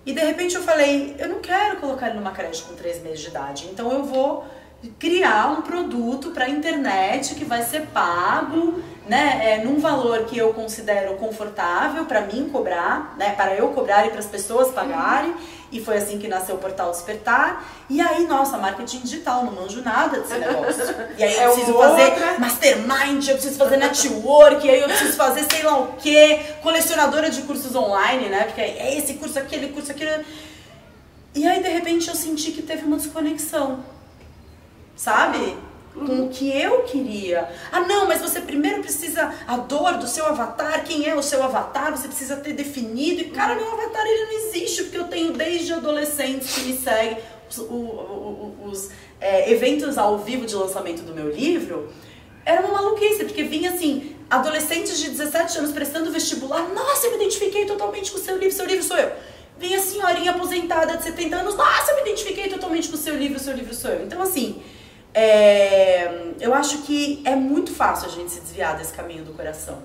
E 0.05 0.13
de 0.13 0.21
repente 0.21 0.55
eu 0.55 0.61
falei, 0.61 1.15
eu 1.19 1.27
não 1.27 1.39
quero 1.39 1.77
colocar 1.77 2.07
ele 2.07 2.17
numa 2.17 2.31
creche 2.31 2.61
com 2.63 2.75
três 2.75 3.01
meses 3.03 3.19
de 3.19 3.27
idade, 3.27 3.67
então 3.71 3.91
eu 3.91 4.03
vou 4.03 4.45
criar 4.99 5.51
um 5.51 5.61
produto 5.61 6.31
para 6.31 6.47
internet 6.47 7.35
que 7.35 7.43
vai 7.43 7.63
ser 7.63 7.87
pago, 7.87 8.81
né, 9.07 9.39
é, 9.43 9.63
num 9.63 9.79
valor 9.79 10.25
que 10.25 10.37
eu 10.37 10.53
considero 10.53 11.15
confortável 11.15 12.05
para 12.05 12.21
mim 12.21 12.49
cobrar, 12.51 13.15
né, 13.17 13.33
para 13.35 13.53
eu 13.55 13.69
cobrar 13.69 14.05
e 14.07 14.09
para 14.09 14.19
as 14.19 14.25
pessoas 14.25 14.71
pagarem. 14.71 15.33
E 15.71 15.83
foi 15.83 15.97
assim 15.97 16.17
que 16.17 16.27
nasceu 16.27 16.55
o 16.55 16.57
Portal 16.57 16.91
Despertar. 16.91 17.63
E 17.89 17.99
aí, 17.99 18.25
nossa, 18.27 18.57
marketing 18.57 18.99
digital, 18.99 19.43
não 19.43 19.51
manjo 19.51 19.81
nada 19.81 20.19
desse 20.19 20.35
negócio. 20.35 20.95
E 21.17 21.23
aí 21.23 21.35
eu 21.35 21.41
É 21.51 21.53
preciso 21.53 21.73
outra. 21.73 21.89
fazer 21.89 22.39
mastermind, 22.39 23.27
eu 23.27 23.33
preciso 23.35 23.57
fazer 23.57 23.77
network, 23.77 24.69
aí 24.69 24.79
eu 24.81 24.87
preciso 24.87 25.17
fazer 25.17 25.43
sei 25.51 25.63
lá 25.63 25.77
o 25.79 25.93
quê, 25.93 26.39
colecionadora 26.61 27.29
de 27.29 27.41
cursos 27.41 27.75
online, 27.75 28.29
né? 28.29 28.43
Porque 28.45 28.61
é 28.61 28.97
esse 28.97 29.15
curso, 29.15 29.37
aquele 29.37 29.69
curso, 29.69 29.91
aquele. 29.91 30.23
E 31.33 31.45
aí, 31.45 31.61
de 31.61 31.67
repente, 31.69 32.07
eu 32.07 32.15
senti 32.15 32.51
que 32.51 32.61
teve 32.61 32.85
uma 32.85 32.95
desconexão. 32.97 33.83
Sabe? 34.95 35.57
Com 35.95 36.25
o 36.25 36.29
que 36.29 36.51
eu 36.51 36.83
queria. 36.83 37.47
Ah, 37.71 37.79
não, 37.79 38.05
mas 38.05 38.21
você 38.21 38.41
primeiro 38.41 38.81
precisa 38.81 39.33
a 39.47 39.55
dor 39.57 39.93
do 39.97 40.05
seu 40.07 40.25
avatar. 40.25 40.83
Quem 40.83 41.07
é 41.07 41.15
o 41.15 41.23
seu 41.23 41.41
avatar? 41.41 41.91
Você 41.95 42.07
precisa 42.07 42.35
ter 42.35 42.53
definido. 42.53 43.21
E, 43.21 43.25
cara, 43.31 43.55
meu 43.55 43.71
avatar 43.71 44.05
ele 44.05 44.25
não 44.25 44.31
existe, 44.47 44.83
porque 44.83 44.97
eu 44.97 45.05
tenho 45.05 45.31
desde 45.31 45.71
adolescentes 45.73 46.53
que 46.53 46.61
me 46.61 46.77
seguem. 46.77 47.17
Os, 47.49 47.57
o- 47.59 47.63
o- 47.63 48.57
os, 48.65 48.89
é, 49.21 49.51
eventos 49.51 49.97
ao 49.97 50.17
vivo 50.19 50.45
de 50.45 50.53
lançamento 50.55 51.01
do 51.03 51.13
meu 51.13 51.29
livro 51.31 51.89
era 52.45 52.61
uma 52.61 52.81
maluquice, 52.81 53.23
porque 53.23 53.43
vinha 53.43 53.71
assim, 53.71 54.15
adolescentes 54.29 54.99
de 54.99 55.09
17 55.11 55.59
anos 55.59 55.71
prestando 55.71 56.11
vestibular. 56.11 56.67
Nossa, 56.73 57.07
eu 57.07 57.11
me 57.11 57.17
identifiquei 57.17 57.65
totalmente 57.65 58.11
com 58.11 58.17
o 58.17 58.21
seu 58.21 58.37
livro, 58.37 58.53
seu 58.53 58.65
livro 58.65 58.83
sou 58.83 58.97
eu. 58.97 59.11
Vinha 59.57 59.79
senhorinha 59.79 60.31
aposentada 60.31 60.97
de 60.97 61.03
70 61.03 61.37
anos. 61.37 61.55
Nossa, 61.55 61.91
eu 61.91 61.95
me 61.95 62.01
identifiquei 62.01 62.49
totalmente 62.49 62.89
com 62.89 62.95
o 62.95 62.99
seu 62.99 63.15
livro, 63.15 63.39
seu 63.39 63.53
livro 63.53 63.73
sou 63.73 63.89
eu. 63.91 64.03
Então, 64.03 64.21
assim, 64.21 64.61
é, 65.15 66.33
eu 66.41 66.53
acho 66.53 66.79
que 66.79 67.21
é 67.25 67.35
muito 67.35 67.71
fácil 67.73 68.07
a 68.07 68.11
gente 68.11 68.31
se 68.31 68.41
desviar 68.41 68.77
desse 68.77 68.93
caminho 68.93 69.23
do 69.23 69.33
coração. 69.33 69.81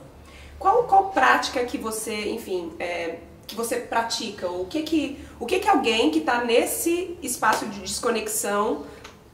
Qual, 0.58 0.82
qual 0.84 1.10
prática 1.10 1.64
que 1.64 1.78
você, 1.78 2.30
enfim, 2.30 2.72
é, 2.78 3.18
que 3.46 3.54
você 3.54 3.76
pratica? 3.76 4.50
O 4.50 4.66
que 4.66 4.82
que, 4.82 5.24
o 5.38 5.46
que 5.46 5.60
que 5.60 5.68
alguém 5.68 6.10
que 6.10 6.18
está 6.18 6.44
nesse 6.44 7.16
espaço 7.22 7.64
de 7.66 7.80
desconexão 7.80 8.84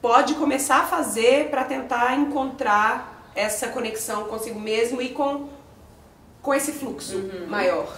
pode 0.00 0.34
começar 0.34 0.80
a 0.80 0.86
fazer 0.86 1.48
para 1.48 1.64
tentar 1.64 2.14
encontrar 2.16 3.32
essa 3.34 3.68
conexão 3.68 4.24
consigo 4.24 4.60
mesmo 4.60 5.00
e 5.02 5.08
com, 5.08 5.48
com 6.42 6.54
esse 6.54 6.72
fluxo 6.72 7.16
Uhum. 7.16 7.46
maior? 7.48 7.96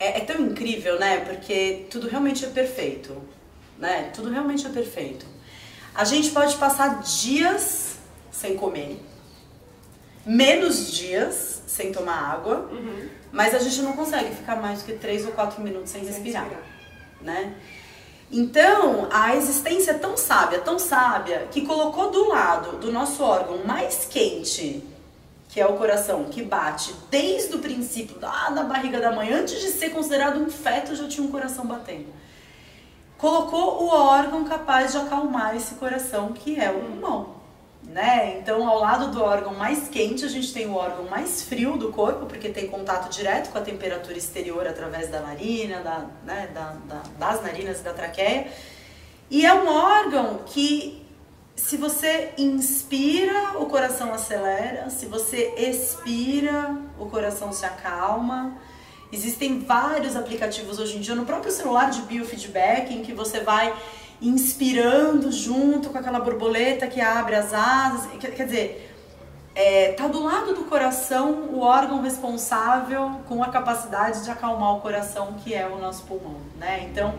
É, 0.00 0.18
é 0.18 0.20
tão 0.20 0.40
incrível, 0.40 0.98
né? 0.98 1.20
Porque 1.20 1.86
tudo 1.90 2.08
realmente 2.08 2.44
é 2.44 2.48
perfeito, 2.48 3.16
né? 3.78 4.10
Tudo 4.14 4.30
realmente 4.30 4.66
é 4.66 4.70
perfeito. 4.70 5.24
A 5.96 6.04
gente 6.04 6.30
pode 6.30 6.54
passar 6.56 7.00
dias 7.00 7.96
sem 8.30 8.54
comer, 8.54 9.02
menos 10.26 10.92
dias 10.92 11.62
sem 11.66 11.90
tomar 11.90 12.32
água, 12.32 12.68
mas 13.32 13.54
a 13.54 13.58
gente 13.58 13.80
não 13.80 13.94
consegue 13.94 14.34
ficar 14.34 14.56
mais 14.56 14.80
do 14.80 14.84
que 14.84 14.92
três 14.92 15.24
ou 15.24 15.32
quatro 15.32 15.62
minutos 15.62 15.90
sem, 15.90 16.04
respirar, 16.04 16.46
né? 17.22 17.54
Então, 18.30 19.08
a 19.10 19.36
existência 19.36 19.92
é 19.92 19.94
tão 19.94 20.18
sábia, 20.18 20.58
tão 20.58 20.78
sábia, 20.78 21.48
que 21.50 21.62
colocou 21.62 22.10
do 22.10 22.28
lado 22.28 22.76
do 22.76 22.92
nosso 22.92 23.22
órgão 23.22 23.64
mais 23.64 24.04
quente, 24.04 24.82
que 25.48 25.58
é 25.58 25.66
o 25.66 25.78
coração, 25.78 26.24
que 26.24 26.42
bate 26.42 26.94
desde 27.10 27.54
o 27.54 27.60
princípio, 27.60 28.18
lá 28.20 28.50
na 28.50 28.64
barriga 28.64 29.00
da 29.00 29.12
mãe, 29.12 29.32
antes 29.32 29.58
de 29.60 29.68
ser 29.68 29.90
considerado 29.90 30.38
um 30.38 30.50
feto, 30.50 30.94
já 30.94 31.08
tinha 31.08 31.26
um 31.26 31.30
coração 31.30 31.64
batendo. 31.64 32.08
Colocou 33.18 33.82
o 33.84 33.88
órgão 33.88 34.44
capaz 34.44 34.92
de 34.92 34.98
acalmar 34.98 35.56
esse 35.56 35.74
coração, 35.76 36.32
que 36.32 36.60
é 36.60 36.70
o 36.70 36.80
pulmão. 36.80 37.36
Né? 37.82 38.38
Então, 38.40 38.68
ao 38.68 38.78
lado 38.80 39.10
do 39.12 39.22
órgão 39.22 39.54
mais 39.54 39.88
quente, 39.88 40.24
a 40.24 40.28
gente 40.28 40.52
tem 40.52 40.66
o 40.66 40.74
órgão 40.74 41.04
mais 41.08 41.42
frio 41.42 41.76
do 41.78 41.92
corpo, 41.92 42.26
porque 42.26 42.48
tem 42.50 42.66
contato 42.66 43.08
direto 43.10 43.50
com 43.50 43.58
a 43.58 43.60
temperatura 43.60 44.18
exterior 44.18 44.66
através 44.66 45.08
da 45.08 45.20
narina, 45.20 45.80
da, 45.80 46.04
né, 46.24 46.48
da, 46.52 46.72
da- 46.86 47.02
das 47.18 47.42
narinas 47.42 47.80
e 47.80 47.82
da 47.84 47.94
traqueia. 47.94 48.48
E 49.30 49.46
é 49.46 49.54
um 49.54 49.66
órgão 49.68 50.40
que, 50.44 51.06
se 51.54 51.76
você 51.76 52.32
inspira, 52.36 53.52
o 53.58 53.66
coração 53.66 54.12
acelera, 54.12 54.90
se 54.90 55.06
você 55.06 55.54
expira, 55.56 56.76
o 56.98 57.06
coração 57.06 57.52
se 57.52 57.64
acalma. 57.64 58.58
Existem 59.12 59.60
vários 59.60 60.16
aplicativos 60.16 60.78
hoje 60.78 60.96
em 60.96 61.00
dia 61.00 61.14
no 61.14 61.24
próprio 61.24 61.52
celular 61.52 61.90
de 61.90 62.02
biofeedback 62.02 62.92
em 62.92 63.02
que 63.02 63.12
você 63.12 63.40
vai 63.40 63.74
inspirando 64.20 65.30
junto 65.30 65.90
com 65.90 65.98
aquela 65.98 66.18
borboleta 66.18 66.86
que 66.86 67.00
abre 67.00 67.34
as 67.34 67.52
asas. 67.54 68.08
Quer, 68.18 68.44
dizer, 68.44 68.94
é, 69.54 69.92
tá 69.92 70.08
do 70.08 70.22
lado 70.22 70.54
do 70.54 70.64
coração 70.64 71.48
o 71.52 71.60
órgão 71.60 72.02
responsável 72.02 73.20
com 73.28 73.42
a 73.42 73.48
capacidade 73.48 74.24
de 74.24 74.30
acalmar 74.30 74.76
o 74.76 74.80
coração, 74.80 75.34
que 75.44 75.54
é 75.54 75.66
o 75.66 75.78
nosso 75.78 76.04
pulmão, 76.04 76.36
né? 76.58 76.88
Então, 76.90 77.14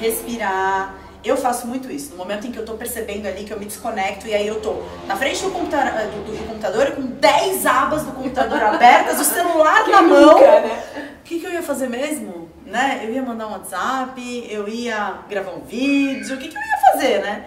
respirar. 0.00 1.03
Eu 1.24 1.38
faço 1.38 1.66
muito 1.66 1.90
isso. 1.90 2.10
No 2.10 2.18
momento 2.18 2.46
em 2.46 2.52
que 2.52 2.58
eu 2.58 2.66
tô 2.66 2.74
percebendo 2.74 3.26
ali 3.26 3.44
que 3.44 3.52
eu 3.52 3.58
me 3.58 3.64
desconecto 3.64 4.26
e 4.26 4.34
aí 4.34 4.46
eu 4.46 4.60
tô 4.60 4.82
na 5.06 5.16
frente 5.16 5.42
do 5.42 5.50
computador, 5.50 5.92
do, 5.92 6.36
do 6.36 6.46
computador 6.46 6.90
com 6.92 7.02
10 7.02 7.66
abas 7.66 8.04
do 8.04 8.12
computador 8.12 8.62
abertas, 8.62 9.18
o 9.18 9.24
celular 9.24 9.88
na 9.88 10.02
mão. 10.02 10.38
Né? 10.38 10.84
O 11.20 11.22
que, 11.24 11.40
que 11.40 11.46
eu 11.46 11.52
ia 11.52 11.62
fazer 11.62 11.88
mesmo? 11.88 12.50
Né? 12.66 13.00
Eu 13.04 13.12
ia 13.12 13.22
mandar 13.22 13.46
um 13.46 13.52
WhatsApp, 13.52 14.46
eu 14.50 14.68
ia 14.68 15.20
gravar 15.28 15.52
um 15.52 15.62
vídeo, 15.62 16.36
o 16.36 16.38
que, 16.38 16.48
que 16.48 16.56
eu 16.56 16.60
ia 16.60 16.92
fazer, 16.92 17.22
né? 17.22 17.46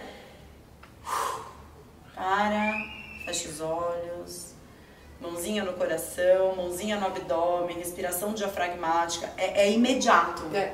Para, 2.15 2.73
fecha 3.25 3.49
os 3.49 3.61
olhos, 3.61 4.55
mãozinha 5.21 5.63
no 5.63 5.73
coração, 5.73 6.55
mãozinha 6.55 6.97
no 6.97 7.05
abdômen, 7.05 7.77
respiração 7.77 8.33
diafragmática. 8.33 9.29
É, 9.37 9.67
é 9.67 9.71
imediato. 9.71 10.43
É. 10.51 10.73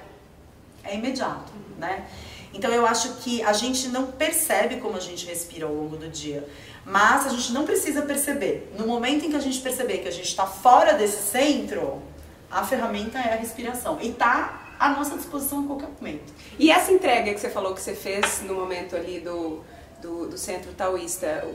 É 0.85 0.95
imediato, 0.95 1.51
né? 1.77 2.05
Então 2.53 2.71
eu 2.71 2.85
acho 2.85 3.15
que 3.15 3.41
a 3.43 3.51
gente 3.51 3.87
não 3.87 4.07
percebe 4.07 4.77
como 4.77 4.95
a 4.95 4.99
gente 4.99 5.25
respira 5.25 5.65
ao 5.65 5.73
longo 5.73 5.97
do 5.97 6.07
dia. 6.07 6.47
Mas 6.85 7.25
a 7.25 7.29
gente 7.29 7.51
não 7.51 7.65
precisa 7.65 8.01
perceber. 8.03 8.71
No 8.77 8.85
momento 8.85 9.25
em 9.25 9.29
que 9.29 9.35
a 9.35 9.39
gente 9.39 9.59
perceber 9.59 9.99
que 9.99 10.07
a 10.07 10.11
gente 10.11 10.27
está 10.27 10.45
fora 10.45 10.93
desse 10.93 11.23
centro, 11.23 12.01
a 12.51 12.63
ferramenta 12.63 13.17
é 13.17 13.33
a 13.33 13.37
respiração. 13.37 13.97
E 14.01 14.11
tá 14.11 14.75
à 14.79 14.89
nossa 14.89 15.17
disposição 15.17 15.63
a 15.63 15.67
qualquer 15.67 15.89
momento. 15.99 16.33
E 16.59 16.69
essa 16.69 16.91
entrega 16.91 17.33
que 17.33 17.39
você 17.39 17.49
falou 17.49 17.73
que 17.73 17.81
você 17.81 17.95
fez 17.95 18.41
no 18.43 18.53
momento 18.53 18.95
ali 18.95 19.19
do, 19.19 19.63
do, 20.01 20.27
do 20.27 20.37
centro 20.37 20.71
taoísta, 20.73 21.47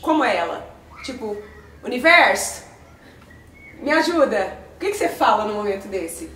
como 0.00 0.22
é 0.22 0.36
ela? 0.36 0.70
Tipo, 1.02 1.36
universo, 1.82 2.64
me 3.80 3.90
ajuda. 3.90 4.58
O 4.76 4.78
que, 4.78 4.90
que 4.90 4.96
você 4.96 5.08
fala 5.08 5.44
no 5.44 5.54
momento 5.54 5.88
desse? 5.88 6.30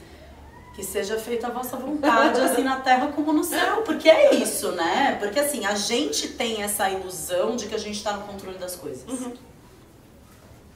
Que 0.76 0.84
seja 0.84 1.18
feita 1.18 1.46
a 1.46 1.50
vossa 1.50 1.74
vontade, 1.78 2.38
assim 2.38 2.62
na 2.62 2.76
terra 2.76 3.08
como 3.16 3.32
no 3.32 3.42
céu. 3.42 3.78
Porque 3.82 4.08
é 4.10 4.34
isso, 4.34 4.72
né? 4.72 5.16
Porque 5.18 5.40
assim, 5.40 5.64
a 5.64 5.74
gente 5.74 6.28
tem 6.28 6.62
essa 6.62 6.88
ilusão 6.90 7.56
de 7.56 7.66
que 7.66 7.74
a 7.74 7.78
gente 7.78 8.04
tá 8.04 8.12
no 8.12 8.24
controle 8.24 8.58
das 8.58 8.76
coisas. 8.76 9.04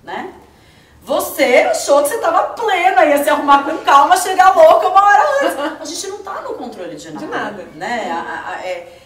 Né? 0.03 0.33
Você 1.03 1.45
achou 1.71 2.03
que 2.03 2.09
você 2.09 2.19
tava 2.19 2.55
plena, 2.55 3.05
ia 3.05 3.23
se 3.23 3.29
arrumar 3.29 3.65
com 3.65 3.77
calma, 3.79 4.17
chegar 4.17 4.55
louca 4.57 4.89
uma 4.89 5.03
hora 5.05 5.23
antes. 5.43 5.81
A 5.81 5.85
gente 5.85 6.07
não 6.09 6.19
tá 6.23 6.41
no 6.43 6.55
controle 6.55 6.97
de 6.97 7.11
nada. 7.11 7.27
De 7.27 7.31
nada. 7.31 7.63
Né? 7.75 8.11
A- 8.11 8.51
a- 8.57 8.67
é- 8.67 9.00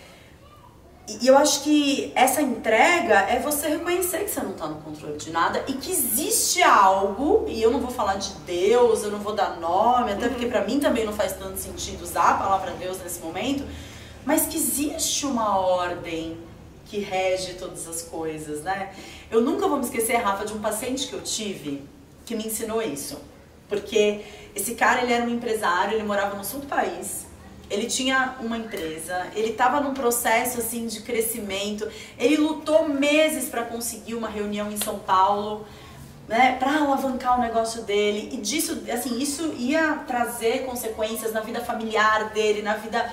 E 1.06 1.26
eu 1.26 1.36
acho 1.36 1.62
que 1.62 2.10
essa 2.14 2.40
entrega 2.40 3.14
é 3.28 3.38
você 3.38 3.68
reconhecer 3.68 4.24
que 4.24 4.30
você 4.30 4.40
não 4.40 4.54
tá 4.54 4.66
no 4.66 4.76
controle 4.76 5.18
de 5.18 5.30
nada 5.30 5.62
e 5.68 5.74
que 5.74 5.90
existe 5.90 6.62
algo, 6.62 7.44
e 7.46 7.62
eu 7.62 7.70
não 7.70 7.78
vou 7.78 7.90
falar 7.90 8.14
de 8.14 8.32
Deus, 8.46 9.02
eu 9.02 9.10
não 9.10 9.18
vou 9.18 9.34
dar 9.34 9.60
nome, 9.60 10.12
até 10.12 10.30
porque 10.30 10.46
pra 10.46 10.62
mim 10.62 10.80
também 10.80 11.04
não 11.04 11.12
faz 11.12 11.34
tanto 11.34 11.58
sentido 11.58 12.02
usar 12.02 12.30
a 12.30 12.34
palavra 12.38 12.70
Deus 12.72 12.98
nesse 13.02 13.20
momento, 13.20 13.64
mas 14.24 14.46
que 14.46 14.56
existe 14.56 15.26
uma 15.26 15.58
ordem 15.58 16.38
que 16.86 17.00
rege 17.00 17.54
todas 17.54 17.86
as 17.86 18.00
coisas, 18.00 18.62
né? 18.62 18.94
Eu 19.30 19.42
nunca 19.42 19.68
vou 19.68 19.76
me 19.76 19.84
esquecer, 19.84 20.16
Rafa, 20.16 20.46
de 20.46 20.54
um 20.54 20.60
paciente 20.60 21.06
que 21.06 21.12
eu 21.12 21.20
tive 21.20 21.84
que 22.24 22.34
me 22.34 22.46
ensinou 22.46 22.80
isso. 22.80 23.20
Porque 23.68 24.22
esse 24.54 24.74
cara, 24.74 25.02
ele 25.02 25.12
era 25.12 25.24
um 25.24 25.28
empresário, 25.28 25.94
ele 25.94 26.04
morava 26.04 26.36
no 26.36 26.44
sul 26.44 26.60
do 26.60 26.66
país, 26.66 27.23
ele 27.74 27.86
tinha 27.86 28.36
uma 28.40 28.56
empresa, 28.56 29.26
ele 29.34 29.50
estava 29.50 29.80
num 29.80 29.92
processo 29.92 30.58
assim 30.58 30.86
de 30.86 31.00
crescimento, 31.00 31.86
ele 32.18 32.36
lutou 32.36 32.88
meses 32.88 33.48
para 33.48 33.64
conseguir 33.64 34.14
uma 34.14 34.28
reunião 34.28 34.70
em 34.70 34.76
São 34.76 34.98
Paulo, 34.98 35.66
né, 36.28 36.56
para 36.58 36.78
alavancar 36.78 37.38
o 37.38 37.42
negócio 37.42 37.82
dele 37.82 38.30
e 38.32 38.38
disso, 38.38 38.82
assim, 38.90 39.18
isso 39.18 39.54
ia 39.58 39.94
trazer 40.06 40.64
consequências 40.64 41.32
na 41.32 41.40
vida 41.40 41.60
familiar 41.60 42.30
dele, 42.30 42.62
na 42.62 42.76
vida, 42.76 43.12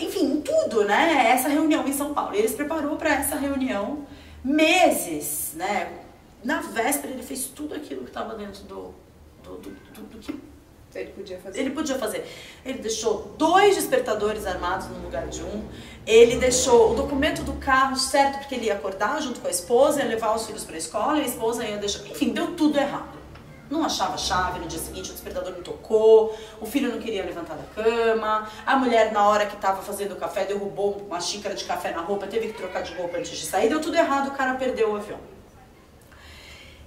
enfim, 0.00 0.40
tudo, 0.40 0.84
né? 0.84 1.28
Essa 1.30 1.48
reunião 1.48 1.86
em 1.86 1.92
São 1.92 2.12
Paulo. 2.12 2.34
Ele 2.34 2.48
se 2.48 2.56
preparou 2.56 2.96
para 2.96 3.14
essa 3.14 3.36
reunião 3.36 4.04
meses, 4.42 5.52
né? 5.54 5.98
Na 6.42 6.60
véspera 6.60 7.12
ele 7.12 7.22
fez 7.22 7.44
tudo 7.44 7.74
aquilo 7.74 8.02
que 8.02 8.10
estava 8.10 8.34
dentro 8.34 8.64
do, 8.64 8.94
do, 9.42 9.56
do, 9.58 9.70
do, 9.70 10.02
do 10.02 10.18
que 10.18 10.47
ele 10.94 11.12
podia 11.12 11.38
fazer. 11.38 11.60
Ele 11.60 11.70
podia 11.70 11.98
fazer. 11.98 12.26
Ele 12.64 12.78
deixou 12.78 13.34
dois 13.36 13.76
despertadores 13.76 14.46
armados 14.46 14.88
no 14.88 15.02
lugar 15.02 15.26
de 15.28 15.42
um. 15.42 15.64
Ele 16.06 16.36
deixou 16.36 16.92
o 16.92 16.94
documento 16.94 17.42
do 17.42 17.52
carro 17.54 17.96
certo, 17.96 18.38
porque 18.38 18.54
ele 18.54 18.66
ia 18.66 18.74
acordar 18.74 19.20
junto 19.20 19.40
com 19.40 19.48
a 19.48 19.50
esposa, 19.50 20.00
ia 20.00 20.08
levar 20.08 20.34
os 20.34 20.46
filhos 20.46 20.64
para 20.64 20.76
a 20.76 20.78
escola, 20.78 21.18
e 21.18 21.22
a 21.22 21.26
esposa 21.26 21.64
ia 21.64 21.76
deixar. 21.76 22.06
Enfim, 22.06 22.30
deu 22.30 22.54
tudo 22.54 22.78
errado. 22.78 23.18
Não 23.70 23.84
achava 23.84 24.16
chave, 24.16 24.60
no 24.60 24.66
dia 24.66 24.78
seguinte 24.78 25.10
o 25.10 25.12
despertador 25.12 25.52
não 25.52 25.62
tocou, 25.62 26.34
o 26.58 26.64
filho 26.64 26.90
não 26.90 26.98
queria 26.98 27.22
levantar 27.22 27.54
da 27.54 27.64
cama, 27.64 28.48
a 28.64 28.76
mulher, 28.76 29.12
na 29.12 29.28
hora 29.28 29.44
que 29.44 29.56
estava 29.56 29.82
fazendo 29.82 30.12
o 30.12 30.16
café, 30.16 30.46
derrubou 30.46 30.96
uma 31.06 31.20
xícara 31.20 31.54
de 31.54 31.64
café 31.64 31.92
na 31.92 32.00
roupa, 32.00 32.26
teve 32.26 32.48
que 32.48 32.54
trocar 32.54 32.82
de 32.82 32.94
roupa 32.94 33.18
antes 33.18 33.36
de 33.36 33.44
sair, 33.44 33.68
deu 33.68 33.78
tudo 33.78 33.94
errado, 33.94 34.28
o 34.28 34.30
cara 34.30 34.54
perdeu 34.54 34.92
o 34.92 34.96
avião. 34.96 35.18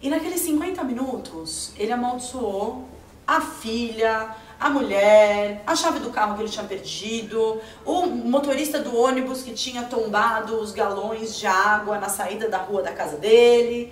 E 0.01 0.09
naqueles 0.09 0.41
50 0.41 0.83
minutos, 0.83 1.71
ele 1.77 1.91
amaldiçoou 1.91 2.89
a 3.37 3.39
filha, 3.39 4.35
a 4.59 4.69
mulher, 4.69 5.63
a 5.65 5.73
chave 5.73 5.99
do 5.99 6.09
carro 6.09 6.35
que 6.35 6.41
ele 6.41 6.49
tinha 6.49 6.65
perdido, 6.65 7.61
o 7.85 8.05
motorista 8.07 8.79
do 8.79 8.95
ônibus 8.95 9.41
que 9.41 9.53
tinha 9.53 9.83
tombado 9.83 10.59
os 10.59 10.73
galões 10.73 11.39
de 11.39 11.47
água 11.47 11.97
na 11.97 12.09
saída 12.09 12.49
da 12.49 12.57
rua 12.57 12.83
da 12.83 12.91
casa 12.91 13.17
dele. 13.17 13.91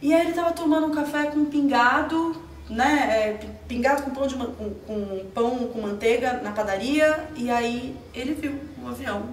E 0.00 0.14
aí 0.14 0.26
ele 0.26 0.32
tava 0.32 0.52
tomando 0.52 0.86
um 0.86 0.92
café 0.92 1.24
com 1.24 1.44
pingado, 1.44 2.40
né? 2.70 3.08
É, 3.10 3.46
pingado 3.66 4.02
com 4.02 4.10
pão, 4.10 4.28
de, 4.28 4.36
com, 4.36 4.70
com 4.86 5.26
pão 5.34 5.66
com 5.66 5.80
manteiga 5.80 6.34
na 6.34 6.52
padaria. 6.52 7.28
E 7.34 7.50
aí 7.50 7.96
ele 8.14 8.34
viu 8.34 8.60
um 8.80 8.88
avião 8.88 9.24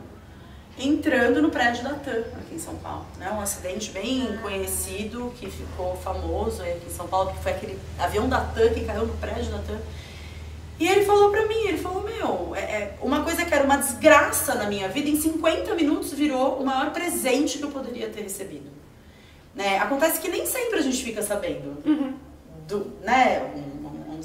entrando 0.78 1.42
no 1.42 1.50
prédio 1.50 1.84
da 1.84 1.94
TAM, 1.94 2.24
aqui 2.38 2.56
em 2.56 2.60
São 2.60 2.76
Paulo. 2.76 3.06
Né? 3.18 3.32
Um 3.32 3.40
acidente 3.40 3.92
bem 3.92 4.38
conhecido, 4.42 5.34
que 5.40 5.50
ficou 5.50 5.96
famoso 5.98 6.62
aqui 6.62 6.88
em 6.88 6.94
São 6.94 7.08
Paulo, 7.08 7.32
que 7.32 7.42
foi 7.42 7.54
aquele 7.54 7.80
avião 7.98 8.28
da 8.28 8.42
TAM 8.42 8.70
que 8.74 8.84
caiu 8.84 9.06
no 9.06 9.14
prédio 9.14 9.52
da 9.52 9.60
TAM. 9.60 9.80
E 10.78 10.88
ele 10.88 11.06
falou 11.06 11.32
pra 11.32 11.46
mim, 11.46 11.68
ele 11.68 11.78
falou, 11.78 12.04
meu, 12.04 12.54
é, 12.54 12.60
é, 12.60 12.98
uma 13.02 13.24
coisa 13.24 13.46
que 13.46 13.54
era 13.54 13.64
uma 13.64 13.78
desgraça 13.78 14.56
na 14.56 14.66
minha 14.66 14.90
vida, 14.90 15.10
em 15.10 15.16
50 15.16 15.74
minutos 15.74 16.12
virou 16.12 16.58
o 16.58 16.66
maior 16.66 16.92
presente 16.92 17.58
que 17.58 17.64
eu 17.64 17.72
poderia 17.72 18.10
ter 18.10 18.22
recebido. 18.22 18.70
Né? 19.54 19.78
Acontece 19.80 20.20
que 20.20 20.28
nem 20.28 20.46
sempre 20.46 20.80
a 20.80 20.82
gente 20.82 21.02
fica 21.02 21.22
sabendo. 21.22 21.82
Uhum. 21.86 22.14
Do, 22.68 22.92
né? 23.02 23.42
Um, 23.56 23.60
um, 23.60 23.75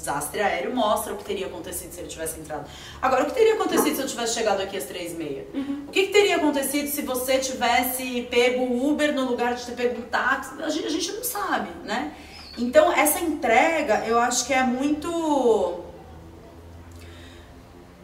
desastre 0.01 0.41
aéreo 0.41 0.75
mostra 0.75 1.13
o 1.13 1.17
que 1.17 1.23
teria 1.23 1.47
acontecido 1.47 1.91
se 1.91 1.99
ele 1.99 2.07
tivesse 2.07 2.39
entrado. 2.39 2.65
Agora, 3.01 3.23
o 3.23 3.25
que 3.27 3.33
teria 3.33 3.53
acontecido 3.53 3.95
se 3.95 4.01
eu 4.01 4.07
tivesse 4.07 4.33
chegado 4.33 4.61
aqui 4.61 4.75
às 4.75 4.85
três 4.85 5.13
e 5.13 5.15
meia? 5.15 5.47
Uhum. 5.53 5.85
O 5.87 5.91
que, 5.91 6.07
que, 6.07 6.11
teria 6.11 6.37
acontecido 6.37 6.87
se 6.87 7.01
você 7.03 7.37
tivesse 7.37 8.27
pego 8.29 8.63
o 8.63 8.89
Uber 8.89 9.13
no 9.13 9.25
lugar 9.25 9.53
de 9.53 9.65
ter 9.65 9.73
pego 9.73 10.01
um 10.01 10.03
táxi? 10.03 10.61
A 10.61 10.69
gente, 10.69 10.87
a 10.87 10.89
gente 10.89 11.11
não 11.13 11.23
sabe, 11.23 11.69
né? 11.85 12.13
Então, 12.57 12.91
essa 12.91 13.19
entrega, 13.19 14.03
eu 14.05 14.19
acho 14.19 14.45
que 14.45 14.53
é 14.53 14.63
muito 14.63 15.09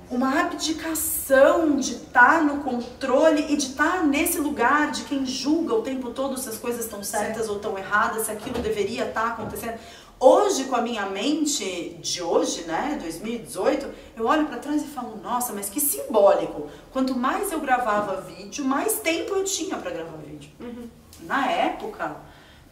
uma 0.10 0.40
abdicação 0.40 1.76
de 1.76 1.96
estar 1.96 2.42
no 2.42 2.64
controle 2.64 3.46
e 3.50 3.58
de 3.58 3.66
estar 3.68 4.06
nesse 4.06 4.40
lugar 4.40 4.92
de 4.92 5.04
quem 5.04 5.26
julga 5.26 5.74
o 5.74 5.82
tempo 5.82 6.12
todo 6.12 6.38
se 6.38 6.48
as 6.48 6.58
coisas 6.58 6.86
estão 6.86 7.04
certas 7.04 7.44
Sim. 7.44 7.50
ou 7.50 7.56
estão 7.58 7.78
erradas, 7.78 8.26
se 8.26 8.32
aquilo 8.32 8.60
deveria 8.60 9.06
estar 9.06 9.28
acontecendo. 9.28 9.78
Hoje, 10.20 10.64
com 10.64 10.76
a 10.76 10.82
minha 10.82 11.06
mente 11.06 11.96
de 12.02 12.24
hoje, 12.24 12.64
né, 12.64 12.98
2018, 13.00 13.88
eu 14.16 14.26
olho 14.26 14.48
para 14.48 14.58
trás 14.58 14.82
e 14.82 14.88
falo, 14.88 15.16
nossa, 15.18 15.54
mas 15.54 15.70
que 15.70 15.80
simbólico. 15.80 16.68
Quanto 16.92 17.16
mais 17.16 17.52
eu 17.52 17.60
gravava 17.60 18.22
vídeo, 18.22 18.66
mais 18.66 19.00
tempo 19.00 19.36
eu 19.36 19.44
tinha 19.44 19.78
para 19.78 19.92
gravar 19.92 20.18
vídeo. 20.18 20.50
Uhum. 20.60 20.90
Na 21.22 21.52
época, 21.52 22.16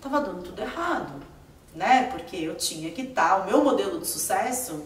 tava 0.02 0.22
dando 0.22 0.42
tudo 0.42 0.60
errado, 0.60 1.22
né? 1.76 2.10
Porque 2.12 2.36
eu 2.36 2.56
tinha 2.56 2.90
que 2.90 3.04
estar, 3.04 3.44
o 3.44 3.46
meu 3.46 3.64
modelo 3.64 4.00
de 4.00 4.08
sucesso 4.08 4.84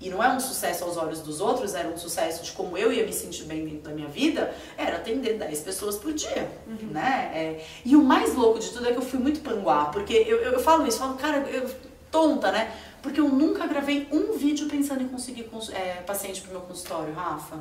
e 0.00 0.08
não 0.08 0.24
é 0.24 0.28
um 0.30 0.40
sucesso 0.40 0.82
aos 0.82 0.96
olhos 0.96 1.20
dos 1.20 1.40
outros, 1.40 1.74
era 1.74 1.86
um 1.88 1.96
sucesso 1.96 2.42
de 2.42 2.52
como 2.52 2.76
eu 2.76 2.92
ia 2.92 3.04
me 3.04 3.12
sentir 3.12 3.44
bem 3.44 3.64
dentro 3.64 3.82
da 3.82 3.90
minha 3.90 4.08
vida, 4.08 4.52
era 4.76 4.96
atender 4.96 5.38
10 5.38 5.60
pessoas 5.60 5.96
por 5.96 6.12
dia, 6.12 6.50
uhum. 6.66 6.88
né? 6.90 7.30
É, 7.34 7.66
e 7.84 7.94
o 7.94 8.02
mais 8.02 8.34
louco 8.34 8.58
de 8.58 8.70
tudo 8.70 8.88
é 8.88 8.92
que 8.92 8.98
eu 8.98 9.02
fui 9.02 9.18
muito 9.18 9.40
panguá, 9.42 9.84
porque 9.86 10.14
eu, 10.14 10.38
eu, 10.38 10.52
eu 10.54 10.60
falo 10.60 10.86
isso, 10.86 10.96
eu 10.96 11.00
falo, 11.02 11.14
cara, 11.18 11.38
eu, 11.50 11.70
tonta, 12.10 12.50
né? 12.50 12.72
Porque 13.02 13.20
eu 13.20 13.28
nunca 13.28 13.66
gravei 13.66 14.08
um 14.12 14.36
vídeo 14.36 14.68
pensando 14.68 15.02
em 15.02 15.08
conseguir 15.08 15.48
é, 15.72 16.02
paciente 16.02 16.42
pro 16.42 16.52
meu 16.52 16.60
consultório, 16.60 17.14
Rafa. 17.14 17.58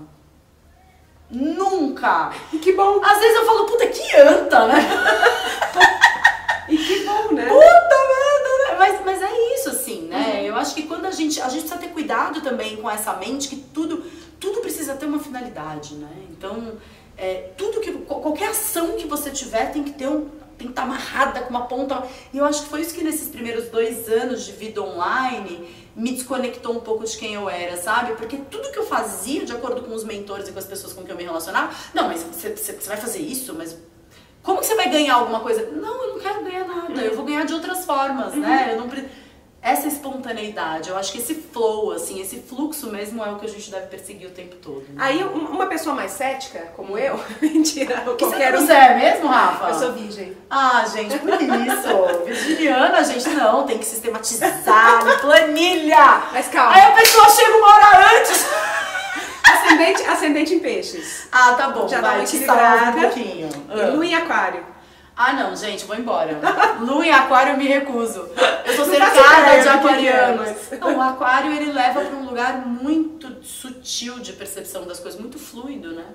Nunca! 1.30 2.32
Que 2.62 2.74
bom! 2.74 3.02
Às 3.04 3.20
vezes 3.20 3.36
eu 3.36 3.46
falo, 3.46 3.66
puta, 3.66 3.88
que 3.88 4.18
anta, 4.18 4.68
né? 4.68 4.80
e 6.68 6.78
que 6.78 7.06
bom, 7.06 7.34
né? 7.34 7.46
Puta 7.46 7.60
merda, 7.60 8.58
né? 8.68 8.76
Mas, 8.78 9.06
mas 9.06 9.22
é 9.22 9.54
isso, 9.54 9.70
assim, 9.70 10.08
né? 10.08 10.40
Uhum. 10.40 10.46
Eu 10.48 10.56
acho 10.56 10.74
que 10.74 10.84
quando 10.84 11.06
a 11.06 11.12
gente. 11.12 11.40
A 11.40 11.48
gente 11.48 11.62
precisa 11.62 11.80
ter 11.80 11.90
cuidado 11.90 12.42
também 12.42 12.78
com 12.78 12.90
essa 12.90 13.14
mente 13.14 13.48
que 13.48 13.58
tudo, 13.58 14.04
tudo 14.40 14.60
precisa 14.62 14.96
ter 14.96 15.06
uma 15.06 15.20
finalidade, 15.20 15.96
né? 15.96 16.10
Então, 16.32 16.74
é, 17.16 17.52
tudo 17.56 17.80
que. 17.80 17.92
Qualquer 17.92 18.50
ação 18.50 18.94
que 18.94 19.06
você 19.06 19.30
tiver 19.30 19.72
tem 19.72 19.84
que 19.84 19.92
ter 19.92 20.08
um 20.08 20.28
tem 20.60 20.68
que 20.68 20.74
estar 20.74 20.84
amarrada 20.84 21.40
com 21.40 21.50
uma 21.50 21.66
ponta. 21.66 22.04
E 22.34 22.38
eu 22.38 22.46
acho 22.46 22.64
que 22.64 22.70
foi 22.70 22.82
isso 22.82 22.94
que 22.94 23.04
nesses 23.04 23.30
primeiros 23.30 23.70
dois 23.70 24.10
anos 24.10 24.46
de 24.46 24.52
vida 24.52 24.82
online 24.84 25.68
me 25.96 26.12
desconectou 26.12 26.76
um 26.76 26.82
pouco 26.82 27.06
de 27.06 27.18
quem 27.18 27.34
eu 27.34 27.50
era, 27.50 27.78
sabe? 27.78 28.14
Porque 28.14 28.38
tudo 28.52 28.70
que 28.72 28.78
eu 28.78 28.86
fazia, 28.86 29.46
de 29.46 29.54
acordo 29.54 29.82
com 29.82 29.96
os 29.96 30.04
mentores 30.04 30.50
e 30.50 30.52
com 30.52 30.60
as 30.60 30.66
pessoas 30.66 30.94
com 30.94 31.02
quem 31.02 31.12
eu 31.12 31.18
me 31.18 31.24
relacionava, 31.24 31.74
não, 31.94 32.08
mas 32.08 32.22
você, 32.24 32.56
você, 32.56 32.74
você 32.74 32.88
vai 32.88 32.98
fazer 32.98 33.20
isso, 33.20 33.56
mas 33.56 33.78
como 34.44 34.60
que 34.60 34.66
você 34.66 34.76
vai 34.76 34.90
ganhar 34.90 35.16
alguma 35.16 35.40
coisa? 35.40 35.66
Não, 35.72 36.04
eu 36.04 36.14
não 36.14 36.20
quero 36.20 36.44
ganhar 36.44 36.68
nada, 36.68 37.02
eu 37.02 37.16
vou 37.16 37.26
ganhar 37.26 37.46
de 37.46 37.54
outras 37.54 37.86
formas, 37.86 38.34
né? 38.36 38.70
Eu 38.74 38.78
não 38.80 38.90
essa 39.62 39.88
espontaneidade, 39.88 40.90
eu 40.90 40.98
acho 40.98 41.12
que 41.12 41.18
esse 41.18 41.36
flow, 41.36 41.92
assim, 41.92 42.22
esse 42.22 42.40
fluxo 42.40 42.88
mesmo 42.88 43.24
é 43.24 43.30
o 43.30 43.38
que 43.38 43.46
a 43.46 43.50
gente 43.50 43.70
deve 43.70 43.88
perseguir 43.88 44.28
o 44.28 44.32
tempo 44.32 44.56
todo. 44.56 44.86
Né? 44.90 44.96
Aí 44.98 45.24
uma 45.24 45.66
pessoa 45.68 45.94
mais 45.94 46.12
cética, 46.12 46.72
como 46.78 46.98
eu, 46.98 47.20
mentira, 47.42 47.98
que 48.18 48.26
qualquer 48.26 48.54
você, 48.54 48.72
um... 48.72 48.76
é 48.76 48.96
mesmo, 48.96 49.28
Rafa? 49.28 49.68
Eu 49.68 49.74
sou 49.74 49.94
virgem. 49.94 50.36
Ah, 50.50 50.86
gente, 50.94 51.18
por 51.20 51.30
isso. 51.30 52.24
Virginiana, 52.26 53.04
gente, 53.04 53.30
não, 53.30 53.64
tem 53.64 53.78
que 53.78 53.86
sistematizar, 53.86 55.04
planilha. 55.20 56.24
Mas 56.32 56.48
calma. 56.48 56.76
Aí 56.76 56.82
a 56.82 56.92
pessoa 56.92 57.30
chega 57.30 57.58
uma 57.58 57.68
hora 57.68 58.18
antes. 58.18 58.46
Ascendente, 59.44 60.04
ascendente 60.04 60.54
em 60.54 60.60
peixes. 60.60 61.28
Ah, 61.32 61.54
tá 61.54 61.70
bom. 61.70 61.88
Já 61.88 62.00
vai, 62.02 62.12
dá 62.12 62.16
uma 62.18 62.24
equilibrada. 62.24 62.98
Um 62.98 63.02
pouquinho. 63.02 63.50
Lua 63.94 64.06
em 64.06 64.16
aquário. 64.16 64.64
Ah, 65.22 65.34
não, 65.34 65.54
gente, 65.54 65.84
vou 65.84 65.98
embora. 65.98 66.40
Lua 66.80 67.06
em 67.06 67.12
aquário 67.12 67.52
eu 67.52 67.58
me 67.58 67.68
recuso. 67.68 68.30
Eu 68.66 68.74
sou 68.74 68.86
cercada 68.86 69.62
de 69.62 69.68
aquarianos. 69.68 70.50
Não, 70.80 70.98
o 70.98 71.02
aquário 71.02 71.52
ele 71.52 71.74
leva 71.74 72.06
para 72.06 72.16
um 72.16 72.24
lugar 72.24 72.66
muito 72.66 73.44
sutil 73.44 74.20
de 74.20 74.32
percepção 74.32 74.88
das 74.88 74.98
coisas, 74.98 75.20
muito 75.20 75.38
fluido, 75.38 75.92
né? 75.92 76.06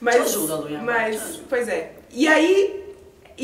Mas, 0.00 0.14
te 0.14 0.20
ajuda, 0.22 0.56
Lua. 0.56 0.78
Mas, 0.78 1.42
pois 1.46 1.68
é. 1.68 1.92
E 2.10 2.26
aí, 2.26 2.81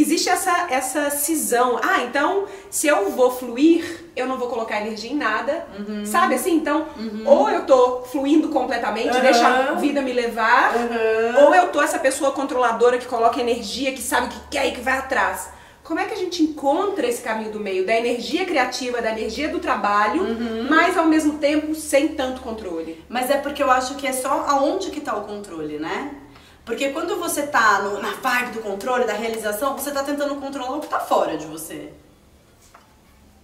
existe 0.03 0.29
essa, 0.29 0.67
essa 0.71 1.11
cisão. 1.11 1.79
Ah, 1.83 2.03
então, 2.03 2.45
se 2.71 2.87
eu 2.87 3.11
vou 3.11 3.31
fluir, 3.31 4.05
eu 4.15 4.27
não 4.27 4.39
vou 4.39 4.49
colocar 4.49 4.81
energia 4.81 5.11
em 5.11 5.17
nada. 5.17 5.67
Uhum. 5.79 6.05
Sabe 6.05 6.35
assim? 6.35 6.55
Então, 6.55 6.87
uhum. 6.97 7.23
ou 7.27 7.51
eu 7.51 7.65
tô 7.65 8.03
fluindo 8.03 8.49
completamente, 8.49 9.17
uhum. 9.17 9.23
deixa 9.23 9.47
a 9.47 9.75
vida 9.75 10.01
me 10.03 10.13
levar, 10.13 10.73
ou 11.43 11.55
eu 11.55 11.69
tô 11.69 11.81
essa 11.81 11.99
pessoa 11.99 12.33
controladora 12.33 12.99
que 12.99 13.07
coloca 13.07 13.41
energia, 13.41 13.93
que 13.93 14.03
sabe 14.03 14.27
o 14.27 14.31
que 14.31 14.41
quer 14.51 14.67
e 14.69 14.73
que 14.73 14.81
vai 14.81 14.99
atrás. 14.99 15.51
Como 15.89 15.99
é 15.99 16.05
que 16.05 16.13
a 16.13 16.19
gente 16.19 16.43
encontra 16.43 17.07
esse 17.07 17.23
caminho 17.23 17.51
do 17.51 17.59
meio 17.59 17.87
da 17.87 17.97
energia 17.97 18.45
criativa, 18.45 19.01
da 19.01 19.11
energia 19.11 19.49
do 19.49 19.59
trabalho, 19.59 20.23
uhum. 20.23 20.67
mas 20.69 20.99
ao 20.99 21.07
mesmo 21.07 21.39
tempo 21.39 21.75
sem 21.75 22.09
tanto 22.09 22.43
controle? 22.43 23.03
Mas 23.09 23.31
é 23.31 23.39
porque 23.39 23.63
eu 23.63 23.71
acho 23.71 23.95
que 23.95 24.07
é 24.07 24.13
só 24.13 24.45
aonde 24.47 24.91
que 24.91 25.01
tá 25.01 25.17
o 25.17 25.23
controle, 25.23 25.79
né? 25.79 26.11
Porque 26.69 26.91
quando 26.91 27.17
você 27.17 27.47
tá 27.47 27.81
no, 27.81 27.99
na 27.99 28.11
vibe 28.11 28.51
do 28.53 28.61
controle, 28.61 29.07
da 29.07 29.15
realização, 29.15 29.75
você 29.75 29.91
tá 29.91 30.03
tentando 30.03 30.35
controlar 30.37 30.77
o 30.77 30.81
que 30.81 30.87
tá 30.87 31.01
fora 31.01 31.39
de 31.39 31.47
você. 31.47 31.95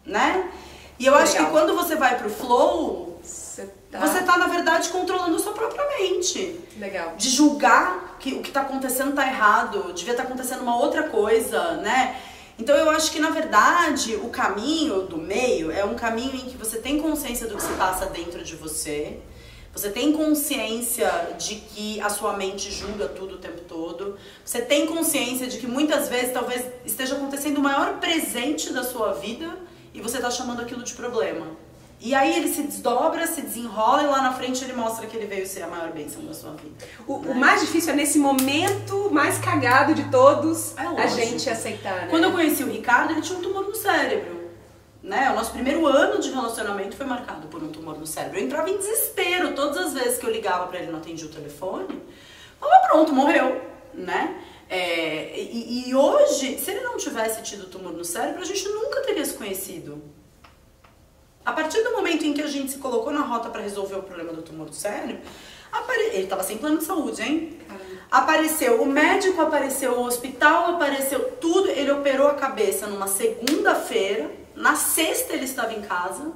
Né? 0.04 0.50
E 0.98 1.06
eu 1.06 1.12
Legal. 1.12 1.26
acho 1.26 1.38
que 1.38 1.46
quando 1.46 1.74
você 1.74 1.96
vai 1.96 2.18
pro 2.18 2.28
flow, 2.28 3.18
Você 3.22 3.66
tá... 3.90 4.00
Você 4.00 4.22
tá, 4.24 4.36
na 4.36 4.46
verdade, 4.48 4.90
controlando 4.90 5.36
a 5.36 5.38
sua 5.38 5.54
própria 5.54 5.86
mente. 5.98 6.60
Legal. 6.76 7.14
De 7.16 7.30
julgar 7.30 8.18
que 8.20 8.34
o 8.34 8.42
que 8.42 8.50
tá 8.50 8.60
acontecendo 8.60 9.14
tá 9.14 9.26
errado, 9.26 9.94
devia 9.94 10.12
estar 10.12 10.24
tá 10.24 10.28
acontecendo 10.28 10.60
uma 10.60 10.76
outra 10.76 11.04
coisa, 11.04 11.78
né? 11.78 12.20
Então 12.58 12.76
eu 12.76 12.90
acho 12.90 13.10
que 13.10 13.18
na 13.18 13.30
verdade 13.30 14.16
o 14.16 14.28
caminho 14.28 15.06
do 15.06 15.16
meio 15.16 15.72
é 15.72 15.82
um 15.82 15.94
caminho 15.94 16.36
em 16.36 16.40
que 16.40 16.58
você 16.58 16.76
tem 16.76 17.00
consciência 17.00 17.46
do 17.46 17.56
que 17.56 17.62
se 17.62 17.72
passa 17.72 18.04
dentro 18.06 18.44
de 18.44 18.54
você, 18.54 19.18
você 19.74 19.90
tem 19.90 20.12
consciência 20.12 21.10
de 21.38 21.56
que 21.56 22.00
a 22.00 22.08
sua 22.08 22.36
mente 22.36 22.70
julga 22.70 23.08
tudo 23.08 23.34
o 23.34 23.38
tempo 23.38 23.60
todo, 23.62 24.16
você 24.44 24.62
tem 24.62 24.86
consciência 24.86 25.46
de 25.46 25.58
que 25.58 25.66
muitas 25.66 26.08
vezes 26.08 26.32
talvez 26.32 26.64
esteja 26.84 27.16
acontecendo 27.16 27.58
o 27.58 27.62
maior 27.62 27.98
presente 27.98 28.72
da 28.72 28.84
sua 28.84 29.12
vida 29.12 29.58
e 29.92 30.00
você 30.00 30.16
está 30.16 30.30
chamando 30.30 30.60
aquilo 30.60 30.82
de 30.82 30.94
problema. 30.94 31.46
E 32.00 32.14
aí 32.14 32.36
ele 32.36 32.52
se 32.52 32.62
desdobra, 32.62 33.26
se 33.26 33.40
desenrola 33.40 34.02
e 34.02 34.06
lá 34.06 34.20
na 34.20 34.32
frente 34.32 34.62
ele 34.62 34.74
mostra 34.74 35.06
que 35.06 35.16
ele 35.16 35.26
veio 35.26 35.46
ser 35.46 35.62
a 35.62 35.68
maior 35.68 35.90
bênção 35.90 36.24
da 36.24 36.34
sua 36.34 36.50
vida. 36.52 36.74
O, 37.06 37.18
né? 37.18 37.30
o 37.30 37.34
mais 37.34 37.62
difícil 37.62 37.92
é 37.94 37.96
nesse 37.96 38.18
momento 38.18 39.10
mais 39.10 39.38
cagado 39.38 39.94
de 39.94 40.04
todos 40.10 40.76
é 40.76 40.82
a 40.82 41.06
gente 41.06 41.48
aceitar, 41.48 42.02
né? 42.02 42.06
Quando 42.10 42.24
eu 42.24 42.32
conheci 42.32 42.62
o 42.62 42.70
Ricardo, 42.70 43.12
ele 43.12 43.22
tinha 43.22 43.38
um 43.38 43.42
tumor 43.42 43.64
no 43.64 43.74
cérebro. 43.74 44.43
Né? 45.04 45.30
O 45.30 45.34
nosso 45.34 45.52
primeiro 45.52 45.86
ano 45.86 46.18
de 46.18 46.30
relacionamento 46.30 46.96
foi 46.96 47.04
marcado 47.04 47.46
por 47.48 47.62
um 47.62 47.68
tumor 47.68 47.98
no 47.98 48.06
cérebro. 48.06 48.38
Eu 48.38 48.44
entrava 48.44 48.70
em 48.70 48.78
desespero 48.78 49.54
todas 49.54 49.76
as 49.76 49.92
vezes 49.92 50.18
que 50.18 50.24
eu 50.24 50.30
ligava 50.30 50.66
para 50.66 50.78
ele 50.78 50.90
não 50.90 50.98
atendia 50.98 51.26
o 51.26 51.30
telefone. 51.30 52.02
Falava, 52.58 52.88
pronto, 52.88 53.12
morreu, 53.12 53.60
né? 53.92 54.42
É, 54.66 55.38
e, 55.38 55.90
e 55.90 55.94
hoje, 55.94 56.58
se 56.58 56.70
ele 56.70 56.80
não 56.80 56.96
tivesse 56.96 57.42
tido 57.42 57.66
tumor 57.66 57.92
no 57.92 58.02
cérebro, 58.02 58.40
a 58.40 58.46
gente 58.46 58.66
nunca 58.70 59.02
teria 59.02 59.22
se 59.26 59.34
conhecido. 59.34 60.02
A 61.44 61.52
partir 61.52 61.82
do 61.82 61.92
momento 61.92 62.24
em 62.24 62.32
que 62.32 62.40
a 62.40 62.46
gente 62.46 62.72
se 62.72 62.78
colocou 62.78 63.12
na 63.12 63.20
rota 63.20 63.50
para 63.50 63.60
resolver 63.60 63.96
o 63.96 64.02
problema 64.02 64.32
do 64.32 64.40
tumor 64.40 64.70
do 64.70 64.74
cérebro, 64.74 65.18
apare... 65.70 66.00
ele 66.14 66.24
estava 66.24 66.42
sem 66.42 66.56
plano 66.56 66.78
de 66.78 66.84
saúde, 66.84 67.20
hein? 67.20 67.58
Caramba. 67.68 67.84
Apareceu 68.10 68.80
o 68.80 68.86
médico, 68.86 69.42
apareceu 69.42 69.98
o 69.98 70.06
hospital, 70.06 70.76
apareceu 70.76 71.32
tudo. 71.32 71.68
Ele 71.68 71.92
operou 71.92 72.28
a 72.28 72.34
cabeça 72.34 72.86
numa 72.86 73.06
segunda-feira. 73.06 74.43
Na 74.54 74.76
sexta 74.76 75.32
ele 75.32 75.44
estava 75.44 75.72
em 75.72 75.82
casa. 75.82 76.32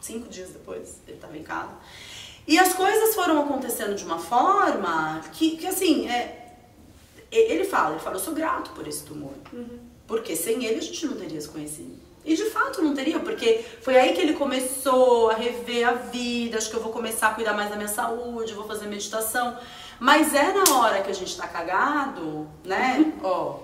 Cinco 0.00 0.28
dias 0.28 0.50
depois 0.50 1.00
ele 1.06 1.16
estava 1.16 1.36
em 1.36 1.42
casa. 1.42 1.72
E 2.46 2.58
as 2.58 2.72
coisas 2.72 3.14
foram 3.14 3.40
acontecendo 3.40 3.94
de 3.94 4.04
uma 4.04 4.18
forma 4.18 5.20
que, 5.32 5.56
que 5.56 5.66
assim, 5.66 6.08
é... 6.08 6.56
ele 7.30 7.64
fala, 7.64 7.92
ele 7.92 8.00
fala, 8.00 8.16
eu 8.16 8.20
sou 8.20 8.34
grato 8.34 8.70
por 8.70 8.86
esse 8.86 9.04
tumor. 9.04 9.34
Uhum. 9.52 9.78
Porque 10.06 10.34
sem 10.34 10.64
ele 10.64 10.78
a 10.78 10.82
gente 10.82 11.06
não 11.06 11.16
teria 11.16 11.40
se 11.40 11.48
conhecido. 11.48 11.96
E 12.24 12.36
de 12.36 12.44
fato 12.50 12.82
não 12.82 12.94
teria, 12.94 13.18
porque 13.20 13.64
foi 13.80 13.96
aí 13.96 14.12
que 14.12 14.20
ele 14.20 14.34
começou 14.34 15.30
a 15.30 15.34
rever 15.34 15.88
a 15.88 15.92
vida, 15.92 16.58
acho 16.58 16.68
que 16.68 16.76
eu 16.76 16.82
vou 16.82 16.92
começar 16.92 17.28
a 17.28 17.34
cuidar 17.34 17.54
mais 17.54 17.70
da 17.70 17.76
minha 17.76 17.88
saúde, 17.88 18.52
vou 18.52 18.66
fazer 18.66 18.86
meditação. 18.86 19.56
Mas 19.98 20.34
é 20.34 20.52
na 20.52 20.78
hora 20.78 21.02
que 21.02 21.10
a 21.10 21.14
gente 21.14 21.34
tá 21.36 21.48
cagado, 21.48 22.48
né? 22.64 23.12
Ó, 23.22 23.60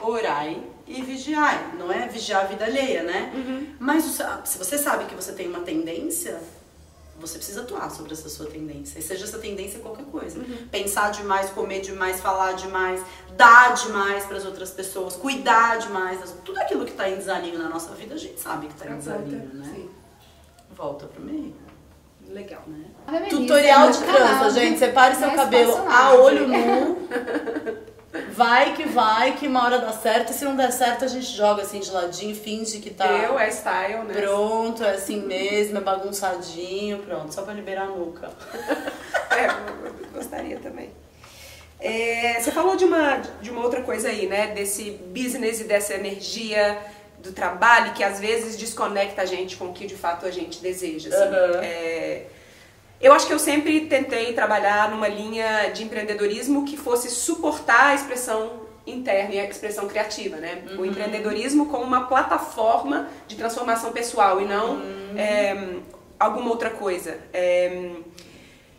orai 0.00 0.75
e 0.86 1.02
vigiai. 1.02 1.72
Não 1.78 1.90
é 1.90 2.06
vigiar 2.06 2.44
a 2.44 2.46
vida 2.46 2.64
alheia, 2.64 3.02
né? 3.02 3.32
Uhum. 3.34 3.74
Mas 3.78 4.04
se 4.44 4.58
você 4.58 4.78
sabe 4.78 5.06
que 5.06 5.14
você 5.14 5.32
tem 5.32 5.48
uma 5.48 5.60
tendência, 5.60 6.40
você 7.18 7.38
precisa 7.38 7.62
atuar 7.62 7.90
sobre 7.90 8.12
essa 8.12 8.28
sua 8.28 8.46
tendência. 8.46 8.98
E 8.98 9.02
seja 9.02 9.24
essa 9.24 9.38
tendência 9.38 9.80
qualquer 9.80 10.04
coisa. 10.06 10.38
Uhum. 10.38 10.68
Pensar 10.70 11.10
demais, 11.10 11.50
comer 11.50 11.80
demais, 11.80 12.20
falar 12.20 12.52
demais, 12.52 13.02
dar 13.36 13.74
demais 13.74 14.24
para 14.24 14.36
as 14.36 14.44
outras 14.44 14.70
pessoas, 14.70 15.16
cuidar 15.16 15.78
demais. 15.78 16.20
Tudo 16.44 16.58
aquilo 16.58 16.84
que 16.84 16.92
está 16.92 17.08
em 17.08 17.16
desalinho 17.16 17.58
na 17.58 17.68
nossa 17.68 17.94
vida, 17.94 18.14
a 18.14 18.18
gente 18.18 18.40
sabe 18.40 18.66
que 18.68 18.74
está 18.74 18.88
em 18.88 18.96
desalinho, 18.96 19.54
né? 19.54 19.72
Sim. 19.74 19.90
Volta 20.74 21.06
pro 21.06 21.22
meio. 21.22 21.54
Legal, 22.28 22.62
né? 22.66 22.84
Tutorial 23.30 23.90
de 23.90 23.98
trança, 23.98 24.50
gente. 24.50 24.78
Separe 24.78 25.14
seu 25.14 25.30
cabelo 25.30 25.76
a 25.88 26.14
olho 26.14 26.48
nu. 26.48 27.08
Vai 28.32 28.74
que 28.74 28.84
vai, 28.84 29.36
que 29.36 29.46
uma 29.46 29.64
hora 29.64 29.78
dá 29.78 29.92
certo. 29.92 30.30
E 30.30 30.34
se 30.34 30.44
não 30.44 30.56
der 30.56 30.72
certo, 30.72 31.04
a 31.04 31.08
gente 31.08 31.26
joga 31.26 31.62
assim 31.62 31.80
de 31.80 31.90
ladinho, 31.90 32.34
finge 32.34 32.78
que 32.78 32.90
tá. 32.90 33.06
Deu, 33.06 33.38
é 33.38 33.48
style, 33.48 34.04
né? 34.04 34.14
Pronto, 34.14 34.84
é 34.84 34.90
assim 34.90 35.20
mesmo, 35.22 35.78
é 35.78 35.80
bagunçadinho, 35.80 36.98
pronto, 36.98 37.32
só 37.32 37.42
pra 37.42 37.54
liberar 37.54 37.84
a 37.84 37.86
nuca. 37.86 38.30
é, 39.30 40.12
gostaria 40.12 40.58
também. 40.58 40.90
É, 41.78 42.40
você 42.40 42.50
falou 42.50 42.76
de 42.76 42.84
uma, 42.84 43.16
de 43.40 43.50
uma 43.50 43.62
outra 43.62 43.82
coisa 43.82 44.08
aí, 44.08 44.26
né? 44.26 44.48
Desse 44.48 44.90
business 44.90 45.60
e 45.60 45.64
dessa 45.64 45.94
energia 45.94 46.78
do 47.18 47.32
trabalho 47.32 47.92
que 47.92 48.02
às 48.02 48.20
vezes 48.20 48.56
desconecta 48.56 49.22
a 49.22 49.24
gente 49.24 49.56
com 49.56 49.66
o 49.66 49.72
que 49.72 49.86
de 49.86 49.94
fato 49.94 50.26
a 50.26 50.30
gente 50.30 50.60
deseja. 50.60 51.10
Assim. 51.10 51.28
Uhum. 51.28 51.60
É, 51.62 52.22
eu 53.00 53.12
acho 53.12 53.26
que 53.26 53.32
eu 53.32 53.38
sempre 53.38 53.86
tentei 53.86 54.32
trabalhar 54.32 54.90
numa 54.90 55.08
linha 55.08 55.70
de 55.70 55.84
empreendedorismo 55.84 56.64
que 56.64 56.76
fosse 56.76 57.10
suportar 57.10 57.88
a 57.88 57.94
expressão 57.94 58.66
interna 58.86 59.34
e 59.34 59.40
a 59.40 59.44
expressão 59.44 59.88
criativa, 59.88 60.36
né? 60.36 60.62
Uhum. 60.70 60.82
O 60.82 60.86
empreendedorismo 60.86 61.66
como 61.66 61.84
uma 61.84 62.06
plataforma 62.06 63.08
de 63.26 63.36
transformação 63.36 63.92
pessoal 63.92 64.40
e 64.40 64.44
não 64.44 64.76
uhum. 64.76 65.18
é, 65.18 65.76
alguma 66.18 66.50
outra 66.50 66.70
coisa. 66.70 67.18
É, 67.32 67.90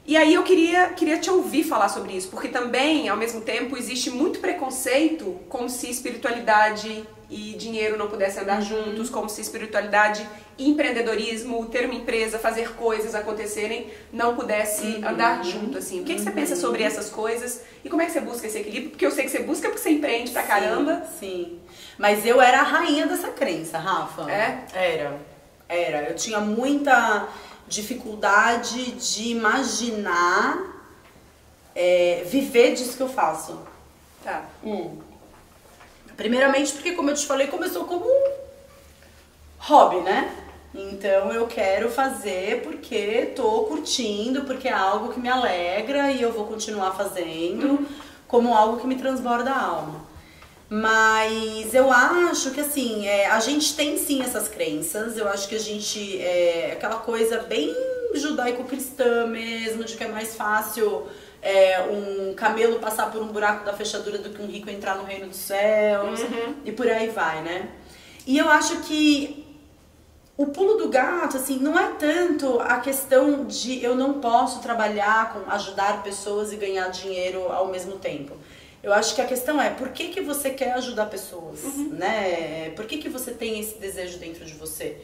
e 0.05 0.15
aí 0.15 0.33
eu 0.33 0.43
queria, 0.43 0.87
queria 0.91 1.17
te 1.17 1.29
ouvir 1.29 1.63
falar 1.63 1.89
sobre 1.89 2.13
isso, 2.13 2.29
porque 2.29 2.47
também, 2.47 3.09
ao 3.09 3.17
mesmo 3.17 3.41
tempo, 3.41 3.75
existe 3.77 4.09
muito 4.09 4.39
preconceito 4.39 5.37
como 5.49 5.69
se 5.69 5.89
espiritualidade 5.89 7.05
e 7.29 7.53
dinheiro 7.53 7.97
não 7.97 8.07
pudessem 8.07 8.43
andar 8.43 8.59
uhum. 8.59 8.65
juntos, 8.65 9.09
como 9.09 9.29
se 9.29 9.41
espiritualidade 9.41 10.27
empreendedorismo, 10.57 11.65
ter 11.67 11.85
uma 11.85 11.93
empresa, 11.93 12.39
fazer 12.39 12.73
coisas 12.75 13.13
acontecerem, 13.13 13.91
não 14.11 14.35
pudesse 14.35 14.85
uhum. 14.85 15.07
andar 15.07 15.43
junto, 15.43 15.77
assim. 15.77 16.01
O 16.01 16.03
que, 16.03 16.13
uhum. 16.13 16.17
que, 16.17 16.23
você 16.23 16.31
pensa 16.31 16.55
sobre 16.55 16.81
uhum. 16.81 16.87
essas 16.87 17.09
coisas 17.09 17.61
e 17.83 17.89
como 17.89 18.01
é 18.01 18.05
que 18.05 18.11
você 18.11 18.21
busca 18.21 18.47
esse 18.47 18.57
equilíbrio? 18.57 18.91
Porque 18.91 19.05
eu 19.05 19.11
sei 19.11 19.25
que 19.25 19.31
você 19.31 19.39
busca 19.39 19.67
porque 19.69 19.81
você 19.81 19.91
empreende 19.91 20.31
pra 20.31 20.43
caramba. 20.43 21.03
Sim, 21.19 21.59
mas 21.97 22.25
eu 22.25 22.41
era 22.41 22.59
a 22.59 22.63
rainha 22.63 23.07
dessa 23.07 23.29
crença, 23.29 23.77
Rafa. 23.77 24.31
É? 24.31 24.65
Era, 24.73 25.19
era. 25.67 26.09
Eu 26.09 26.15
tinha 26.15 26.39
muita 26.39 27.27
dificuldade 27.67 28.91
de 28.91 29.29
imaginar 29.29 30.57
é, 31.75 32.23
viver 32.25 32.73
disso 32.73 32.95
que 32.95 33.03
eu 33.03 33.09
faço. 33.09 33.59
Tá. 34.23 34.45
Hum. 34.63 34.97
Primeiramente 36.17 36.73
porque, 36.73 36.93
como 36.93 37.11
eu 37.11 37.15
te 37.15 37.27
falei, 37.27 37.45
começou 37.47 37.85
como 37.85 38.05
um 38.05 38.31
hobby, 39.59 40.01
né? 40.01 40.33
Então 40.73 41.31
eu 41.31 41.47
quero 41.47 41.89
fazer 41.89 42.61
porque 42.63 43.33
tô 43.35 43.63
curtindo, 43.63 44.41
porque 44.41 44.67
é 44.67 44.73
algo 44.73 45.13
que 45.13 45.19
me 45.19 45.29
alegra 45.29 46.11
e 46.11 46.21
eu 46.21 46.31
vou 46.31 46.45
continuar 46.45 46.91
fazendo 46.95 47.67
uhum. 47.67 47.85
como 48.27 48.55
algo 48.55 48.79
que 48.79 48.87
me 48.87 48.95
transborda 48.95 49.51
a 49.51 49.63
alma. 49.63 50.07
Mas 50.69 51.73
eu 51.73 51.91
acho 51.91 52.51
que 52.51 52.59
assim, 52.59 53.07
é, 53.07 53.27
a 53.27 53.39
gente 53.39 53.75
tem 53.75 53.97
sim 53.97 54.21
essas 54.21 54.47
crenças, 54.47 55.17
eu 55.17 55.27
acho 55.29 55.47
que 55.47 55.55
a 55.55 55.59
gente 55.59 56.19
é 56.19 56.73
aquela 56.73 56.97
coisa 56.97 57.39
bem 57.39 57.73
judaico-cristã 58.13 59.27
mesmo, 59.27 59.83
de 59.83 59.95
que 59.95 60.03
é 60.03 60.07
mais 60.07 60.35
fácil 60.35 61.07
é, 61.41 61.81
um 61.81 62.33
camelo 62.33 62.79
passar 62.79 63.11
por 63.11 63.21
um 63.21 63.27
buraco 63.27 63.65
da 63.65 63.73
fechadura 63.73 64.17
do 64.17 64.29
que 64.29 64.41
um 64.41 64.47
rico 64.47 64.69
entrar 64.69 64.95
no 64.95 65.03
reino 65.03 65.27
dos 65.27 65.37
céus 65.37 66.21
uhum. 66.21 66.55
e 66.65 66.71
por 66.71 66.87
aí 66.87 67.09
vai, 67.09 67.41
né? 67.41 67.69
E 68.25 68.37
eu 68.37 68.49
acho 68.49 68.81
que 68.81 69.45
o 70.35 70.47
pulo 70.47 70.75
do 70.75 70.89
gato, 70.89 71.37
assim, 71.37 71.57
não 71.57 71.77
é 71.77 71.93
tanto 71.97 72.59
a 72.59 72.79
questão 72.79 73.45
de 73.45 73.83
eu 73.83 73.95
não 73.95 74.21
posso 74.21 74.61
trabalhar 74.61 75.33
com 75.33 75.49
ajudar 75.51 76.03
pessoas 76.03 76.53
e 76.53 76.57
ganhar 76.57 76.89
dinheiro 76.89 77.51
ao 77.51 77.69
mesmo 77.69 77.93
tempo. 77.93 78.35
Eu 78.83 78.93
acho 78.93 79.15
que 79.15 79.21
a 79.21 79.25
questão 79.25 79.59
é 79.59 79.71
por 79.71 79.89
que, 79.89 80.09
que 80.09 80.21
você 80.21 80.51
quer 80.51 80.73
ajudar 80.73 81.07
pessoas, 81.07 81.63
uhum. 81.63 81.89
né? 81.89 82.69
Por 82.75 82.85
que, 82.85 82.99
que 82.99 83.09
você 83.09 83.31
tem 83.31 83.59
esse 83.59 83.79
desejo 83.79 84.19
dentro 84.19 84.45
de 84.45 84.53
você? 84.53 84.97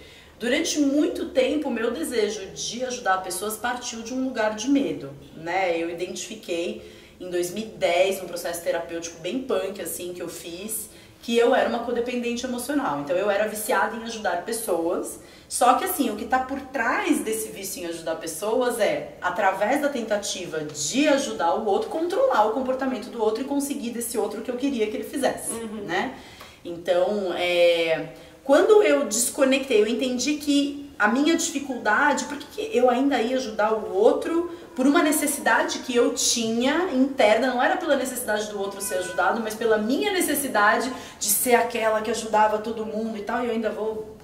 Durante 0.43 0.77
muito 0.77 1.29
tempo, 1.29 1.69
o 1.69 1.71
meu 1.71 1.89
desejo 1.89 2.47
de 2.47 2.83
ajudar 2.83 3.23
pessoas 3.23 3.55
partiu 3.55 4.01
de 4.01 4.13
um 4.13 4.25
lugar 4.25 4.57
de 4.57 4.69
medo, 4.69 5.09
né? 5.37 5.81
Eu 5.81 5.89
identifiquei 5.89 6.81
em 7.17 7.29
2010 7.29 8.23
um 8.23 8.27
processo 8.27 8.61
terapêutico 8.61 9.21
bem 9.21 9.43
punk 9.43 9.81
assim 9.81 10.13
que 10.13 10.21
eu 10.21 10.27
fiz, 10.27 10.89
que 11.21 11.37
eu 11.37 11.55
era 11.55 11.69
uma 11.69 11.85
codependente 11.85 12.45
emocional. 12.45 12.99
Então 12.99 13.15
eu 13.15 13.31
era 13.31 13.47
viciada 13.47 13.95
em 13.95 14.03
ajudar 14.03 14.43
pessoas. 14.43 15.21
Só 15.47 15.75
que 15.75 15.85
assim, 15.85 16.09
o 16.09 16.17
que 16.17 16.25
está 16.25 16.39
por 16.39 16.59
trás 16.59 17.21
desse 17.21 17.47
vício 17.47 17.81
em 17.81 17.85
ajudar 17.85 18.17
pessoas 18.17 18.81
é, 18.81 19.13
através 19.21 19.81
da 19.81 19.87
tentativa 19.87 20.59
de 20.59 21.07
ajudar 21.07 21.53
o 21.53 21.65
outro, 21.65 21.89
controlar 21.89 22.47
o 22.47 22.51
comportamento 22.51 23.09
do 23.09 23.23
outro 23.23 23.43
e 23.43 23.45
conseguir 23.45 23.91
desse 23.91 24.17
outro 24.17 24.41
o 24.41 24.43
que 24.43 24.51
eu 24.51 24.57
queria 24.57 24.87
que 24.87 24.97
ele 24.97 25.05
fizesse, 25.05 25.53
uhum. 25.53 25.85
né? 25.85 26.17
Então, 26.65 27.33
é, 27.33 28.13
quando 28.43 28.83
eu 28.83 29.05
desconectei, 29.05 29.81
eu 29.81 29.87
entendi 29.87 30.35
que 30.35 30.91
a 30.99 31.07
minha 31.07 31.35
dificuldade, 31.35 32.25
porque 32.25 32.45
que 32.51 32.77
eu 32.77 32.89
ainda 32.89 33.21
ia 33.21 33.37
ajudar 33.37 33.73
o 33.73 33.93
outro 33.93 34.51
por 34.75 34.87
uma 34.87 35.03
necessidade 35.03 35.79
que 35.79 35.95
eu 35.95 36.13
tinha 36.13 36.89
interna, 36.93 37.47
não 37.47 37.61
era 37.61 37.77
pela 37.77 37.95
necessidade 37.95 38.49
do 38.49 38.59
outro 38.59 38.81
ser 38.81 38.95
ajudado, 38.95 39.41
mas 39.41 39.53
pela 39.53 39.77
minha 39.77 40.11
necessidade 40.11 40.91
de 41.19 41.27
ser 41.27 41.55
aquela 41.55 42.01
que 42.01 42.11
ajudava 42.11 42.57
todo 42.57 42.85
mundo 42.85 43.17
e 43.17 43.21
tal, 43.21 43.43
e 43.43 43.47
eu 43.47 43.51
ainda 43.51 43.69
vou 43.69 44.17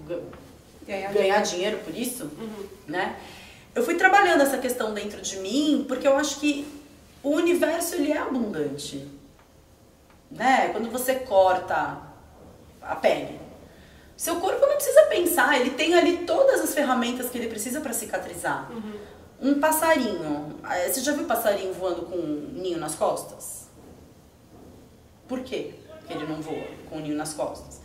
ganhar, 0.85 1.13
ganhar 1.13 1.41
dinheiro 1.41 1.77
por 1.85 1.95
isso, 1.95 2.23
uhum. 2.39 2.65
né? 2.87 3.15
Eu 3.75 3.83
fui 3.83 3.95
trabalhando 3.95 4.41
essa 4.41 4.57
questão 4.57 4.93
dentro 4.93 5.21
de 5.21 5.37
mim 5.37 5.85
porque 5.87 6.07
eu 6.07 6.17
acho 6.17 6.39
que 6.39 6.67
o 7.21 7.29
universo 7.29 7.95
ele 7.95 8.11
é 8.11 8.17
abundante, 8.17 9.07
né? 10.31 10.69
Quando 10.71 10.89
você 10.89 11.15
corta 11.15 11.97
a 12.81 12.95
pele, 12.95 13.39
seu 14.19 14.35
corpo 14.35 14.65
não 14.65 14.75
precisa 14.75 15.03
pensar, 15.03 15.57
ele 15.57 15.69
tem 15.69 15.95
ali 15.95 16.25
todas 16.25 16.59
as 16.59 16.73
ferramentas 16.73 17.29
que 17.29 17.37
ele 17.37 17.47
precisa 17.47 17.79
para 17.79 17.93
cicatrizar. 17.93 18.69
Uhum. 18.69 18.99
Um 19.39 19.59
passarinho, 19.61 20.59
eh, 20.69 20.89
você 20.89 20.99
já 20.99 21.13
viu 21.13 21.23
passarinho 21.23 21.71
voando 21.71 22.01
com 22.01 22.17
um 22.17 22.51
ninho 22.53 22.77
nas 22.77 22.95
costas? 22.95 23.69
Por 25.25 25.39
quê 25.39 25.71
que 26.05 26.11
ele 26.11 26.25
não 26.25 26.41
voa 26.41 26.67
com 26.89 26.97
o 26.97 26.99
ninho 26.99 27.15
nas 27.15 27.33
costas? 27.33 27.79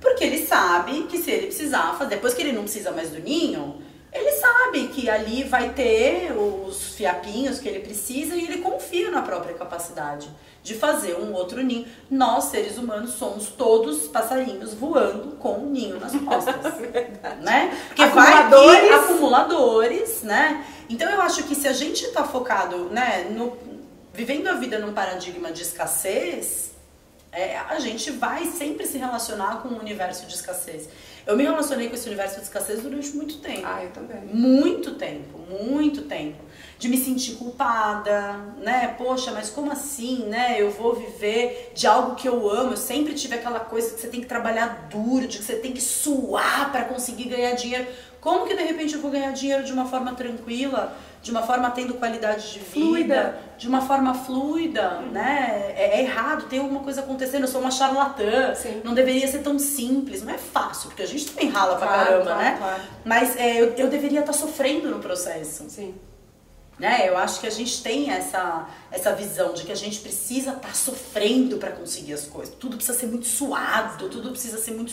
Porque 0.00 0.22
ele 0.22 0.46
sabe 0.46 1.08
que 1.08 1.18
se 1.18 1.28
ele 1.28 1.46
precisar 1.48 1.96
fazer, 1.98 2.10
depois 2.10 2.34
que 2.34 2.42
ele 2.42 2.52
não 2.52 2.62
precisa 2.62 2.92
mais 2.92 3.10
do 3.10 3.18
ninho, 3.18 3.82
ele 4.12 4.32
sabe 4.32 4.88
que 4.88 5.08
ali 5.08 5.44
vai 5.44 5.70
ter 5.70 6.32
os 6.32 6.94
fiapinhos 6.94 7.58
que 7.58 7.68
ele 7.68 7.80
precisa 7.80 8.34
e 8.34 8.44
ele 8.44 8.58
confia 8.58 9.10
na 9.10 9.22
própria 9.22 9.54
capacidade 9.54 10.28
de 10.62 10.74
fazer 10.74 11.16
um 11.16 11.32
outro 11.32 11.62
ninho. 11.62 11.86
Nós, 12.10 12.44
seres 12.44 12.76
humanos, 12.76 13.14
somos 13.14 13.48
todos 13.48 14.08
passarinhos 14.08 14.74
voando 14.74 15.36
com 15.36 15.60
um 15.60 15.70
ninho 15.70 15.98
nas 16.00 16.12
costas. 16.20 16.78
né? 17.40 17.78
Porque 17.88 18.02
acumuladores. 18.02 18.88
vai 18.88 18.98
acumuladores, 18.98 20.22
né? 20.22 20.66
Então 20.88 21.08
eu 21.08 21.20
acho 21.22 21.44
que 21.44 21.54
se 21.54 21.68
a 21.68 21.72
gente 21.72 22.04
está 22.04 22.24
focado, 22.24 22.86
né, 22.90 23.28
no, 23.30 23.56
vivendo 24.12 24.48
a 24.48 24.54
vida 24.54 24.78
num 24.78 24.92
paradigma 24.92 25.52
de 25.52 25.62
escassez, 25.62 26.72
é, 27.32 27.56
a 27.56 27.78
gente 27.78 28.10
vai 28.10 28.46
sempre 28.46 28.86
se 28.86 28.98
relacionar 28.98 29.62
com 29.62 29.68
um 29.68 29.78
universo 29.78 30.26
de 30.26 30.34
escassez. 30.34 30.88
Eu 31.30 31.36
me 31.36 31.44
relacionei 31.44 31.88
com 31.88 31.94
esse 31.94 32.08
universo 32.08 32.38
de 32.38 32.42
escassez 32.42 32.82
durante 32.82 33.10
muito 33.10 33.38
tempo. 33.38 33.62
Ah, 33.62 33.84
eu 33.84 33.90
também. 33.90 34.20
Muito 34.24 34.96
tempo, 34.96 35.38
muito 35.38 36.02
tempo. 36.02 36.42
De 36.76 36.88
me 36.88 36.96
sentir 36.96 37.36
culpada, 37.36 38.32
né? 38.58 38.96
Poxa, 38.98 39.30
mas 39.30 39.48
como 39.48 39.70
assim, 39.70 40.24
né? 40.24 40.60
Eu 40.60 40.72
vou 40.72 40.92
viver 40.96 41.70
de 41.72 41.86
algo 41.86 42.16
que 42.16 42.28
eu 42.28 42.50
amo. 42.50 42.72
Eu 42.72 42.76
sempre 42.76 43.14
tive 43.14 43.36
aquela 43.36 43.60
coisa 43.60 43.94
que 43.94 44.00
você 44.00 44.08
tem 44.08 44.20
que 44.20 44.26
trabalhar 44.26 44.88
duro, 44.90 45.28
de 45.28 45.38
que 45.38 45.44
você 45.44 45.54
tem 45.54 45.70
que 45.70 45.80
suar 45.80 46.72
para 46.72 46.86
conseguir 46.86 47.28
ganhar 47.28 47.52
dinheiro. 47.52 47.86
Como 48.20 48.46
que 48.46 48.54
de 48.54 48.62
repente 48.62 48.94
eu 48.94 49.00
vou 49.00 49.10
ganhar 49.10 49.32
dinheiro 49.32 49.64
de 49.64 49.72
uma 49.72 49.86
forma 49.86 50.14
tranquila? 50.14 50.96
de 51.22 51.30
uma 51.30 51.42
forma 51.42 51.70
tendo 51.70 51.94
qualidade 51.94 52.52
de 52.52 52.58
vida, 52.60 52.70
fluida. 52.72 53.38
de 53.58 53.68
uma 53.68 53.82
forma 53.82 54.14
fluida, 54.14 55.00
uhum. 55.00 55.10
né? 55.10 55.74
É, 55.76 55.98
é, 55.98 56.02
errado, 56.02 56.48
tem 56.48 56.60
alguma 56.60 56.80
coisa 56.80 57.02
acontecendo, 57.02 57.42
eu 57.42 57.48
sou 57.48 57.60
uma 57.60 57.70
charlatã, 57.70 58.54
Sim. 58.54 58.80
não 58.82 58.94
deveria 58.94 59.28
ser 59.28 59.40
tão 59.40 59.58
simples, 59.58 60.22
não 60.22 60.32
é 60.32 60.38
fácil, 60.38 60.88
porque 60.88 61.02
a 61.02 61.06
gente 61.06 61.26
também 61.26 61.50
rala 61.50 61.76
claro, 61.76 61.92
pra 61.92 62.04
caramba, 62.04 62.24
claro, 62.24 62.40
né? 62.40 62.56
Claro. 62.58 62.82
Mas 63.04 63.36
é, 63.36 63.60
eu, 63.60 63.74
eu 63.74 63.88
deveria 63.88 64.20
estar 64.20 64.32
tá 64.32 64.38
sofrendo 64.38 64.88
no 64.88 64.98
processo. 64.98 65.68
Sim. 65.68 65.94
Né? 66.78 67.06
Eu 67.06 67.18
acho 67.18 67.40
que 67.40 67.46
a 67.46 67.50
gente 67.50 67.82
tem 67.82 68.10
essa, 68.10 68.66
essa 68.90 69.14
visão 69.14 69.52
de 69.52 69.64
que 69.64 69.72
a 69.72 69.76
gente 69.76 70.00
precisa 70.00 70.52
estar 70.52 70.68
tá 70.68 70.72
sofrendo 70.72 71.58
para 71.58 71.72
conseguir 71.72 72.14
as 72.14 72.24
coisas. 72.24 72.54
Tudo 72.58 72.78
precisa 72.78 72.98
ser 72.98 73.06
muito 73.06 73.26
suado, 73.26 74.08
tudo 74.08 74.30
precisa 74.30 74.56
ser 74.56 74.70
muito 74.70 74.90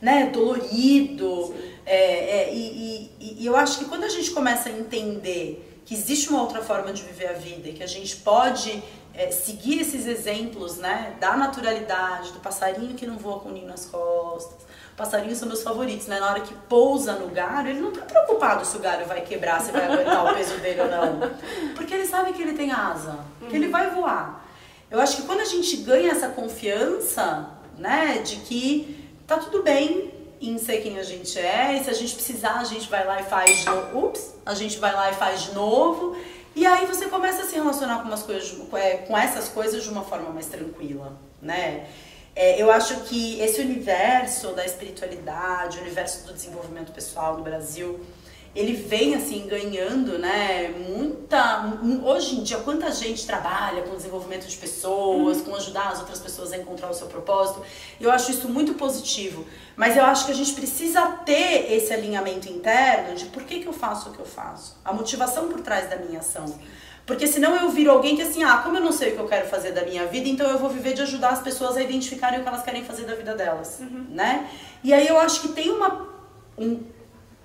né, 0.00 0.26
dolorido. 0.26 1.54
É, 1.86 1.96
é, 1.96 2.54
e, 2.54 3.10
e, 3.20 3.36
e 3.40 3.46
eu 3.46 3.56
acho 3.56 3.78
que 3.78 3.84
quando 3.86 4.04
a 4.04 4.08
gente 4.08 4.30
começa 4.30 4.68
a 4.68 4.72
entender 4.72 5.82
que 5.84 5.94
existe 5.94 6.30
uma 6.30 6.40
outra 6.42 6.62
forma 6.62 6.92
de 6.92 7.02
viver 7.02 7.28
a 7.28 7.34
vida 7.34 7.68
e 7.68 7.72
que 7.72 7.82
a 7.82 7.86
gente 7.86 8.16
pode 8.16 8.82
é, 9.14 9.30
seguir 9.30 9.80
esses 9.80 10.06
exemplos 10.06 10.78
né, 10.78 11.14
da 11.20 11.36
naturalidade, 11.36 12.32
do 12.32 12.40
passarinho 12.40 12.94
que 12.94 13.06
não 13.06 13.16
voa 13.16 13.40
com 13.40 13.50
o 13.50 13.52
ninho 13.52 13.66
nas 13.66 13.86
costas. 13.86 14.64
Passarinhos 14.96 15.38
são 15.38 15.48
meus 15.48 15.62
favoritos, 15.62 16.06
né? 16.06 16.20
Na 16.20 16.30
hora 16.30 16.40
que 16.40 16.54
pousa 16.68 17.14
no 17.14 17.28
galho, 17.28 17.68
ele 17.68 17.80
não 17.80 17.90
tá 17.90 18.02
preocupado 18.02 18.64
se 18.64 18.76
o 18.76 18.80
galho 18.80 19.04
vai 19.06 19.22
quebrar, 19.22 19.60
se 19.60 19.72
vai 19.72 19.86
aguentar 19.86 20.24
o 20.24 20.34
peso 20.34 20.56
dele 20.58 20.82
ou 20.82 20.88
não. 20.88 21.30
Porque 21.74 21.92
ele 21.92 22.06
sabe 22.06 22.32
que 22.32 22.40
ele 22.40 22.52
tem 22.52 22.70
asa, 22.70 23.18
que 23.50 23.56
ele 23.56 23.66
vai 23.66 23.90
voar. 23.90 24.46
Eu 24.88 25.00
acho 25.00 25.16
que 25.16 25.22
quando 25.22 25.40
a 25.40 25.44
gente 25.44 25.78
ganha 25.78 26.12
essa 26.12 26.28
confiança, 26.28 27.50
né, 27.76 28.18
de 28.18 28.36
que 28.36 29.03
tá 29.26 29.38
tudo 29.38 29.62
bem 29.62 30.12
em 30.40 30.58
ser 30.58 30.82
quem 30.82 30.98
a 30.98 31.02
gente 31.02 31.38
é, 31.38 31.74
e 31.74 31.84
se 31.84 31.90
a 31.90 31.94
gente 31.94 32.14
precisar, 32.14 32.60
a 32.60 32.64
gente 32.64 32.88
vai 32.88 33.06
lá 33.06 33.20
e 33.20 33.24
faz 33.24 33.60
de 33.60 33.66
novo. 33.66 34.06
Ups, 34.06 34.34
a 34.44 34.54
gente 34.54 34.78
vai 34.78 34.92
lá 34.92 35.10
e 35.10 35.14
faz 35.14 35.42
de 35.42 35.54
novo. 35.54 36.16
E 36.54 36.66
aí 36.66 36.86
você 36.86 37.06
começa 37.06 37.42
a 37.42 37.44
se 37.46 37.54
relacionar 37.54 37.98
com, 37.98 38.08
umas 38.08 38.22
coisas, 38.22 38.54
é, 38.74 38.98
com 38.98 39.16
essas 39.16 39.48
coisas 39.48 39.82
de 39.82 39.88
uma 39.88 40.02
forma 40.02 40.30
mais 40.30 40.46
tranquila, 40.46 41.18
né? 41.40 41.88
É, 42.36 42.60
eu 42.60 42.70
acho 42.70 43.00
que 43.02 43.40
esse 43.40 43.60
universo 43.60 44.48
da 44.50 44.64
espiritualidade, 44.64 45.78
o 45.78 45.82
universo 45.82 46.26
do 46.26 46.32
desenvolvimento 46.32 46.92
pessoal 46.92 47.36
no 47.36 47.44
Brasil, 47.44 48.00
ele 48.54 48.74
vem 48.74 49.14
assim 49.14 49.46
ganhando, 49.48 50.18
né? 50.18 50.68
Muita. 50.88 51.72
Hoje 52.04 52.36
em 52.36 52.42
dia, 52.42 52.58
quanta 52.58 52.90
gente 52.92 53.26
trabalha 53.26 53.82
com 53.82 53.96
desenvolvimento 53.96 54.46
de 54.46 54.56
pessoas, 54.56 55.40
com 55.40 55.54
ajudar 55.56 55.88
as 55.88 55.98
outras 55.98 56.20
pessoas 56.20 56.52
a 56.52 56.56
encontrar 56.56 56.88
o 56.88 56.94
seu 56.94 57.08
propósito. 57.08 57.62
Eu 58.00 58.12
acho 58.12 58.30
isso 58.30 58.48
muito 58.48 58.74
positivo. 58.74 59.44
Mas 59.76 59.96
eu 59.96 60.04
acho 60.04 60.26
que 60.26 60.32
a 60.32 60.34
gente 60.34 60.52
precisa 60.52 61.02
ter 61.24 61.72
esse 61.72 61.92
alinhamento 61.92 62.48
interno 62.48 63.16
de 63.16 63.24
por 63.26 63.42
que, 63.42 63.58
que 63.58 63.66
eu 63.66 63.72
faço 63.72 64.10
o 64.10 64.12
que 64.12 64.20
eu 64.20 64.26
faço. 64.26 64.78
A 64.84 64.92
motivação 64.92 65.48
por 65.48 65.60
trás 65.60 65.90
da 65.90 65.96
minha 65.96 66.20
ação. 66.20 66.44
Porque 67.04 67.26
senão 67.26 67.56
eu 67.56 67.68
viro 67.70 67.90
alguém 67.90 68.16
que 68.16 68.22
assim, 68.22 68.44
ah, 68.44 68.58
como 68.58 68.76
eu 68.76 68.80
não 68.80 68.92
sei 68.92 69.10
o 69.10 69.14
que 69.14 69.20
eu 69.20 69.28
quero 69.28 69.46
fazer 69.48 69.72
da 69.72 69.84
minha 69.84 70.06
vida, 70.06 70.28
então 70.28 70.48
eu 70.48 70.58
vou 70.58 70.70
viver 70.70 70.94
de 70.94 71.02
ajudar 71.02 71.30
as 71.30 71.42
pessoas 71.42 71.76
a 71.76 71.82
identificarem 71.82 72.38
o 72.38 72.42
que 72.42 72.48
elas 72.48 72.62
querem 72.62 72.82
fazer 72.84 73.04
da 73.04 73.14
vida 73.14 73.34
delas, 73.34 73.80
uhum. 73.80 74.06
né? 74.08 74.48
E 74.82 74.94
aí 74.94 75.06
eu 75.06 75.18
acho 75.18 75.42
que 75.42 75.48
tem 75.48 75.70
uma 75.70 76.08
um, 76.56 76.80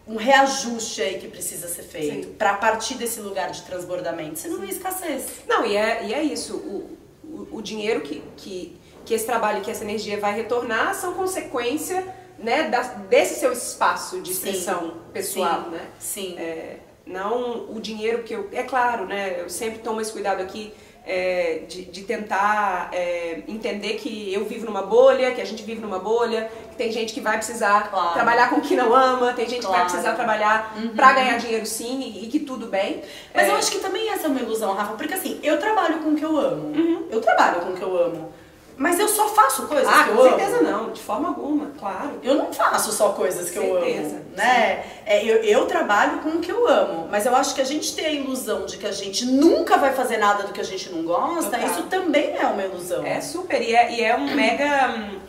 um 0.09 0.15
reajuste 0.15 1.03
aí 1.03 1.19
que 1.19 1.27
precisa 1.27 1.67
ser 1.67 1.83
feito 1.83 2.29
para 2.29 2.55
partir 2.55 2.95
desse 2.95 3.19
lugar 3.19 3.51
de 3.51 3.61
transbordamento, 3.61 4.39
senão 4.39 4.63
é 4.63 4.65
escassez. 4.65 5.27
Não, 5.47 5.63
e 5.63 5.77
é, 5.77 6.03
e 6.07 6.13
é 6.15 6.23
isso, 6.23 6.55
o, 6.57 6.97
o, 7.23 7.57
o 7.57 7.61
dinheiro 7.61 8.01
que, 8.01 8.23
que, 8.35 8.75
que 9.05 9.13
esse 9.13 9.27
trabalho, 9.27 9.61
que 9.61 9.69
essa 9.69 9.83
energia 9.83 10.19
vai 10.19 10.33
retornar 10.33 10.95
são 10.95 11.13
consequência 11.13 12.03
né, 12.39 12.69
da, 12.69 12.81
desse 12.81 13.39
seu 13.39 13.53
espaço 13.53 14.19
de 14.21 14.31
expressão 14.31 14.81
Sim. 14.81 15.11
pessoal, 15.13 15.65
Sim. 15.65 15.69
né? 15.69 15.87
Sim. 15.99 16.35
É, 16.39 16.77
não 17.05 17.71
o 17.71 17.79
dinheiro 17.79 18.23
que 18.23 18.33
eu... 18.33 18.49
É 18.51 18.63
claro, 18.63 19.05
né, 19.05 19.39
eu 19.39 19.49
sempre 19.49 19.77
tomo 19.79 20.01
esse 20.01 20.11
cuidado 20.11 20.41
aqui 20.41 20.73
é, 21.09 21.63
de, 21.67 21.85
de, 21.85 22.03
tentar 22.03 22.89
é, 22.93 23.41
entender 23.47 23.95
que 23.95 24.31
eu 24.31 24.45
vivo 24.45 24.67
numa 24.67 24.83
bolha, 24.83 25.31
que 25.31 25.41
a 25.41 25.45
gente 25.45 25.63
vive 25.63 25.81
numa 25.81 25.97
bolha, 25.97 26.51
que 26.69 26.75
tem 26.75 26.91
gente 26.91 27.15
que 27.15 27.19
vai 27.19 27.37
precisar 27.37 27.89
claro. 27.89 28.13
trabalhar 28.13 28.51
com 28.51 28.57
o 28.57 28.61
que 28.61 28.75
não 28.75 28.93
ama, 28.93 29.33
tem 29.33 29.49
gente 29.49 29.65
claro. 29.65 29.73
que 29.73 29.79
vai 29.79 29.89
precisar 29.89 30.13
trabalhar 30.13 30.77
uhum. 30.77 30.89
pra 30.89 31.13
ganhar 31.13 31.37
dinheiro 31.39 31.65
sim 31.65 31.99
e, 31.99 32.25
e 32.25 32.27
que 32.27 32.39
tudo 32.39 32.67
bem. 32.67 33.01
Mas 33.33 33.47
é... 33.47 33.49
eu 33.49 33.55
acho 33.55 33.71
que 33.71 33.79
também 33.79 34.07
essa 34.11 34.27
é 34.27 34.29
uma 34.29 34.39
ilusão, 34.39 34.71
Rafa, 34.75 34.93
porque 34.93 35.15
assim, 35.15 35.39
eu 35.41 35.57
trabalho 35.57 35.97
com 35.97 36.11
o 36.11 36.15
que 36.15 36.23
eu 36.23 36.37
amo. 36.37 36.77
Uhum. 36.77 37.07
Eu 37.09 37.19
trabalho 37.19 37.61
com 37.61 37.71
o 37.71 37.75
que 37.75 37.81
eu 37.81 37.97
amo. 37.97 38.31
Mas 38.79 38.97
eu 38.97 39.09
só 39.09 39.27
faço 39.27 39.67
coisas 39.67 39.93
ah, 39.93 40.05
que 40.05 40.09
eu 40.11 40.21
amo. 40.21 40.31
com 40.31 40.37
certeza 40.37 40.61
não, 40.61 40.91
de 40.91 41.01
forma 41.01 41.27
alguma, 41.27 41.69
claro. 41.77 42.17
Eu 42.23 42.35
não 42.35 42.53
faço 42.53 42.93
só 42.93 43.09
coisas 43.09 43.49
que 43.49 43.59
certeza, 43.59 43.75
eu 43.75 44.15
amo, 44.15 44.25
né? 44.37 44.85
É, 45.05 45.21
eu, 45.21 45.43
eu 45.43 45.65
trabalho 45.65 46.19
com 46.19 46.29
o 46.29 46.39
que 46.39 46.49
eu 46.49 46.65
amo, 46.65 47.05
mas 47.11 47.25
eu 47.25 47.35
acho 47.35 47.53
que 47.53 47.59
a 47.59 47.65
gente 47.65 47.93
tem 47.93 48.05
a 48.05 48.11
ilusão 48.11 48.65
de 48.65 48.77
que 48.77 48.87
a 48.87 48.91
gente 48.93 49.25
nunca 49.25 49.75
vai 49.77 49.93
fazer 49.93 50.15
nada 50.15 50.43
do 50.43 50.53
que 50.53 50.61
a 50.61 50.63
gente 50.63 50.89
não 50.91 51.03
gosta, 51.03 51.57
Total. 51.57 51.65
isso 51.67 51.83
também 51.83 52.37
é 52.37 52.45
uma 52.45 52.63
ilusão. 52.63 53.05
É 53.05 53.19
super, 53.19 53.61
e 53.61 53.75
é, 53.75 53.91
e 53.91 54.01
é 54.01 54.15
um 54.15 54.31
mega... 54.33 54.95
Hum, 54.95 55.19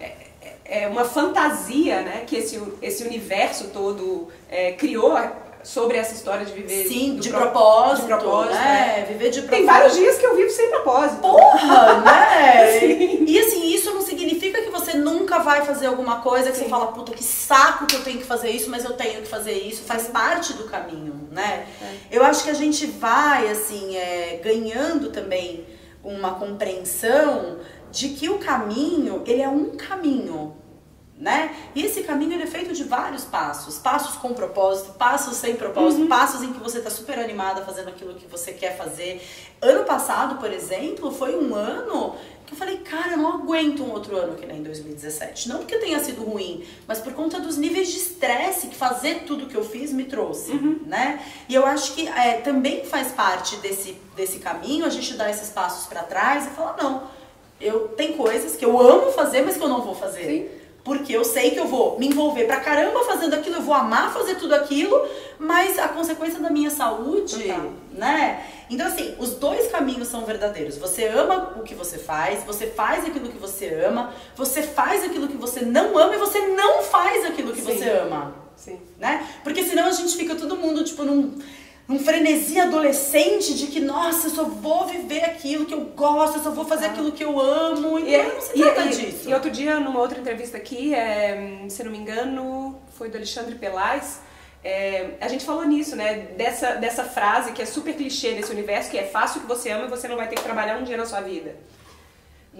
é, 0.00 0.12
é 0.64 0.88
uma 0.88 1.04
fantasia, 1.04 2.02
né, 2.02 2.24
que 2.26 2.36
esse, 2.36 2.60
esse 2.82 3.04
universo 3.04 3.68
todo 3.68 4.26
é, 4.50 4.72
criou 4.72 5.16
sobre 5.68 5.98
essa 5.98 6.14
história 6.14 6.46
de 6.46 6.52
viver 6.52 6.88
Sim, 6.88 7.16
de 7.16 7.28
propósito, 7.28 8.06
de 8.06 8.14
propósito, 8.14 8.54
né? 8.54 9.00
É, 9.00 9.04
viver 9.04 9.28
de 9.28 9.42
propósito. 9.42 9.50
Tem 9.50 9.66
vários 9.66 9.94
dias 9.94 10.16
que 10.16 10.24
eu 10.24 10.34
vivo 10.34 10.50
sem 10.50 10.70
propósito. 10.70 11.20
Porra, 11.20 12.00
né? 12.00 12.72
Sim. 12.80 13.24
E 13.26 13.38
assim, 13.38 13.74
isso 13.74 13.92
não 13.92 14.00
significa 14.00 14.62
que 14.62 14.70
você 14.70 14.94
nunca 14.94 15.40
vai 15.40 15.66
fazer 15.66 15.84
alguma 15.84 16.22
coisa 16.22 16.50
que 16.50 16.56
Sim. 16.56 16.64
você 16.64 16.70
fala, 16.70 16.86
puta, 16.86 17.12
que 17.12 17.22
saco 17.22 17.84
que 17.84 17.96
eu 17.96 18.02
tenho 18.02 18.16
que 18.16 18.24
fazer 18.24 18.48
isso, 18.48 18.70
mas 18.70 18.82
eu 18.82 18.94
tenho 18.94 19.20
que 19.20 19.28
fazer 19.28 19.52
isso. 19.52 19.82
Faz 19.82 20.06
parte 20.06 20.54
do 20.54 20.64
caminho, 20.64 21.28
né? 21.30 21.66
É. 21.82 22.16
Eu 22.16 22.24
acho 22.24 22.44
que 22.44 22.50
a 22.50 22.54
gente 22.54 22.86
vai, 22.86 23.50
assim, 23.50 23.94
é, 23.94 24.40
ganhando 24.42 25.10
também 25.10 25.66
uma 26.02 26.36
compreensão 26.36 27.58
de 27.92 28.08
que 28.10 28.30
o 28.30 28.38
caminho, 28.38 29.22
ele 29.26 29.42
é 29.42 29.48
um 29.48 29.76
caminho 29.76 30.56
né? 31.18 31.54
E 31.74 31.84
esse 31.84 32.02
caminho 32.02 32.34
ele 32.34 32.44
é 32.44 32.46
feito 32.46 32.72
de 32.72 32.84
vários 32.84 33.24
passos, 33.24 33.78
passos 33.78 34.16
com 34.16 34.32
propósito, 34.32 34.92
passos 34.92 35.36
sem 35.36 35.56
propósito, 35.56 36.02
uhum. 36.02 36.08
passos 36.08 36.42
em 36.42 36.52
que 36.52 36.60
você 36.60 36.78
está 36.78 36.90
super 36.90 37.18
animada 37.18 37.62
fazendo 37.62 37.88
aquilo 37.88 38.14
que 38.14 38.26
você 38.26 38.52
quer 38.52 38.76
fazer. 38.76 39.20
Ano 39.60 39.84
passado, 39.84 40.36
por 40.36 40.52
exemplo, 40.52 41.10
foi 41.10 41.36
um 41.36 41.56
ano 41.56 42.14
que 42.46 42.54
eu 42.54 42.58
falei, 42.58 42.78
cara, 42.78 43.12
eu 43.12 43.18
não 43.18 43.34
aguento 43.34 43.82
um 43.82 43.90
outro 43.90 44.16
ano 44.16 44.36
que 44.36 44.46
nem 44.46 44.62
2017. 44.62 45.48
Não 45.48 45.58
porque 45.58 45.76
tenha 45.78 45.98
sido 45.98 46.22
ruim, 46.22 46.64
mas 46.86 47.00
por 47.00 47.12
conta 47.12 47.40
dos 47.40 47.56
níveis 47.56 47.88
de 47.88 47.96
estresse 47.96 48.68
que 48.68 48.76
fazer 48.76 49.24
tudo 49.26 49.46
que 49.46 49.56
eu 49.56 49.64
fiz 49.64 49.92
me 49.92 50.04
trouxe, 50.04 50.52
uhum. 50.52 50.80
né? 50.86 51.20
E 51.48 51.54
eu 51.54 51.66
acho 51.66 51.94
que 51.94 52.06
é, 52.06 52.34
também 52.40 52.84
faz 52.84 53.10
parte 53.10 53.56
desse, 53.56 53.96
desse 54.14 54.38
caminho 54.38 54.86
a 54.86 54.88
gente 54.88 55.14
dar 55.14 55.28
esses 55.28 55.50
passos 55.50 55.86
para 55.88 56.04
trás 56.04 56.46
e 56.46 56.50
falar, 56.50 56.76
não, 56.80 57.02
eu 57.60 57.88
tem 57.88 58.12
coisas 58.12 58.54
que 58.54 58.64
eu 58.64 58.80
amo 58.80 59.10
fazer, 59.10 59.42
mas 59.42 59.56
que 59.56 59.62
eu 59.64 59.68
não 59.68 59.82
vou 59.82 59.96
fazer. 59.96 60.24
Sim 60.24 60.57
porque 60.88 61.14
eu 61.14 61.22
sei 61.22 61.50
que 61.50 61.60
eu 61.60 61.66
vou 61.66 61.98
me 61.98 62.06
envolver 62.06 62.46
pra 62.46 62.60
caramba 62.60 63.04
fazendo 63.04 63.34
aquilo, 63.34 63.56
eu 63.56 63.60
vou 63.62 63.74
amar 63.74 64.10
fazer 64.10 64.36
tudo 64.36 64.54
aquilo, 64.54 65.06
mas 65.38 65.78
a 65.78 65.86
consequência 65.88 66.40
da 66.40 66.48
minha 66.48 66.70
saúde, 66.70 67.42
Total. 67.42 67.72
né? 67.92 68.42
Então, 68.70 68.86
assim, 68.86 69.14
os 69.18 69.34
dois 69.34 69.70
caminhos 69.70 70.08
são 70.08 70.24
verdadeiros. 70.24 70.78
Você 70.78 71.06
ama 71.06 71.52
o 71.58 71.62
que 71.62 71.74
você 71.74 71.98
faz, 71.98 72.42
você 72.42 72.68
faz 72.68 73.04
aquilo 73.04 73.28
que 73.28 73.36
você 73.36 73.68
ama, 73.84 74.14
você 74.34 74.62
faz 74.62 75.04
aquilo 75.04 75.28
que 75.28 75.36
você 75.36 75.60
não 75.60 75.98
ama 75.98 76.14
e 76.14 76.18
você 76.18 76.38
não 76.38 76.80
faz 76.80 77.26
aquilo 77.26 77.52
que 77.52 77.60
Sim. 77.60 77.66
você 77.76 77.90
ama, 77.90 78.34
Sim. 78.56 78.80
né? 78.98 79.28
Porque 79.44 79.62
senão 79.64 79.88
a 79.88 79.92
gente 79.92 80.16
fica 80.16 80.36
todo 80.36 80.56
mundo, 80.56 80.82
tipo, 80.84 81.04
num, 81.04 81.38
num 81.88 81.98
frenesi 81.98 82.60
adolescente 82.60 83.54
de 83.54 83.68
que, 83.68 83.80
nossa, 83.80 84.26
eu 84.26 84.30
só 84.30 84.44
vou 84.44 84.86
viver 84.86 85.24
aquilo 85.24 85.64
que 85.64 85.72
eu 85.72 85.80
gosto, 85.80 86.36
eu 86.36 86.42
só 86.42 86.50
vou 86.50 86.66
fazer 86.66 86.86
aquilo 86.86 87.10
que 87.12 87.24
eu 87.24 87.40
amo. 87.40 87.98
E, 87.98 88.14
não 88.16 88.40
se 88.42 88.52
trata 88.52 88.88
disso. 88.88 89.28
e 89.28 89.32
outro 89.32 89.50
dia, 89.50 89.80
numa 89.80 89.98
outra 89.98 90.20
entrevista 90.20 90.58
aqui, 90.58 90.94
é, 90.94 91.64
se 91.70 91.82
não 91.82 91.90
me 91.90 91.96
engano, 91.96 92.78
foi 92.90 93.08
do 93.08 93.16
Alexandre 93.16 93.54
Pelaz, 93.54 94.20
é, 94.62 95.12
a 95.18 95.28
gente 95.28 95.46
falou 95.46 95.64
nisso, 95.64 95.96
né? 95.96 96.28
Dessa, 96.36 96.72
dessa 96.74 97.04
frase 97.04 97.52
que 97.52 97.62
é 97.62 97.66
super 97.66 97.94
clichê 97.94 98.32
nesse 98.32 98.52
universo, 98.52 98.90
que 98.90 98.98
é 98.98 99.04
fácil 99.04 99.38
o 99.38 99.42
que 99.42 99.48
você 99.48 99.70
ama 99.70 99.86
e 99.86 99.88
você 99.88 100.06
não 100.06 100.16
vai 100.16 100.28
ter 100.28 100.36
que 100.36 100.42
trabalhar 100.42 100.78
um 100.78 100.84
dia 100.84 100.96
na 100.96 101.06
sua 101.06 101.22
vida. 101.22 101.56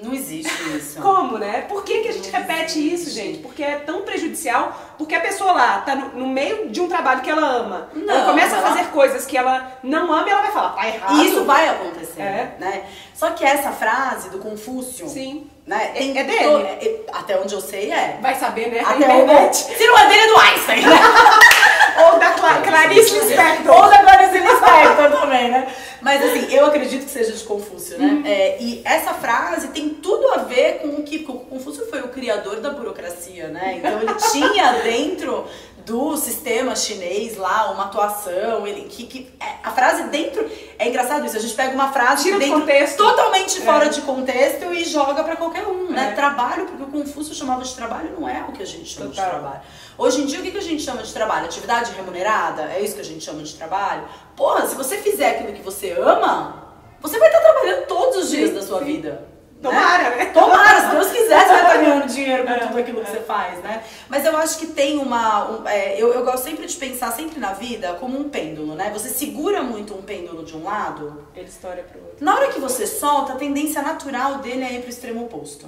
Não 0.00 0.14
existe 0.14 0.76
isso. 0.76 1.00
Como, 1.02 1.38
né? 1.38 1.62
Por 1.68 1.82
que, 1.84 1.98
que 2.00 2.08
a 2.08 2.12
gente 2.12 2.30
Não 2.30 2.38
repete 2.40 2.78
existe. 2.78 2.94
isso, 2.94 3.10
gente? 3.10 3.38
Porque 3.38 3.62
é 3.62 3.76
tão 3.76 4.02
prejudicial, 4.02 4.94
porque 4.96 5.14
a 5.14 5.20
pessoa 5.20 5.52
lá 5.52 5.78
tá 5.80 5.94
no, 5.94 6.20
no 6.20 6.26
meio 6.28 6.68
de 6.70 6.80
um 6.80 6.88
trabalho 6.88 7.20
que 7.20 7.30
ela 7.30 7.44
ama. 7.46 7.90
Não, 7.94 8.14
ela 8.14 8.26
começa 8.26 8.56
a 8.58 8.62
fazer 8.62 8.84
coisas 8.86 9.26
que 9.26 9.36
ela 9.36 9.78
não 9.82 10.12
ama 10.12 10.28
e 10.28 10.30
ela 10.30 10.42
vai 10.42 10.52
falar, 10.52 10.70
tá 10.70 10.86
errado. 10.88 11.14
E 11.16 11.26
isso 11.26 11.44
vai 11.44 11.68
acontecer, 11.68 12.20
É. 12.22 12.56
né? 12.60 12.84
Só 13.14 13.30
que 13.30 13.44
essa 13.44 13.72
frase 13.72 14.30
do 14.30 14.38
Confúcio, 14.38 15.08
Sim. 15.08 15.50
né? 15.66 15.90
É- 15.94 15.98
tem 15.98 16.16
é 16.16 16.22
dele? 16.22 16.44
to- 16.44 16.58
é- 16.60 17.00
até 17.12 17.36
onde 17.40 17.52
eu 17.52 17.60
sei 17.60 17.90
é. 17.90 18.18
Vai 18.22 18.36
saber, 18.36 18.68
né? 18.70 18.78
A 18.78 18.90
Até 18.90 18.96
internet. 18.98 19.56
Se 19.56 19.86
não 19.86 19.98
é 19.98 20.06
dele, 20.06 20.20
é 20.20 20.26
do 20.28 20.38
Einstein, 20.40 20.82
né? 20.86 20.96
Ou 22.04 22.18
da 22.18 22.30
Cla 22.30 22.60
Clarice 22.62 23.18
Lispector. 23.18 23.74
Ou 23.74 23.90
da 23.90 23.98
Clarice 23.98 24.38
Lispector 24.38 25.20
também, 25.20 25.50
né? 25.50 25.66
Mas 26.00 26.22
assim, 26.22 26.52
eu 26.54 26.66
acredito 26.66 27.04
que 27.04 27.10
seja 27.10 27.32
de 27.32 27.44
Confúcio, 27.44 27.98
né? 27.98 28.06
Uhum. 28.06 28.22
É, 28.24 28.56
e 28.60 28.82
essa 28.84 29.14
frase 29.14 29.68
tem 29.68 29.90
tudo 29.90 30.32
a 30.34 30.38
ver 30.38 30.78
com 30.80 30.88
o 30.88 31.02
que 31.02 31.20
Confúcio 31.20 31.86
foi 31.86 32.00
o 32.00 32.08
criador 32.08 32.60
da 32.60 32.70
burocracia, 32.70 33.48
né? 33.48 33.76
Então 33.78 34.00
ele 34.00 34.14
tinha 34.30 34.72
dentro 34.82 35.44
do 35.88 36.16
sistema 36.16 36.76
chinês 36.76 37.36
lá 37.36 37.70
uma 37.72 37.84
atuação, 37.86 38.66
ele 38.66 38.82
que, 38.82 39.06
que 39.06 39.32
é, 39.40 39.54
a 39.64 39.70
frase 39.70 40.04
dentro 40.04 40.48
é 40.78 40.86
engraçado 40.88 41.24
isso, 41.24 41.36
a 41.36 41.40
gente 41.40 41.54
pega 41.54 41.72
uma 41.74 41.90
frase 41.92 42.24
Tira 42.24 42.38
de 42.38 42.44
dentro 42.44 42.60
contexto. 42.60 42.96
totalmente 42.98 43.60
fora 43.62 43.86
É. 43.86 43.88
de 43.88 44.02
contexto 44.02 44.72
e 44.74 44.84
joga 44.84 45.24
pra 45.24 45.34
qualquer 45.36 45.66
um, 45.66 45.90
né? 45.90 46.10
É. 46.10 46.14
Trabalho, 46.14 46.66
porque 46.66 46.82
o 46.82 46.86
Confúcio 46.86 47.34
chamava 47.34 47.62
de 47.64 47.74
trabalho 47.74 48.14
não 48.20 48.28
é 48.28 48.44
o 48.48 48.52
que 48.52 48.62
a 48.62 48.66
gente 48.66 48.84
chama 48.86 49.08
Total. 49.08 49.24
de 49.24 49.30
trabalho. 49.30 49.60
Hoje 49.96 50.20
em 50.22 50.26
dia, 50.26 50.38
o 50.38 50.42
que 50.42 50.50
que 50.52 50.58
a 50.58 50.62
gente 50.62 50.82
chama 50.82 51.02
de 51.02 51.12
trabalho? 51.12 51.46
Atividade 51.46 51.90
remunerada? 51.92 52.62
É 52.64 52.80
isso 52.80 52.94
que 52.94 53.00
a 53.00 53.04
gente 53.04 53.24
chama 53.24 53.42
de 53.42 53.54
trabalho? 53.54 54.04
Porra, 54.36 54.66
se 54.66 54.74
você 54.76 54.98
fizer 54.98 55.30
aquilo 55.30 55.52
que 55.54 55.62
você 55.62 55.92
ama, 55.92 56.68
você 57.00 57.18
vai 57.18 57.28
estar 57.28 57.40
trabalhando 57.40 57.86
todos 57.86 58.16
os 58.24 58.30
dias 58.30 58.50
Sim, 58.50 58.54
da 58.56 58.62
sua 58.62 58.78
sim. 58.80 58.84
vida. 58.84 59.26
Tomara, 59.62 60.10
né? 60.16 60.26
Tomara, 60.26 60.80
se 60.82 60.86
Deus 60.94 61.08
quiser, 61.08 61.40
você 61.40 61.46
vai 61.48 61.62
estar 61.62 61.76
ganhando 61.82 62.06
dinheiro 62.06 62.44
com 62.44 62.50
É, 62.50 62.58
tudo 62.58 62.78
aquilo 62.78 63.00
que 63.02 63.10
é. 63.10 63.12
você 63.14 63.20
faz, 63.20 63.58
né? 63.62 63.82
Mas 64.08 64.24
eu 64.24 64.36
acho 64.36 64.58
que 64.58 64.66
tem 64.68 64.98
uma. 64.98 65.50
um- 65.50 65.66
é, 65.68 66.00
eu, 66.00 66.12
eu 66.14 66.24
gosto 66.24 66.44
sempre 66.44 66.66
de 66.66 66.76
pensar 66.76 67.12
sempre 67.12 67.40
na 67.40 67.52
vida 67.52 67.96
como 68.00 68.18
um 68.18 68.28
pêndulo, 68.28 68.74
né? 68.74 68.90
Você 68.92 69.08
segura 69.08 69.62
muito 69.62 69.94
um 69.94 70.02
pêndulo 70.02 70.44
de 70.44 70.56
um 70.56 70.64
lado, 70.64 71.24
Ele 71.34 71.48
história 71.48 71.82
pro 71.82 72.00
outro. 72.00 72.24
na 72.24 72.34
hora 72.36 72.48
que 72.48 72.60
você 72.60 72.86
solta, 72.86 73.32
a 73.32 73.36
tendência 73.36 73.82
natural 73.82 74.36
dele 74.36 74.62
é 74.64 74.72
ir 74.74 74.80
pro 74.80 74.90
extremo 74.90 75.24
oposto. 75.24 75.66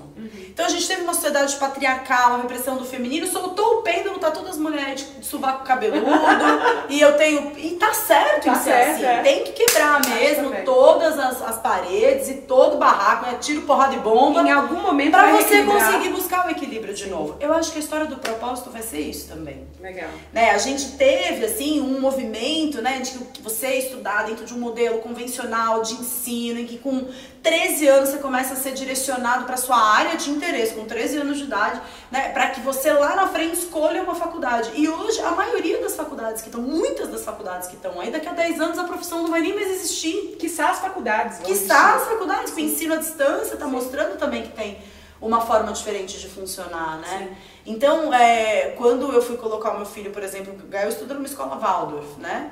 Então 0.48 0.64
a 0.66 0.68
gente 0.68 0.86
teve 0.86 1.02
uma 1.02 1.14
sociedade 1.14 1.56
patriarcal, 1.56 2.34
a 2.34 2.36
repressão 2.38 2.76
do 2.76 2.84
feminino, 2.84 3.26
soltou 3.26 3.78
o 3.78 3.82
pêndulo, 3.82 4.18
tá 4.18 4.30
todas 4.30 4.50
as 4.50 4.56
mulheres 4.58 5.06
de 5.18 5.26
sovaco 5.26 5.64
cabeludo, 5.64 6.06
e 6.88 7.00
eu 7.00 7.16
tenho. 7.16 7.52
E 7.58 7.70
tá 7.76 7.92
certo 7.92 8.44
Tá 8.44 8.52
em 8.52 8.54
ser 8.54 8.62
certo, 8.70 8.90
assim. 8.94 9.04
é. 9.04 9.22
Tem 9.22 9.44
que 9.44 9.52
quebrar 9.52 10.00
mesmo 10.06 10.54
todas 10.64 11.18
as, 11.18 11.42
as 11.42 11.58
paredes 11.58 12.28
e 12.28 12.34
todo 12.42 12.74
o 12.74 12.78
barraco, 12.78 13.26
né? 13.26 13.36
Tiro, 13.40 13.62
porrada 13.80 13.94
e 13.94 13.98
bomba. 13.98 14.42
Em 14.42 14.50
algum 14.50 14.82
momento 14.82 15.12
Pra 15.12 15.30
vai 15.30 15.42
você 15.42 15.64
conseguir 15.64 16.10
buscar 16.10 16.46
o 16.46 16.50
equilíbrio 16.50 16.92
de 16.92 17.08
novo. 17.08 17.36
Eu 17.40 17.52
acho 17.54 17.72
que 17.72 17.78
a 17.78 17.80
história 17.80 18.06
do 18.06 18.16
propósito 18.16 18.70
vai 18.70 18.82
ser 18.82 19.00
isso 19.00 19.28
também 19.28 19.66
Legal. 19.80 20.10
né? 20.32 20.50
A 20.50 20.58
gente 20.58 20.92
teve 20.92 21.44
assim 21.44 21.80
um 21.80 22.00
movimento, 22.00 22.82
né, 22.82 22.98
de 22.98 23.12
que 23.32 23.40
você 23.40 23.78
estudar 23.78 24.26
dentro 24.26 24.44
de 24.44 24.52
um 24.52 24.58
modelo 24.58 24.98
convencional 24.98 25.82
de 25.82 25.94
ensino 25.94 26.60
em 26.60 26.66
que 26.66 26.78
com 26.78 27.08
13 27.42 27.88
anos 27.88 28.08
você 28.10 28.18
começa 28.18 28.52
a 28.52 28.56
ser 28.56 28.72
direcionado 28.72 29.44
para 29.44 29.56
sua 29.56 29.76
área 29.76 30.16
de 30.16 30.30
interesse, 30.30 30.74
com 30.74 30.84
13 30.84 31.18
anos 31.18 31.38
de 31.38 31.44
idade, 31.44 31.80
né, 32.10 32.28
para 32.30 32.50
que 32.50 32.60
você 32.60 32.92
lá 32.92 33.16
na 33.16 33.28
frente 33.28 33.54
escolha 33.54 34.02
uma 34.02 34.14
faculdade. 34.14 34.70
E 34.74 34.88
hoje 34.88 35.20
a 35.22 35.30
maioria 35.30 35.80
das 35.80 35.96
faculdades 35.96 36.42
que 36.42 36.48
estão, 36.48 36.60
muitas 36.60 37.08
das 37.08 37.24
faculdades 37.24 37.68
que 37.68 37.76
estão 37.76 37.98
aí, 37.98 38.10
daqui 38.10 38.28
a 38.28 38.32
10 38.32 38.60
anos 38.60 38.78
a 38.78 38.84
profissão 38.84 39.22
não 39.22 39.30
vai 39.30 39.40
nem 39.40 39.54
mais 39.54 39.70
existir. 39.70 40.36
Quiçá 40.38 40.70
as 40.70 40.80
faculdades. 40.80 41.38
vão 41.38 41.46
Quiçá 41.46 41.90
as 41.90 41.94
existir. 41.96 42.12
faculdades, 42.12 42.52
com 42.52 42.60
ensino 42.60 42.94
à 42.94 42.96
distância, 42.98 43.56
tá 43.56 43.66
mostrando 43.66 44.18
também 44.18 44.42
que 44.42 44.52
tem 44.52 44.78
uma 45.20 45.40
forma 45.40 45.72
diferente 45.72 46.18
de 46.18 46.28
funcionar, 46.28 46.98
né? 46.98 47.36
Então, 47.66 48.12
é, 48.12 48.74
quando 48.76 49.12
eu 49.12 49.20
fui 49.20 49.36
colocar 49.36 49.72
o 49.72 49.76
meu 49.76 49.86
filho, 49.86 50.10
por 50.10 50.22
exemplo, 50.22 50.54
o 50.54 50.66
Gael 50.66 50.88
estuda 50.88 51.12
numa 51.14 51.26
escola 51.26 51.56
Waldorf, 51.56 52.18
né? 52.18 52.50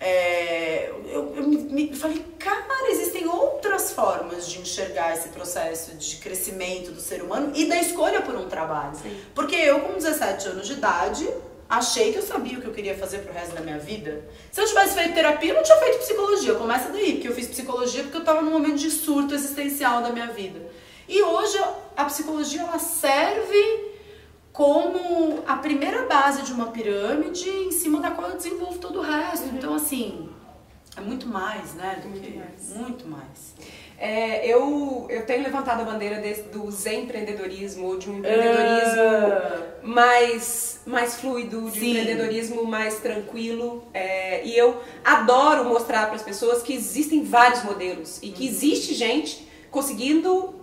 É, 0.00 0.90
eu, 1.08 1.34
eu 1.36 1.46
me, 1.46 1.94
falei, 1.94 2.24
cara, 2.38 2.90
existem 2.90 3.28
outras 3.28 3.92
formas 3.92 4.48
de 4.48 4.60
enxergar 4.60 5.14
esse 5.14 5.28
processo 5.28 5.94
de 5.94 6.16
crescimento 6.16 6.90
do 6.90 7.00
ser 7.00 7.22
humano 7.22 7.52
e 7.54 7.66
da 7.66 7.76
escolha 7.76 8.22
por 8.22 8.34
um 8.34 8.48
trabalho. 8.48 8.96
Sim. 8.96 9.14
Porque 9.34 9.54
eu, 9.54 9.80
com 9.80 9.94
17 9.94 10.48
anos 10.48 10.66
de 10.66 10.72
idade, 10.72 11.28
achei 11.68 12.12
que 12.12 12.18
eu 12.18 12.22
sabia 12.22 12.58
o 12.58 12.60
que 12.62 12.66
eu 12.66 12.72
queria 12.72 12.96
fazer 12.96 13.18
pro 13.18 13.32
resto 13.32 13.54
da 13.54 13.60
minha 13.60 13.78
vida. 13.78 14.24
Se 14.50 14.60
eu 14.60 14.66
tivesse 14.66 14.94
feito 14.94 15.14
terapia, 15.14 15.50
eu 15.50 15.56
não 15.56 15.62
tinha 15.62 15.78
feito 15.78 15.98
psicologia. 15.98 16.54
Começa 16.54 16.88
daí, 16.88 17.12
porque 17.12 17.28
eu 17.28 17.34
fiz 17.34 17.46
psicologia 17.46 18.02
porque 18.02 18.16
eu 18.16 18.24
tava 18.24 18.40
num 18.40 18.50
momento 18.50 18.78
de 18.78 18.90
surto 18.90 19.34
existencial 19.34 20.02
da 20.02 20.10
minha 20.10 20.28
vida. 20.28 20.60
E 21.06 21.22
hoje 21.22 21.58
a 21.96 22.04
psicologia 22.06 22.62
ela 22.62 22.78
serve 22.78 23.89
como 24.60 25.42
a 25.46 25.56
primeira 25.56 26.02
base 26.02 26.42
de 26.42 26.52
uma 26.52 26.66
pirâmide 26.66 27.48
em 27.48 27.70
cima 27.70 27.98
da 27.98 28.10
qual 28.10 28.28
eu 28.28 28.36
desenvolvo 28.36 28.78
todo 28.78 28.98
o 28.98 29.02
resto. 29.02 29.48
Então, 29.54 29.72
assim, 29.74 30.28
é 30.94 31.00
muito 31.00 31.26
mais, 31.26 31.72
né? 31.72 31.98
Do 32.02 32.10
Muito 32.10 32.20
que, 32.20 32.36
mais. 32.36 32.76
Muito 32.76 33.08
mais. 33.08 33.54
É, 33.96 34.46
eu, 34.46 35.06
eu 35.08 35.24
tenho 35.24 35.44
levantado 35.44 35.80
a 35.80 35.84
bandeira 35.84 36.20
desse, 36.20 36.42
do 36.42 36.68
empreendedorismo, 36.90 37.86
ou 37.86 37.98
de 37.98 38.10
um 38.10 38.18
empreendedorismo 38.18 39.02
Ah, 39.02 39.62
mais, 39.82 40.80
mais 40.84 41.18
fluido, 41.18 41.62
de 41.70 41.78
um 41.78 41.80
Sim. 41.80 41.90
empreendedorismo 41.92 42.62
mais 42.66 43.00
tranquilo. 43.00 43.88
É, 43.94 44.44
e 44.44 44.54
eu 44.58 44.78
adoro 45.02 45.64
mostrar 45.64 46.04
para 46.04 46.16
as 46.16 46.22
pessoas 46.22 46.62
que 46.62 46.74
existem 46.74 47.24
vários 47.24 47.62
modelos 47.64 48.18
e 48.22 48.28
que 48.28 48.46
existe 48.46 48.92
gente 48.92 49.48
conseguindo 49.70 50.59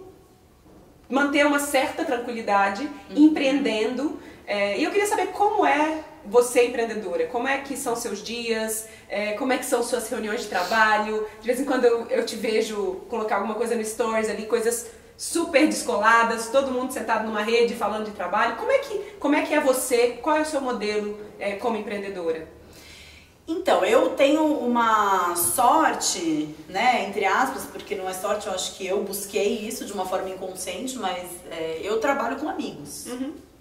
manter 1.09 1.45
uma 1.45 1.59
certa 1.59 2.03
tranquilidade, 2.03 2.89
empreendendo. 3.15 4.19
É, 4.45 4.77
e 4.77 4.83
eu 4.83 4.91
queria 4.91 5.07
saber 5.07 5.27
como 5.27 5.65
é 5.65 6.03
você 6.25 6.65
empreendedora, 6.65 7.27
como 7.27 7.47
é 7.47 7.59
que 7.59 7.77
são 7.77 7.95
seus 7.95 8.21
dias, 8.21 8.87
é, 9.09 9.33
como 9.33 9.53
é 9.53 9.57
que 9.57 9.65
são 9.65 9.81
suas 9.81 10.09
reuniões 10.09 10.41
de 10.41 10.47
trabalho. 10.47 11.25
De 11.39 11.47
vez 11.47 11.59
em 11.59 11.65
quando 11.65 11.85
eu, 11.85 12.05
eu 12.07 12.25
te 12.25 12.35
vejo 12.35 13.01
colocar 13.09 13.37
alguma 13.37 13.55
coisa 13.55 13.75
no 13.75 13.83
stories 13.83 14.29
ali, 14.29 14.45
coisas 14.45 14.89
super 15.17 15.65
descoladas, 15.65 16.49
todo 16.49 16.71
mundo 16.71 16.93
sentado 16.93 17.25
numa 17.25 17.41
rede 17.41 17.73
falando 17.73 18.05
de 18.05 18.11
trabalho. 18.11 18.55
Como 18.55 18.71
é 18.71 18.77
que, 18.79 18.99
como 19.19 19.35
é, 19.35 19.41
que 19.41 19.53
é 19.53 19.59
você? 19.59 20.19
Qual 20.21 20.35
é 20.35 20.41
o 20.41 20.45
seu 20.45 20.61
modelo 20.61 21.17
é, 21.39 21.53
como 21.53 21.77
empreendedora? 21.77 22.47
Então, 23.47 23.85
eu 23.85 24.09
tenho 24.09 24.43
uma 24.43 25.33
sorte, 25.35 26.53
né, 26.67 27.05
entre 27.07 27.23
aspas, 27.23 27.63
porque 27.63 27.95
não 27.95 28.09
é 28.09 28.13
sorte, 28.13 28.47
eu 28.47 28.53
acho 28.53 28.75
que 28.75 28.85
eu 28.85 29.03
busquei 29.03 29.59
isso 29.65 29.85
de 29.85 29.93
uma 29.93 30.05
forma 30.05 30.29
inconsciente, 30.29 30.97
mas 30.97 31.29
é, 31.49 31.79
eu 31.81 31.99
trabalho 32.01 32.35
com 32.35 32.49
amigos. 32.49 33.05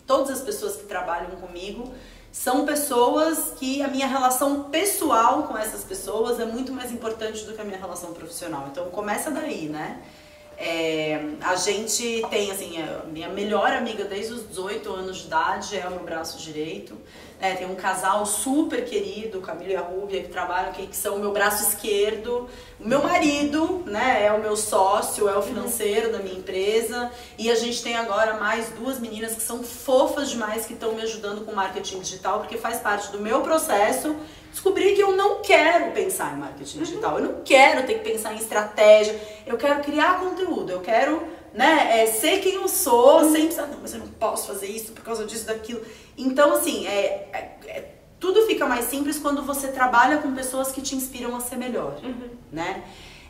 Todas 0.05 0.31
as 0.31 0.41
pessoas 0.41 0.77
que 0.77 0.85
trabalham 0.85 1.31
comigo 1.41 1.93
são 2.33 2.67
pessoas 2.67 3.53
que 3.59 3.81
a 3.81 3.89
minha 3.89 4.07
relação 4.07 4.65
pessoal 4.65 5.45
com 5.45 5.57
essas 5.57 5.85
pessoas 5.85 6.39
é 6.41 6.45
muito 6.45 6.73
mais 6.73 6.91
importante 6.91 7.45
do 7.45 7.55
que 7.55 7.61
a 7.61 7.65
minha 7.65 7.79
relação 7.79 8.13
profissional. 8.13 8.69
Então, 8.71 8.91
começa 8.91 9.31
daí, 9.31 9.69
né? 9.69 10.03
É, 10.59 11.21
a 11.43 11.55
gente 11.55 12.23
tem, 12.31 12.51
assim, 12.51 12.83
a 12.83 13.05
minha 13.05 13.29
melhor 13.29 13.73
amiga 13.73 14.05
desde 14.05 14.33
os 14.33 14.49
18 14.49 14.91
anos 14.91 15.19
de 15.19 15.27
idade 15.27 15.77
é 15.79 15.87
o 15.87 15.91
meu 15.91 16.03
braço 16.03 16.39
direito. 16.39 16.97
Né? 17.41 17.55
tem 17.57 17.67
um 17.67 17.75
casal 17.75 18.25
super 18.27 18.85
querido, 18.85 19.41
Camila 19.41 19.73
e 19.73 19.77
a 19.77 19.81
Rúbia, 19.81 20.23
que 20.23 20.29
trabalham 20.29 20.71
aqui, 20.71 20.87
que 20.87 20.97
são 20.97 21.17
o 21.17 21.19
meu 21.19 21.33
braço 21.33 21.69
esquerdo. 21.69 22.49
O 22.79 22.87
meu 22.87 23.03
marido, 23.03 23.83
né, 23.87 24.25
é 24.27 24.33
o 24.33 24.41
meu 24.41 24.57
sócio, 24.57 25.29
é 25.29 25.37
o 25.37 25.43
financeiro 25.43 26.13
da 26.13 26.19
minha 26.19 26.39
empresa. 26.39 27.11
E 27.39 27.51
a 27.51 27.55
gente 27.55 27.83
tem 27.83 27.97
agora 27.97 28.35
mais 28.35 28.71
duas 28.71 28.99
meninas 28.99 29.35
que 29.35 29.43
são 29.43 29.63
fofas 29.63 30.31
demais, 30.31 30.67
que 30.67 30.75
estão 30.75 30.93
me 30.93 31.03
ajudando 31.03 31.45
com 31.45 31.53
marketing 31.53 32.01
digital, 32.01 32.41
porque 32.41 32.57
faz 32.57 32.79
parte 32.79 33.11
do 33.13 33.21
meu 33.21 33.41
processo 33.41 34.17
descobri 34.57 34.95
que 34.95 35.03
eu 35.03 35.13
não 35.13 35.43
quero 35.43 35.93
pensar 35.93 36.33
em 36.33 36.39
marketing 36.39 36.79
digital, 36.79 37.19
eu 37.19 37.25
não 37.27 37.43
quero 37.45 37.87
ter 37.87 37.99
que 37.99 38.11
pensar 38.11 38.33
em 38.33 38.37
estratégia, 38.37 39.15
eu 39.47 39.59
quero 39.59 39.83
criar 39.83 40.19
conteúdo, 40.19 40.73
eu 40.73 40.81
quero 40.81 41.23
né? 41.57 42.03
É, 42.03 42.07
ser 42.07 42.41
quem 42.41 42.55
eu 42.55 42.69
sou, 42.69 43.23
uhum. 43.23 43.33
sem 43.33 43.47
precisar, 43.47 43.67
não, 43.67 43.79
mas 43.81 43.95
eu 43.95 44.01
não 44.01 44.09
posso 44.09 44.47
fazer 44.47 44.67
isso 44.67 44.93
por 44.93 45.03
causa 45.03 45.25
disso, 45.25 45.47
daquilo. 45.47 45.81
Então, 46.17 46.55
assim, 46.55 46.87
é, 46.87 47.29
é, 47.33 47.57
é, 47.67 47.85
tudo 48.21 48.47
fica 48.47 48.67
mais 48.67 48.85
simples 48.85 49.19
quando 49.19 49.43
você 49.43 49.69
trabalha 49.69 50.19
com 50.19 50.35
pessoas 50.35 50.71
que 50.71 50.83
te 50.83 50.95
inspiram 50.95 51.35
a 51.35 51.41
ser 51.41 51.57
melhor, 51.57 51.99
uhum. 52.05 52.29
né? 52.53 52.85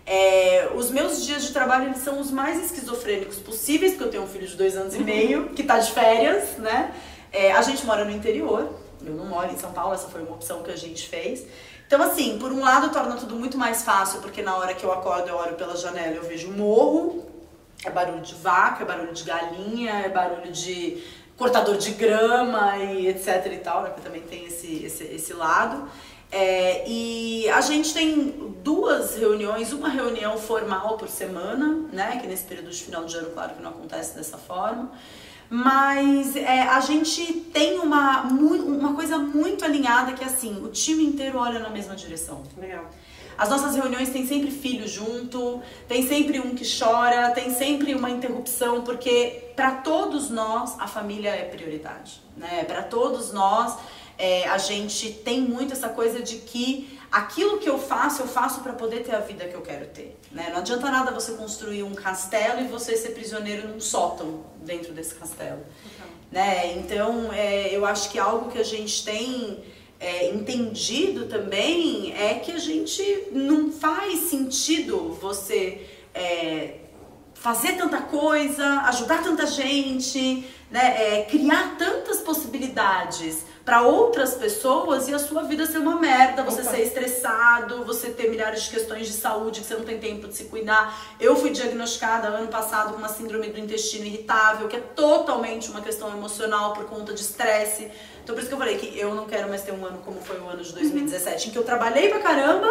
É, 0.05 0.71
os 0.75 0.91
meus 0.91 1.25
dias 1.25 1.45
de 1.45 1.53
trabalho 1.53 1.87
eles 1.87 1.99
são 1.99 2.21
os 2.21 2.31
mais 2.31 2.65
esquizofrênicos 2.65 3.39
possíveis, 3.39 3.93
porque 3.93 4.05
eu 4.05 4.11
tenho 4.11 4.23
um 4.25 4.29
filho 4.29 4.47
de 4.47 4.57
dois 4.57 4.77
anos 4.77 4.95
e 4.95 4.99
meio 4.99 5.51
que 5.51 5.63
tá 5.63 5.79
de 5.79 5.93
férias, 5.93 6.59
né? 6.59 6.93
É, 7.33 7.53
a 7.53 7.63
gente 7.63 7.87
mora 7.87 8.05
no 8.05 8.11
interior, 8.11 8.73
eu 9.05 9.15
não 9.15 9.27
moro 9.27 9.53
em 9.53 9.57
São 9.57 9.73
Paulo, 9.73 9.95
essa 9.95 10.09
foi 10.09 10.23
uma 10.23 10.33
opção 10.33 10.63
que 10.65 10.71
a 10.71 10.77
gente 10.77 11.09
fez. 11.09 11.45
Então, 11.87 12.03
assim, 12.03 12.39
por 12.39 12.51
um 12.53 12.61
lado 12.61 12.91
torna 12.91 13.15
tudo 13.15 13.37
muito 13.37 13.57
mais 13.57 13.85
fácil, 13.85 14.21
porque 14.21 14.43
na 14.43 14.57
hora 14.57 14.75
que 14.75 14.85
eu 14.85 14.93
acordo, 14.93 15.29
eu 15.29 15.37
olho 15.37 15.55
pela 15.55 15.77
janela, 15.77 16.17
eu 16.17 16.25
vejo 16.25 16.51
morro, 16.51 17.36
é 17.85 17.91
barulho 17.91 18.21
de 18.21 18.35
vaca, 18.35 18.83
é 18.83 18.87
barulho 18.87 19.13
de 19.13 19.25
galinha, 19.25 19.93
é 20.05 20.09
barulho 20.09 20.51
de 20.53 21.03
cortador 21.37 21.77
de 21.77 21.91
grama 21.93 22.77
e 22.79 23.09
etc 23.09 23.47
e 23.53 23.59
tal, 23.59 23.83
né? 23.83 23.91
Que 23.91 24.01
também 24.01 24.23
tem 24.23 24.47
esse, 24.47 24.85
esse, 24.85 25.05
esse 25.05 25.33
lado. 25.33 25.89
É, 26.31 26.85
e 26.89 27.49
a 27.51 27.61
gente 27.61 27.95
tem 27.95 28.55
duas 28.63 29.17
reuniões, 29.17 29.73
uma 29.73 29.89
reunião 29.89 30.37
formal 30.37 30.97
por 30.97 31.09
semana, 31.09 31.89
né? 31.93 32.19
Que 32.21 32.27
nesse 32.27 32.45
período 32.45 32.71
de 32.71 32.83
final 32.83 33.05
de 33.05 33.17
ano, 33.17 33.31
claro 33.31 33.55
que 33.55 33.63
não 33.63 33.71
acontece 33.71 34.15
dessa 34.17 34.39
forma. 34.39 34.91
Mas 35.49 36.35
é, 36.35 36.63
a 36.63 36.81
gente 36.81 37.33
tem 37.53 37.79
uma, 37.79 38.23
uma 38.23 38.95
coisa 38.95 39.17
muito 39.17 39.65
alinhada 39.65 40.13
que 40.13 40.25
é 40.25 40.27
assim, 40.27 40.61
o 40.65 40.69
time 40.69 41.05
inteiro 41.05 41.39
olha 41.39 41.61
na 41.61 41.71
mesma 41.71 41.95
direção. 41.95 42.43
Legal. 42.57 42.91
As 43.39 43.49
nossas 43.49 43.75
reuniões 43.77 44.09
tem 44.11 44.27
sempre 44.27 44.51
filho 44.51 44.89
junto, 44.89 45.61
tem 45.87 46.07
sempre 46.07 46.41
um 46.41 46.55
que 46.55 46.65
chora, 46.67 47.31
tem 47.31 47.51
sempre 47.51 47.95
uma 47.95 48.11
interrupção, 48.11 48.83
porque 48.83 49.51
para 49.55 49.73
todos 49.73 50.31
nós 50.31 50.75
a 50.79 50.87
família 50.87 51.31
é 51.31 51.45
prioridade, 51.45 52.23
né? 52.37 52.65
Para 52.65 52.83
todos 52.83 53.33
nós 53.33 53.77
é, 54.19 54.49
a 54.49 54.59
gente 54.59 55.11
tem 55.13 55.41
muito 55.41 55.73
essa 55.73 55.89
coisa 55.89 56.23
de 56.23 56.37
que 56.37 56.99
aquilo 57.11 57.59
que 57.59 57.69
eu 57.69 57.79
faço, 57.79 58.23
eu 58.23 58.27
faço 58.27 58.61
para 58.61 58.73
poder 58.73 59.03
ter 59.03 59.15
a 59.15 59.21
vida 59.21 59.47
que 59.47 59.55
eu 59.55 59.61
quero 59.61 59.87
ter. 59.87 60.19
Né? 60.33 60.49
Não 60.51 60.59
adianta 60.59 60.91
nada 60.91 61.11
você 61.11 61.33
construir 61.33 61.83
um 61.83 61.95
castelo 61.95 62.61
e 62.61 62.67
você 62.67 62.97
ser 62.97 63.11
prisioneiro 63.11 63.69
num 63.69 63.81
sótão 63.81 64.45
dentro 64.63 64.93
desse 64.93 65.15
castelo. 65.15 65.59
Uhum. 65.59 66.07
Né? 66.33 66.77
Então, 66.79 67.33
é, 67.33 67.75
eu 67.75 67.85
acho 67.85 68.11
que 68.11 68.19
algo 68.19 68.51
que 68.51 68.59
a 68.59 68.65
gente 68.65 69.05
tem 69.05 69.63
é, 69.99 70.31
entendido 70.31 71.27
também 71.27 72.13
é 72.15 72.35
que 72.35 72.53
a 72.53 72.59
gente 72.59 73.29
não 73.33 73.73
faz 73.73 74.21
sentido 74.31 75.17
você 75.21 75.87
é, 76.15 76.75
fazer 77.35 77.73
tanta 77.73 78.01
coisa, 78.03 78.81
ajudar 78.83 79.23
tanta 79.23 79.47
gente, 79.47 80.45
né? 80.71 81.21
É, 81.21 81.23
criar 81.25 81.77
tantas 81.79 82.19
possibilidades 82.19 83.45
para 83.65 83.83
outras 83.83 84.35
pessoas 84.35 85.09
e 85.09 85.15
a 85.15 85.19
sua 85.19 85.43
vida 85.43 85.67
ser 85.67 85.79
uma 85.79 85.99
merda, 85.99 86.45
você 86.45 86.63
Opa. 86.63 86.71
ser 86.71 86.83
estressado, 86.83 87.85
você 87.85 88.11
ter 88.11 88.31
milhares 88.31 88.63
de 88.63 88.71
questões 88.71 89.09
de 89.09 89.13
saúde 89.13 89.61
que 89.61 89.67
você 89.67 89.75
não 89.75 89.85
tem 89.85 89.99
tempo 89.99 90.29
de 90.29 90.37
se 90.37 90.45
cuidar. 90.45 91.17
Eu 91.19 91.35
fui 91.35 91.51
diagnosticada 91.51 92.29
ano 92.29 92.49
passado 92.49 92.93
com 92.93 92.99
uma 92.99 93.09
síndrome 93.09 93.49
do 93.49 93.59
intestino 93.59 94.05
irritável, 94.05 94.69
que 94.69 94.77
é 94.77 94.81
totalmente 94.81 95.69
uma 95.69 95.81
questão 95.81 96.09
emocional 96.11 96.75
por 96.75 96.85
conta 96.85 97.13
de 97.13 97.21
estresse. 97.21 97.91
Então 98.27 98.35
por 98.35 98.41
isso 98.41 98.49
que 98.49 98.55
eu 98.55 98.59
falei 98.59 98.77
que 98.77 98.99
eu 98.99 99.15
não 99.15 99.25
quero 99.25 99.49
mais 99.49 99.63
ter 99.63 99.71
um 99.71 99.87
ano 99.87 99.99
como 100.05 100.21
foi 100.21 100.37
o 100.41 100.49
ano 100.49 100.61
de 100.61 100.73
2017, 100.73 101.45
uhum. 101.45 101.49
em 101.49 101.53
que 101.53 101.59
eu 101.59 101.63
trabalhei 101.63 102.09
pra 102.09 102.19
caramba 102.19 102.67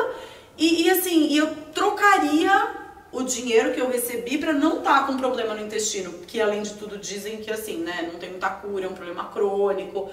e, 0.58 0.84
e 0.84 0.89
assim, 0.89 1.28
e 1.28 1.38
eu 1.38 1.47
trocaria 1.74 2.76
o 3.10 3.24
dinheiro 3.24 3.74
que 3.74 3.80
eu 3.80 3.89
recebi 3.89 4.38
para 4.38 4.51
não 4.51 4.80
estar 4.80 4.99
tá 4.99 5.08
com 5.08 5.16
problema 5.16 5.53
no 5.53 5.62
intestino, 5.62 6.12
que 6.28 6.41
além 6.41 6.62
de 6.62 6.74
tudo 6.74 6.97
dizem 6.97 7.38
que 7.38 7.49
assim, 7.49 7.78
né, 7.78 8.10
não 8.12 8.20
tem 8.20 8.32
muita 8.32 8.49
cura, 8.49 8.84
é 8.84 8.89
um 8.89 8.93
problema 8.93 9.30
crônico. 9.30 10.10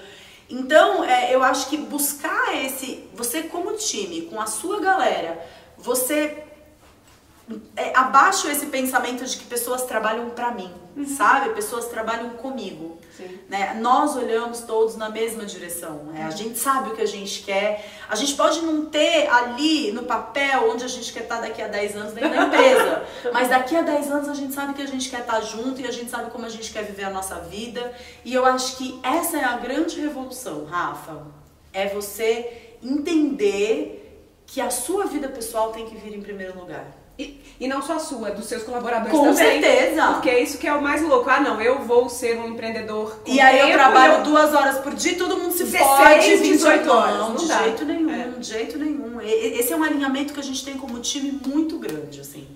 Então, 0.49 1.03
é, 1.03 1.35
eu 1.35 1.43
acho 1.43 1.69
que 1.69 1.75
buscar 1.75 2.55
esse, 2.63 3.09
você 3.13 3.43
como 3.43 3.73
time, 3.73 4.21
com 4.21 4.39
a 4.39 4.45
sua 4.45 4.79
galera, 4.79 5.45
você 5.77 6.41
é, 7.75 7.93
abaixo 7.97 8.47
esse 8.47 8.67
pensamento 8.67 9.25
de 9.25 9.35
que 9.35 9.43
pessoas 9.43 9.83
trabalham 9.83 10.29
para 10.29 10.51
mim, 10.51 10.71
uhum. 10.95 11.05
sabe? 11.05 11.49
Pessoas 11.49 11.87
trabalham 11.87 12.29
comigo. 12.29 12.97
Né? 13.47 13.75
Nós 13.75 14.15
olhamos 14.15 14.61
todos 14.61 14.95
na 14.95 15.09
mesma 15.09 15.45
direção. 15.45 16.05
Né? 16.05 16.23
A 16.23 16.31
gente 16.31 16.57
sabe 16.57 16.89
o 16.89 16.95
que 16.95 17.01
a 17.01 17.07
gente 17.07 17.43
quer. 17.43 17.85
A 18.09 18.15
gente 18.15 18.33
pode 18.35 18.61
não 18.61 18.85
ter 18.85 19.27
ali 19.29 19.91
no 19.91 20.03
papel 20.03 20.71
onde 20.71 20.83
a 20.83 20.87
gente 20.87 21.13
quer 21.13 21.23
estar 21.23 21.39
daqui 21.39 21.61
a 21.61 21.67
10 21.67 21.95
anos 21.95 22.13
dentro 22.13 22.31
da 22.31 22.45
empresa. 22.45 23.03
mas 23.31 23.49
daqui 23.49 23.75
a 23.75 23.81
10 23.81 24.11
anos 24.11 24.29
a 24.29 24.33
gente 24.33 24.53
sabe 24.53 24.73
que 24.73 24.81
a 24.81 24.87
gente 24.87 25.09
quer 25.09 25.21
estar 25.21 25.41
junto 25.41 25.81
e 25.81 25.87
a 25.87 25.91
gente 25.91 26.09
sabe 26.09 26.31
como 26.31 26.45
a 26.45 26.49
gente 26.49 26.71
quer 26.71 26.83
viver 26.83 27.03
a 27.03 27.09
nossa 27.09 27.35
vida. 27.35 27.93
E 28.25 28.33
eu 28.33 28.45
acho 28.45 28.77
que 28.77 28.99
essa 29.03 29.37
é 29.37 29.43
a 29.43 29.57
grande 29.57 29.99
revolução, 30.01 30.65
Rafa. 30.65 31.27
É 31.71 31.87
você 31.89 32.75
entender 32.81 33.99
que 34.45 34.59
a 34.59 34.69
sua 34.69 35.05
vida 35.05 35.29
pessoal 35.29 35.71
tem 35.71 35.85
que 35.85 35.95
vir 35.95 36.13
em 36.13 36.21
primeiro 36.21 36.59
lugar. 36.59 37.02
E, 37.17 37.39
e 37.59 37.67
não 37.67 37.81
só 37.81 37.97
a 37.97 37.99
sua, 37.99 38.31
dos 38.31 38.45
seus 38.45 38.63
colaboradores 38.63 39.11
com 39.11 39.25
também. 39.25 39.61
Com 39.61 39.61
certeza. 39.61 40.07
Porque 40.13 40.29
é 40.29 40.41
isso 40.41 40.57
que 40.57 40.67
é 40.67 40.73
o 40.73 40.81
mais 40.81 41.01
louco. 41.01 41.29
Ah, 41.29 41.39
não, 41.39 41.61
eu 41.61 41.79
vou 41.79 42.09
ser 42.09 42.37
um 42.37 42.47
empreendedor 42.47 43.19
E 43.25 43.39
aí 43.39 43.59
eu 43.59 43.71
trabalho 43.71 44.13
eu... 44.15 44.23
duas 44.23 44.53
horas 44.53 44.79
por 44.79 44.95
dia 44.95 45.11
e 45.11 45.15
todo 45.15 45.37
mundo 45.37 45.51
se 45.51 45.63
16, 45.63 45.87
fode 45.87 46.35
28 46.37 46.91
horas. 46.91 47.17
Não, 47.17 47.29
não 47.29 47.35
de 47.35 47.47
dá. 47.47 47.63
jeito 47.63 47.85
nenhum, 47.85 48.09
é. 48.09 48.27
de 48.39 48.47
jeito 48.47 48.79
nenhum. 48.79 49.21
Esse 49.21 49.73
é 49.73 49.75
um 49.75 49.83
alinhamento 49.83 50.33
que 50.33 50.39
a 50.39 50.43
gente 50.43 50.65
tem 50.65 50.75
como 50.75 50.99
time 50.99 51.39
muito 51.45 51.77
grande, 51.77 52.19
assim. 52.19 52.47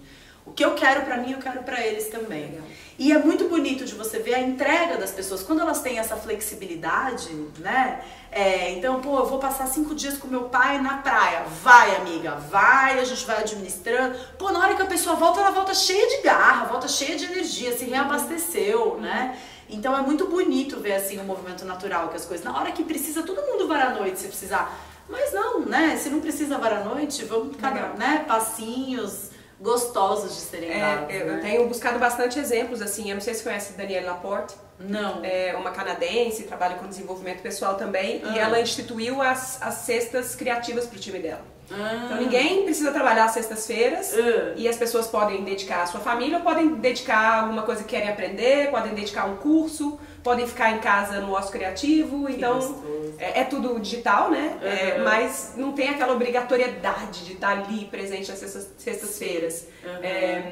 O 0.47 0.53
que 0.53 0.63
eu 0.63 0.73
quero 0.75 1.01
para 1.01 1.17
mim, 1.17 1.33
eu 1.33 1.39
quero 1.39 1.61
para 1.61 1.85
eles 1.85 2.07
também. 2.07 2.51
Legal. 2.51 2.63
E 2.99 3.11
é 3.11 3.19
muito 3.19 3.47
bonito 3.47 3.85
de 3.85 3.93
você 3.93 4.17
ver 4.17 4.33
a 4.33 4.39
entrega 4.39 4.97
das 4.97 5.11
pessoas 5.11 5.43
quando 5.43 5.61
elas 5.61 5.81
têm 5.81 5.99
essa 5.99 6.15
flexibilidade, 6.15 7.31
né? 7.59 8.01
É, 8.31 8.71
então, 8.71 8.99
pô, 9.01 9.19
eu 9.19 9.25
vou 9.27 9.37
passar 9.37 9.67
cinco 9.67 9.93
dias 9.93 10.17
com 10.17 10.27
meu 10.27 10.45
pai 10.45 10.81
na 10.81 10.97
praia. 10.97 11.43
Vai, 11.61 11.95
amiga, 11.97 12.35
vai, 12.49 12.99
a 12.99 13.03
gente 13.03 13.23
vai 13.25 13.37
administrando. 13.37 14.17
Pô, 14.39 14.51
na 14.51 14.59
hora 14.59 14.73
que 14.73 14.81
a 14.81 14.87
pessoa 14.87 15.15
volta, 15.15 15.41
ela 15.41 15.51
volta 15.51 15.75
cheia 15.75 16.07
de 16.07 16.23
garra, 16.23 16.65
volta 16.65 16.87
cheia 16.87 17.15
de 17.15 17.25
energia, 17.25 17.77
se 17.77 17.85
reabasteceu, 17.85 18.97
né? 18.99 19.37
Então 19.69 19.95
é 19.95 20.01
muito 20.01 20.27
bonito 20.27 20.79
ver 20.79 20.93
assim 20.93 21.19
o 21.19 21.23
movimento 21.23 21.65
natural 21.65 22.07
que 22.07 22.15
as 22.15 22.25
coisas. 22.25 22.43
Na 22.43 22.57
hora 22.57 22.71
que 22.71 22.83
precisa, 22.83 23.21
todo 23.21 23.41
mundo 23.41 23.67
vai 23.67 23.81
à 23.81 23.91
noite 23.91 24.17
se 24.17 24.27
precisar. 24.27 24.75
Mas 25.07 25.33
não, 25.33 25.59
né? 25.59 25.97
Se 25.97 26.09
não 26.09 26.19
precisa 26.19 26.57
var 26.57 26.73
à 26.73 26.83
noite, 26.83 27.23
vamos 27.25 27.55
cada, 27.57 27.89
né? 27.89 28.25
Passinhos 28.27 29.26
gostosos 29.59 30.35
de 30.35 30.41
serem 30.41 30.71
é, 30.71 30.79
dados. 30.79 31.15
Eu 31.15 31.25
né? 31.25 31.39
tenho 31.41 31.67
buscado 31.67 31.99
bastante 31.99 32.39
exemplos, 32.39 32.81
assim, 32.81 33.09
eu 33.09 33.15
não 33.15 33.21
sei 33.21 33.33
se 33.33 33.43
conhece 33.43 33.73
Danielle 33.73 34.05
Laporte. 34.05 34.55
Não. 34.79 35.23
É 35.23 35.55
uma 35.55 35.71
canadense, 35.71 36.43
trabalha 36.43 36.75
com 36.75 36.87
desenvolvimento 36.87 37.41
pessoal 37.41 37.75
também, 37.75 38.21
ah. 38.23 38.35
e 38.35 38.39
ela 38.39 38.61
instituiu 38.61 39.21
as, 39.21 39.59
as 39.61 39.73
cestas 39.75 40.35
criativas 40.35 40.85
para 40.85 40.97
o 40.97 40.99
time 40.99 41.19
dela. 41.19 41.41
Ah. 41.71 42.03
Então 42.05 42.17
ninguém 42.17 42.63
precisa 42.63 42.91
trabalhar 42.91 43.27
sextas-feiras 43.27 44.13
ah. 44.13 44.53
e 44.55 44.67
as 44.67 44.77
pessoas 44.77 45.07
podem 45.07 45.43
dedicar 45.43 45.81
a 45.81 45.85
sua 45.87 45.99
família 45.99 46.37
ou 46.37 46.43
podem 46.43 46.75
dedicar 46.75 47.41
alguma 47.41 47.63
coisa 47.63 47.83
que 47.83 47.89
querem 47.89 48.09
aprender, 48.09 48.69
podem 48.69 48.93
dedicar 48.93 49.25
um 49.25 49.37
curso, 49.37 49.99
podem 50.27 50.45
ficar 50.45 50.71
em 50.73 50.79
casa 50.79 51.21
no 51.21 51.31
ócio 51.31 51.53
criativo. 51.53 52.29
Então 52.29 52.83
é, 53.17 53.39
é, 53.39 53.43
tudo 53.45 53.79
digital, 53.79 54.29
né? 54.29 54.57
Uhum. 54.61 54.67
É, 54.67 54.97
mas 54.99 55.53
não 55.55 55.71
tem 55.71 55.87
aquela 55.87 56.11
obrigatoriedade 56.11 57.23
de 57.23 57.31
estar 57.31 57.59
ali 57.59 57.85
presente 57.85 58.29
nas 58.29 58.39
sextas-feiras. 58.77 59.67
Uhum. 59.85 60.03
É, 60.03 60.51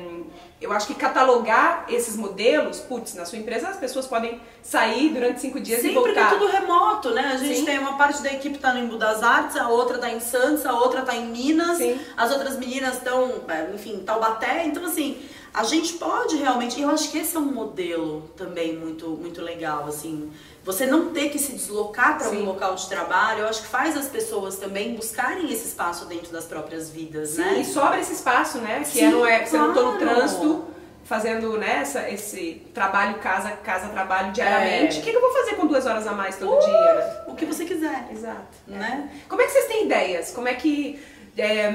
eu 0.61 0.71
acho 0.71 0.87
que 0.87 0.95
catalogar 0.95 1.87
esses 1.89 2.15
modelos, 2.15 2.79
putz, 2.79 3.15
na 3.15 3.25
sua 3.25 3.37
empresa 3.37 3.67
as 3.67 3.75
pessoas 3.75 4.07
podem 4.07 4.39
sair 4.63 5.09
durante 5.09 5.41
cinco 5.41 5.59
dias 5.59 5.81
Sim, 5.81 5.89
e 5.89 5.93
voltar. 5.93 6.13
Sim, 6.13 6.15
porque 6.15 6.35
é 6.35 6.37
tudo 6.39 6.51
remoto, 6.51 7.09
né? 7.09 7.31
A 7.33 7.37
gente 7.37 7.57
Sim. 7.57 7.65
tem 7.65 7.77
uma 7.77 7.97
parte 7.97 8.23
da 8.23 8.31
equipe 8.31 8.57
tá 8.57 8.73
no 8.73 8.79
Embu 8.79 8.97
das 8.97 9.21
Artes, 9.21 9.57
a 9.57 9.67
outra 9.67 9.97
tá 9.97 10.09
em 10.09 10.21
Santos, 10.21 10.65
a 10.65 10.71
outra 10.71 11.01
tá 11.01 11.13
em 11.13 11.25
Minas, 11.25 11.79
Sim. 11.79 11.99
as 12.15 12.31
outras 12.31 12.57
meninas 12.57 12.95
estão, 12.95 13.41
é, 13.49 13.75
enfim, 13.75 14.03
Taubaté. 14.05 14.65
Então, 14.65 14.85
assim, 14.85 15.21
a 15.55 15.63
gente 15.63 15.93
pode 15.93 16.35
realmente, 16.35 16.81
eu 16.81 16.89
acho 16.89 17.09
que 17.09 17.17
esse 17.17 17.35
é 17.35 17.39
um 17.39 17.53
modelo 17.53 18.29
também 18.35 18.75
muito, 18.75 19.09
muito 19.09 19.41
legal, 19.41 19.85
assim, 19.87 20.31
você 20.65 20.85
não 20.85 21.13
ter 21.13 21.29
que 21.29 21.39
se 21.39 21.53
deslocar 21.53 22.17
para 22.17 22.29
um 22.31 22.43
local 22.43 22.75
de 22.75 22.89
trabalho, 22.89 23.41
eu 23.41 23.47
acho 23.47 23.61
que 23.61 23.67
faz 23.67 23.95
as 23.95 24.07
pessoas 24.07 24.57
também 24.57 24.95
buscarem 24.95 25.49
esse 25.51 25.67
espaço 25.67 26.05
dentro 26.05 26.31
das 26.31 26.45
próprias 26.45 26.89
vidas, 26.89 27.29
Sim, 27.29 27.41
né? 27.41 27.59
E 27.59 27.65
sobra 27.65 27.99
esse 27.99 28.13
espaço, 28.13 28.57
né? 28.57 28.79
Que 28.79 28.99
Sim, 28.99 29.05
é, 29.05 29.11
não 29.11 29.25
é, 29.25 29.45
você 29.45 29.57
claro. 29.57 29.67
não 29.67 29.73
tô 29.73 29.91
no 29.91 29.97
trânsito 29.97 30.65
fazendo 31.05 31.55
né, 31.57 31.81
essa, 31.81 32.09
esse 32.09 32.65
trabalho 32.73 33.19
casa, 33.19 33.51
casa, 33.51 33.89
trabalho 33.89 34.33
diariamente. 34.33 34.97
É. 34.97 34.99
O 34.99 35.03
que, 35.03 35.11
que, 35.11 35.15
eu 35.15 35.21
vou 35.21 35.31
fazer 35.31 35.55
com 35.55 35.67
duas 35.67 35.85
horas 35.85 36.07
a 36.07 36.13
mais 36.13 36.35
todo 36.37 36.51
uh, 36.51 36.59
dia? 36.59 37.23
O 37.27 37.35
que 37.35 37.45
você 37.45 37.63
quiser. 37.63 38.07
Exato. 38.11 38.57
Né? 38.67 39.09
Como 39.29 39.41
é 39.41 39.45
que 39.45 39.51
vocês 39.51 39.67
têm 39.67 39.85
ideias? 39.85 40.31
Como 40.31 40.47
é 40.47 40.55
que. 40.55 40.99
É, 41.37 41.69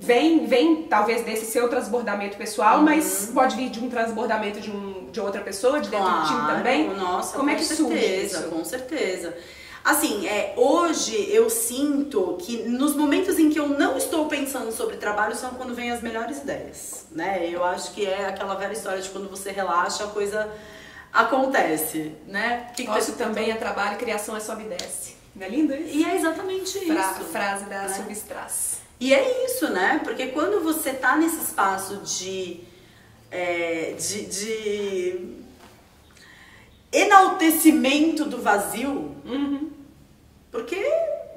vem, 0.00 0.46
vem 0.46 0.84
talvez 0.84 1.24
desse 1.24 1.46
seu 1.46 1.68
transbordamento 1.68 2.36
pessoal, 2.36 2.78
uhum. 2.78 2.84
mas 2.84 3.30
pode 3.34 3.56
vir 3.56 3.68
de 3.68 3.80
um 3.80 3.90
transbordamento 3.90 4.60
de, 4.60 4.70
um, 4.70 5.08
de 5.10 5.20
outra 5.20 5.40
pessoa, 5.40 5.80
de 5.80 5.88
dentro 5.88 6.06
claro, 6.06 6.22
do 6.22 6.28
time 6.28 6.46
também. 6.46 6.94
Nossa, 6.94 7.36
Como 7.36 7.50
é 7.50 7.56
que 7.56 7.64
certeza, 7.64 7.88
surge 7.88 8.24
isso? 8.24 8.42
Com 8.48 8.64
certeza. 8.64 9.36
Assim, 9.84 10.26
é, 10.26 10.52
hoje 10.56 11.30
eu 11.30 11.48
sinto 11.48 12.36
que 12.40 12.68
nos 12.68 12.94
momentos 12.94 13.38
em 13.38 13.48
que 13.48 13.58
eu 13.58 13.68
não 13.68 13.96
estou 13.96 14.26
pensando 14.26 14.70
sobre 14.70 14.96
trabalho 14.96 15.34
são 15.34 15.50
quando 15.50 15.74
vêm 15.74 15.90
as 15.90 16.02
melhores 16.02 16.38
ideias, 16.38 17.06
né? 17.10 17.48
Eu 17.48 17.64
acho 17.64 17.92
que 17.92 18.04
é 18.04 18.26
aquela 18.26 18.54
velha 18.54 18.72
história 18.72 19.00
de 19.00 19.08
quando 19.08 19.30
você 19.30 19.50
relaxa, 19.50 20.04
a 20.04 20.08
coisa 20.08 20.48
acontece, 21.12 22.12
né? 22.26 22.70
Que 22.76 22.84
Gosto 22.84 23.12
que 23.12 23.18
também 23.18 23.50
é 23.50 23.54
trabalho, 23.54 23.96
criação 23.96 24.36
é 24.36 24.40
sobe 24.40 24.64
e 24.64 24.68
desce. 24.68 25.16
Não 25.34 25.46
é 25.46 25.48
lindo 25.48 25.74
isso? 25.74 25.96
E 25.96 26.04
é 26.04 26.16
exatamente 26.16 26.78
Fra 26.80 27.12
isso. 27.12 27.24
Frase 27.32 27.64
da 27.64 27.82
né? 27.82 27.88
Substras. 27.88 28.87
E 29.00 29.14
é 29.14 29.44
isso, 29.44 29.68
né? 29.70 30.00
Porque 30.02 30.28
quando 30.28 30.62
você 30.62 30.92
tá 30.92 31.16
nesse 31.16 31.38
espaço 31.38 31.98
de, 31.98 32.60
é, 33.30 33.92
de, 33.92 34.26
de 34.26 35.36
enaltecimento 36.92 38.24
do 38.24 38.38
vazio, 38.38 39.14
uhum. 39.24 39.70
porque 40.50 40.84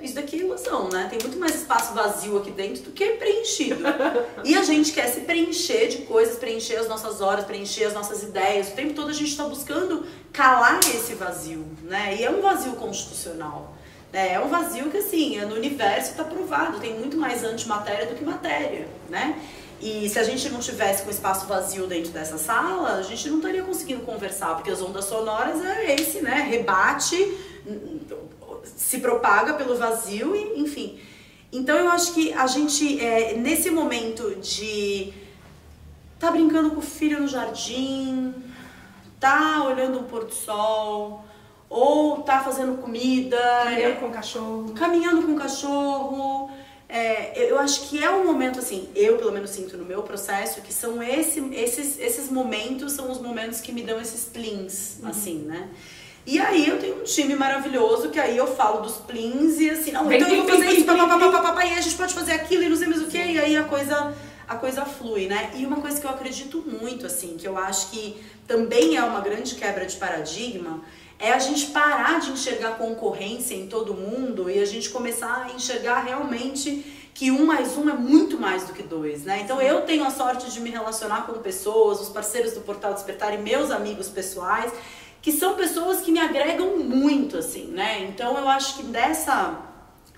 isso 0.01 0.16
daqui 0.16 0.38
é 0.38 0.39
ilusão, 0.39 0.89
né? 0.89 1.07
Tem 1.09 1.20
muito 1.22 1.38
mais 1.38 1.53
espaço 1.55 1.93
vazio 1.93 2.38
aqui 2.38 2.49
dentro 2.49 2.84
do 2.84 2.91
que 2.91 3.05
preenchido. 3.12 3.84
e 4.43 4.55
a 4.55 4.64
gente 4.64 4.91
quer 4.91 5.07
se 5.07 5.22
preencher 5.22 5.88
de 5.88 5.99
coisas, 5.99 6.38
preencher 6.38 6.78
as 6.78 6.88
nossas 6.88 7.22
horas, 7.22 7.45
preencher 7.45 7.86
as 7.86 7.93
nossas 7.93 8.24
ideias. 8.24 8.70
O 8.70 8.72
tempo 8.72 8.93
todo 8.93 9.09
a 9.09 9.14
gente 9.14 9.30
está 9.30 9.43
buscando 9.43 10.05
calar 10.34 10.80
esse 10.80 11.14
vazio, 11.14 11.66
né? 11.84 12.16
E 12.20 12.24
é 12.24 12.32
um 12.32 12.41
vazio 12.41 12.74
constitucional. 12.74 13.76
Né? 14.12 14.34
É 14.34 14.39
um 14.39 14.47
vazio 14.47 14.89
que, 14.89 14.97
assim, 14.97 15.39
no 15.41 15.55
universo 15.55 16.12
está 16.12 16.24
provado. 16.24 16.80
Tem 16.80 16.97
muito 16.97 17.18
mais 17.18 17.43
antimatéria 17.43 18.07
do 18.07 18.16
que 18.16 18.24
matéria, 18.24 18.88
né? 19.09 19.39
E 19.82 20.07
se 20.09 20.20
a 20.20 20.24
gente 20.24 20.47
não 20.49 20.59
tivesse 20.59 21.01
com 21.01 21.09
espaço 21.09 21.47
vazio 21.47 21.88
dentro 21.88 22.12
dessa 22.12 22.38
sala, 22.38 22.97
a 22.97 23.01
gente 23.01 23.28
não 23.30 23.38
estaria 23.38 23.64
conseguindo 23.64 24.01
conversar, 24.01 24.53
porque 24.53 24.70
as 24.70 24.80
ondas 24.80 25.05
sonoras 25.05 25.59
é 25.66 25.95
esse, 25.95 26.22
né? 26.22 26.47
Rebate, 26.49 27.18
se 28.64 28.99
propaga 28.99 29.55
pelo 29.55 29.76
vazio, 29.76 30.36
e, 30.36 30.59
enfim. 30.59 30.99
Então 31.51 31.76
eu 31.76 31.89
acho 31.89 32.14
que 32.14 32.32
a 32.32 32.45
gente, 32.45 33.03
é, 33.03 33.34
nesse 33.34 33.72
momento 33.72 34.36
de 34.36 35.12
tá 36.20 36.30
brincando 36.30 36.70
com 36.70 36.80
o 36.80 36.84
filho 36.84 37.20
no 37.20 37.28
jardim, 37.28 38.34
tá 39.20 39.64
olhando 39.64 39.99
o 39.99 40.03
pôr 40.03 40.26
do 40.26 40.34
sol, 40.34 41.26
ou 41.72 42.22
tá 42.22 42.43
fazendo 42.43 42.80
comida. 42.80 43.39
Caminhando 43.63 43.99
com 43.99 44.05
o 44.05 44.11
cachorro. 44.11 44.74
Caminhando 44.74 45.24
com 45.24 45.32
o 45.32 45.38
cachorro 45.38 46.51
é, 46.93 47.49
eu 47.49 47.57
acho 47.57 47.88
que 47.88 48.03
é 48.03 48.11
um 48.11 48.26
momento 48.26 48.59
assim, 48.59 48.89
eu 48.93 49.17
pelo 49.17 49.32
menos 49.32 49.51
sinto 49.51 49.78
no 49.78 49.86
meu 49.86 50.03
processo, 50.03 50.59
que 50.59 50.74
são 50.74 51.01
esse, 51.01 51.39
esses, 51.53 51.97
esses 51.97 52.30
momentos, 52.30 52.91
são 52.91 53.09
os 53.09 53.22
momentos 53.22 53.61
que 53.61 53.72
me 53.72 53.82
dão 53.82 53.99
esses 54.01 54.26
plins, 54.26 54.97
uhum. 55.01 55.07
assim, 55.07 55.38
né? 55.38 55.69
E 56.26 56.38
aí 56.38 56.67
eu 56.67 56.78
tenho 56.80 56.99
um 56.99 57.03
time 57.03 57.34
maravilhoso 57.34 58.09
que 58.09 58.19
aí 58.19 58.36
eu 58.36 58.45
falo 58.45 58.82
dos 58.82 58.97
plins 58.97 59.57
e 59.57 59.69
assim, 59.69 59.93
não, 59.93 60.11
então 60.11 60.28
eu 60.28 60.43
vou 60.43 60.49
fazer 60.49 60.69
isso, 60.72 60.86
papapá, 60.86 61.65
e 61.65 61.78
a 61.78 61.80
gente 61.80 61.95
pode 61.95 62.13
fazer 62.13 62.34
aquilo 62.34 62.63
e 62.63 62.69
não 62.69 62.76
sei 62.76 62.88
mais 62.88 63.01
o 63.01 63.07
que, 63.07 63.17
e 63.17 63.39
aí 63.39 63.55
a 63.55 63.63
coisa, 63.63 64.13
a 64.45 64.55
coisa 64.57 64.84
flui, 64.84 65.28
né? 65.28 65.51
E 65.55 65.65
uma 65.65 65.78
coisa 65.78 65.99
que 65.99 66.05
eu 66.05 66.11
acredito 66.11 66.61
muito, 66.67 67.05
assim, 67.05 67.38
que 67.38 67.47
eu 67.47 67.57
acho 67.57 67.89
que 67.89 68.22
também 68.45 68.97
é 68.97 69.03
uma 69.03 69.22
grande 69.22 69.55
quebra 69.55 69.86
de 69.86 69.95
paradigma, 69.95 70.82
é 71.22 71.32
a 71.32 71.39
gente 71.39 71.67
parar 71.67 72.19
de 72.19 72.32
enxergar 72.32 72.80
concorrência 72.80 73.53
em 73.53 73.67
todo 73.67 73.93
mundo 73.93 74.49
e 74.49 74.59
a 74.59 74.65
gente 74.65 74.89
começar 74.89 75.45
a 75.45 75.51
enxergar 75.53 76.01
realmente 76.01 76.84
que 77.13 77.30
um 77.30 77.45
mais 77.45 77.78
um 77.78 77.88
é 77.88 77.93
muito 77.93 78.39
mais 78.39 78.63
do 78.63 78.74
que 78.74 78.82
dois, 78.82 79.24
né? 79.24 79.41
Então 79.41 79.61
eu 79.61 79.82
tenho 79.82 80.03
a 80.03 80.09
sorte 80.09 80.49
de 80.49 80.59
me 80.59 80.72
relacionar 80.72 81.28
com 81.28 81.34
pessoas, 81.34 82.01
os 82.01 82.09
parceiros 82.09 82.53
do 82.53 82.61
Portal 82.61 82.95
Despertar 82.95 83.36
e 83.36 83.38
meus 83.38 83.69
amigos 83.69 84.07
pessoais, 84.07 84.74
que 85.22 85.32
são 85.32 85.53
pessoas 85.53 86.01
que 86.01 86.11
me 86.11 86.19
agregam 86.19 86.78
muito, 86.78 87.38
assim, 87.38 87.65
né? 87.67 88.03
Então 88.09 88.36
eu 88.36 88.49
acho 88.49 88.78
que 88.78 88.84
dessa 88.84 89.61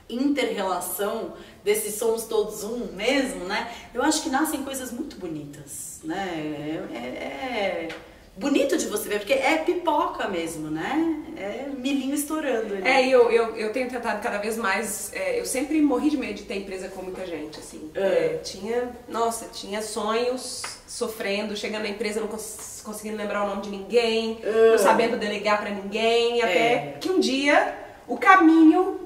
inter-relação, 0.10 1.34
desse 1.66 1.92
somos 1.92 2.24
todos 2.24 2.64
um 2.64 2.94
mesmo, 2.94 3.44
né? 3.44 3.70
Eu 3.94 4.02
acho 4.02 4.24
que 4.24 4.30
nascem 4.30 4.64
coisas 4.64 4.90
muito 4.90 5.18
bonitas, 5.18 6.00
né? 6.02 6.88
é, 6.94 6.98
é, 6.98 7.88
é 7.90 8.13
bonito 8.36 8.78
de 8.78 8.88
você 8.88 9.08
ver, 9.08 9.20
porque 9.20 9.34
é 9.34 9.58
pipoca 9.58 10.28
mesmo, 10.28 10.70
né? 10.70 11.24
É 11.38 11.66
milhinho 11.78 12.16
estourando. 12.16 12.76
Ali. 12.76 12.88
É, 12.88 13.08
eu, 13.08 13.32
eu, 13.32 13.56
eu 13.56 13.72
tenho 13.72 13.90
tentado 13.90 14.22
cada 14.22 14.38
vez 14.38 14.58
mais. 14.58 15.12
É, 15.14 15.40
eu 15.40 15.46
sempre 15.46 15.82
morri 15.82 16.10
de 16.10 16.18
medo 16.18 16.34
de 16.34 16.44
ter 16.44 16.56
empresa 16.56 16.88
com 16.90 17.02
muita 17.04 17.26
gente, 17.26 17.60
assim. 17.60 17.92
É. 17.94 18.02
É, 18.02 18.40
tinha, 18.44 18.90
nossa, 19.08 19.48
tinha 19.50 19.82
sonhos 19.82 20.64
sofrendo, 20.88 21.56
chegando 21.56 21.84
na 21.84 21.90
empresa, 21.90 22.20
não 22.20 22.28
cons 22.28 22.82
conseguindo 22.84 23.18
lembrar 23.18 23.46
o 23.46 23.48
nome 23.48 23.62
de 23.62 23.70
ninguém, 23.70 24.40
não 24.44 24.78
sabendo 24.78 25.18
delegar 25.18 25.60
para 25.60 25.70
ninguém, 25.70 26.42
até 26.42 26.74
é. 26.74 26.98
que 27.00 27.10
um 27.10 27.20
dia 27.20 27.74
o 28.06 28.18
caminho 28.18 29.00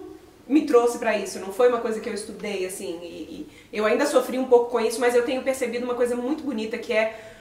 me 0.48 0.66
trouxe 0.66 0.98
para 0.98 1.18
isso. 1.18 1.40
Não 1.40 1.54
foi 1.54 1.70
uma 1.70 1.80
coisa 1.80 2.00
que 2.00 2.10
eu 2.10 2.14
estudei, 2.14 2.66
assim. 2.66 3.00
E, 3.04 3.48
e 3.72 3.78
eu 3.78 3.86
ainda 3.86 4.06
sofri 4.06 4.40
um 4.40 4.46
pouco 4.46 4.72
com 4.72 4.80
isso, 4.80 5.00
mas 5.00 5.16
eu 5.16 5.24
tenho 5.24 5.44
percebido 5.44 5.84
uma 5.86 5.96
coisa 5.96 6.16
muito 6.16 6.44
bonita 6.44 6.78
que 6.78 6.92
é 6.94 7.37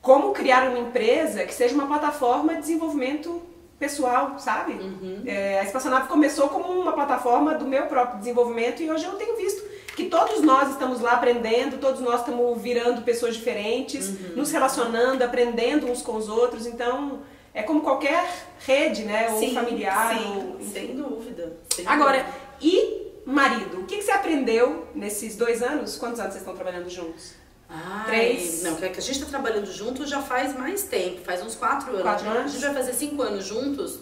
como 0.00 0.32
criar 0.32 0.68
uma 0.68 0.78
empresa 0.78 1.44
que 1.44 1.54
seja 1.54 1.74
uma 1.74 1.86
plataforma 1.86 2.54
de 2.54 2.60
desenvolvimento 2.60 3.42
pessoal, 3.78 4.38
sabe? 4.38 4.74
Uhum. 4.74 5.22
É, 5.26 5.60
a 5.60 5.64
Espaçonave 5.64 6.08
começou 6.08 6.48
como 6.48 6.80
uma 6.80 6.92
plataforma 6.92 7.54
do 7.54 7.66
meu 7.66 7.86
próprio 7.86 8.18
desenvolvimento 8.18 8.82
e 8.82 8.90
hoje 8.90 9.04
eu 9.04 9.12
tenho 9.12 9.36
visto 9.36 9.62
que 9.96 10.04
todos 10.06 10.42
nós 10.42 10.70
estamos 10.70 11.00
lá 11.00 11.12
aprendendo, 11.12 11.78
todos 11.78 12.00
nós 12.00 12.20
estamos 12.20 12.60
virando 12.60 13.02
pessoas 13.02 13.34
diferentes, 13.34 14.08
uhum. 14.08 14.36
nos 14.36 14.50
relacionando, 14.50 15.24
aprendendo 15.24 15.90
uns 15.90 16.02
com 16.02 16.16
os 16.16 16.28
outros, 16.28 16.66
então 16.66 17.20
é 17.52 17.62
como 17.62 17.80
qualquer 17.80 18.30
rede, 18.60 19.04
né? 19.04 19.30
Ou 19.30 19.38
sim, 19.38 19.54
familiar. 19.54 20.16
Sim, 20.16 20.56
ou, 20.58 20.66
sem 20.66 20.94
dúvida. 20.94 21.56
Sem 21.74 21.86
Agora, 21.86 22.18
dúvida. 22.18 22.38
e 22.60 23.10
marido? 23.24 23.80
O 23.80 23.84
que, 23.84 23.96
que 23.96 24.02
você 24.02 24.12
aprendeu 24.12 24.86
nesses 24.94 25.36
dois 25.36 25.62
anos? 25.62 25.96
Quantos 25.96 26.20
anos 26.20 26.32
vocês 26.32 26.42
estão 26.42 26.54
trabalhando 26.54 26.88
juntos? 26.88 27.39
Ai, 27.70 28.06
Três? 28.06 28.62
Não, 28.64 28.74
que 28.74 28.84
a 28.84 28.88
gente 28.88 29.12
está 29.12 29.26
trabalhando 29.26 29.70
junto 29.72 30.04
já 30.04 30.20
faz 30.20 30.56
mais 30.58 30.82
tempo, 30.82 31.20
faz 31.20 31.42
uns 31.42 31.54
quatro 31.54 31.90
anos. 31.90 32.02
Quatro 32.02 32.28
anos? 32.28 32.44
A 32.46 32.48
gente 32.48 32.64
vai 32.64 32.74
fazer 32.74 32.92
cinco 32.94 33.22
anos 33.22 33.44
juntos. 33.44 34.00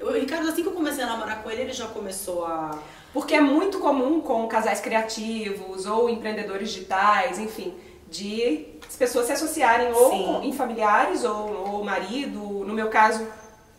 O 0.00 0.10
Ricardo, 0.10 0.46
assim 0.48 0.62
que 0.62 0.68
eu 0.68 0.72
comecei 0.72 1.02
a 1.02 1.06
namorar 1.06 1.42
com 1.42 1.50
ele, 1.50 1.62
ele 1.62 1.72
já 1.72 1.86
começou 1.86 2.44
a. 2.44 2.78
Porque 3.14 3.34
é 3.34 3.40
muito 3.40 3.78
comum 3.78 4.20
com 4.20 4.46
casais 4.46 4.78
criativos 4.78 5.86
ou 5.86 6.10
empreendedores 6.10 6.70
digitais, 6.70 7.38
enfim, 7.38 7.72
de 8.10 8.66
as 8.86 8.94
pessoas 8.94 9.26
se 9.26 9.32
associarem 9.32 9.90
ou 9.92 10.10
com, 10.10 10.42
em 10.42 10.52
familiares 10.52 11.24
ou, 11.24 11.72
ou 11.72 11.84
marido. 11.84 12.40
No 12.40 12.74
meu 12.74 12.90
caso, 12.90 13.26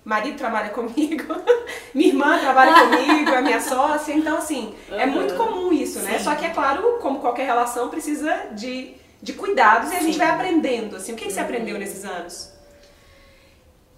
marido 0.08 0.38
trabalha 0.38 0.70
comigo, 0.70 1.36
minha 1.94 2.08
irmã 2.08 2.40
trabalha 2.40 2.74
comigo, 2.88 3.30
é 3.30 3.42
minha 3.42 3.60
sócia, 3.60 4.14
então 4.14 4.38
assim, 4.38 4.74
uhum. 4.90 5.00
é 5.00 5.06
muito 5.06 5.34
comum 5.36 5.74
isso, 5.74 6.00
né? 6.00 6.18
Sim. 6.18 6.24
Só 6.24 6.36
que 6.36 6.46
é 6.46 6.50
claro, 6.50 6.98
como 7.02 7.20
qualquer 7.20 7.46
relação, 7.46 7.90
precisa 7.90 8.34
de, 8.54 8.94
de 9.22 9.34
cuidados 9.34 9.92
e 9.92 9.98
a 9.98 10.00
gente 10.00 10.18
vai 10.18 10.30
aprendendo, 10.30 10.96
assim. 10.96 11.12
O 11.12 11.16
que, 11.18 11.26
que 11.26 11.34
você 11.34 11.42
uhum. 11.42 11.46
aprendeu 11.46 11.78
nesses 11.78 12.06
anos? 12.06 12.54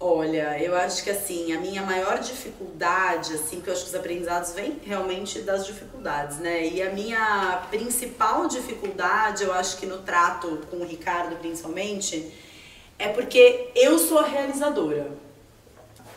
Olha, 0.00 0.58
eu 0.60 0.74
acho 0.74 1.04
que 1.04 1.10
assim, 1.10 1.52
a 1.52 1.60
minha 1.60 1.82
maior 1.82 2.18
dificuldade, 2.18 3.34
assim, 3.34 3.56
porque 3.56 3.70
eu 3.70 3.74
acho 3.74 3.84
que 3.84 3.90
os 3.90 3.94
aprendizados 3.94 4.52
vêm 4.52 4.80
realmente 4.82 5.42
das 5.42 5.64
dificuldades, 5.64 6.38
né? 6.38 6.66
E 6.66 6.82
a 6.82 6.90
minha 6.90 7.62
principal 7.70 8.48
dificuldade, 8.48 9.44
eu 9.44 9.52
acho 9.52 9.76
que 9.76 9.86
no 9.86 9.98
trato 9.98 10.66
com 10.70 10.78
o 10.78 10.84
Ricardo 10.84 11.36
principalmente, 11.36 12.32
é 12.98 13.08
porque 13.08 13.70
eu 13.76 13.96
sou 13.98 14.18
a 14.18 14.26
realizadora. 14.26 15.29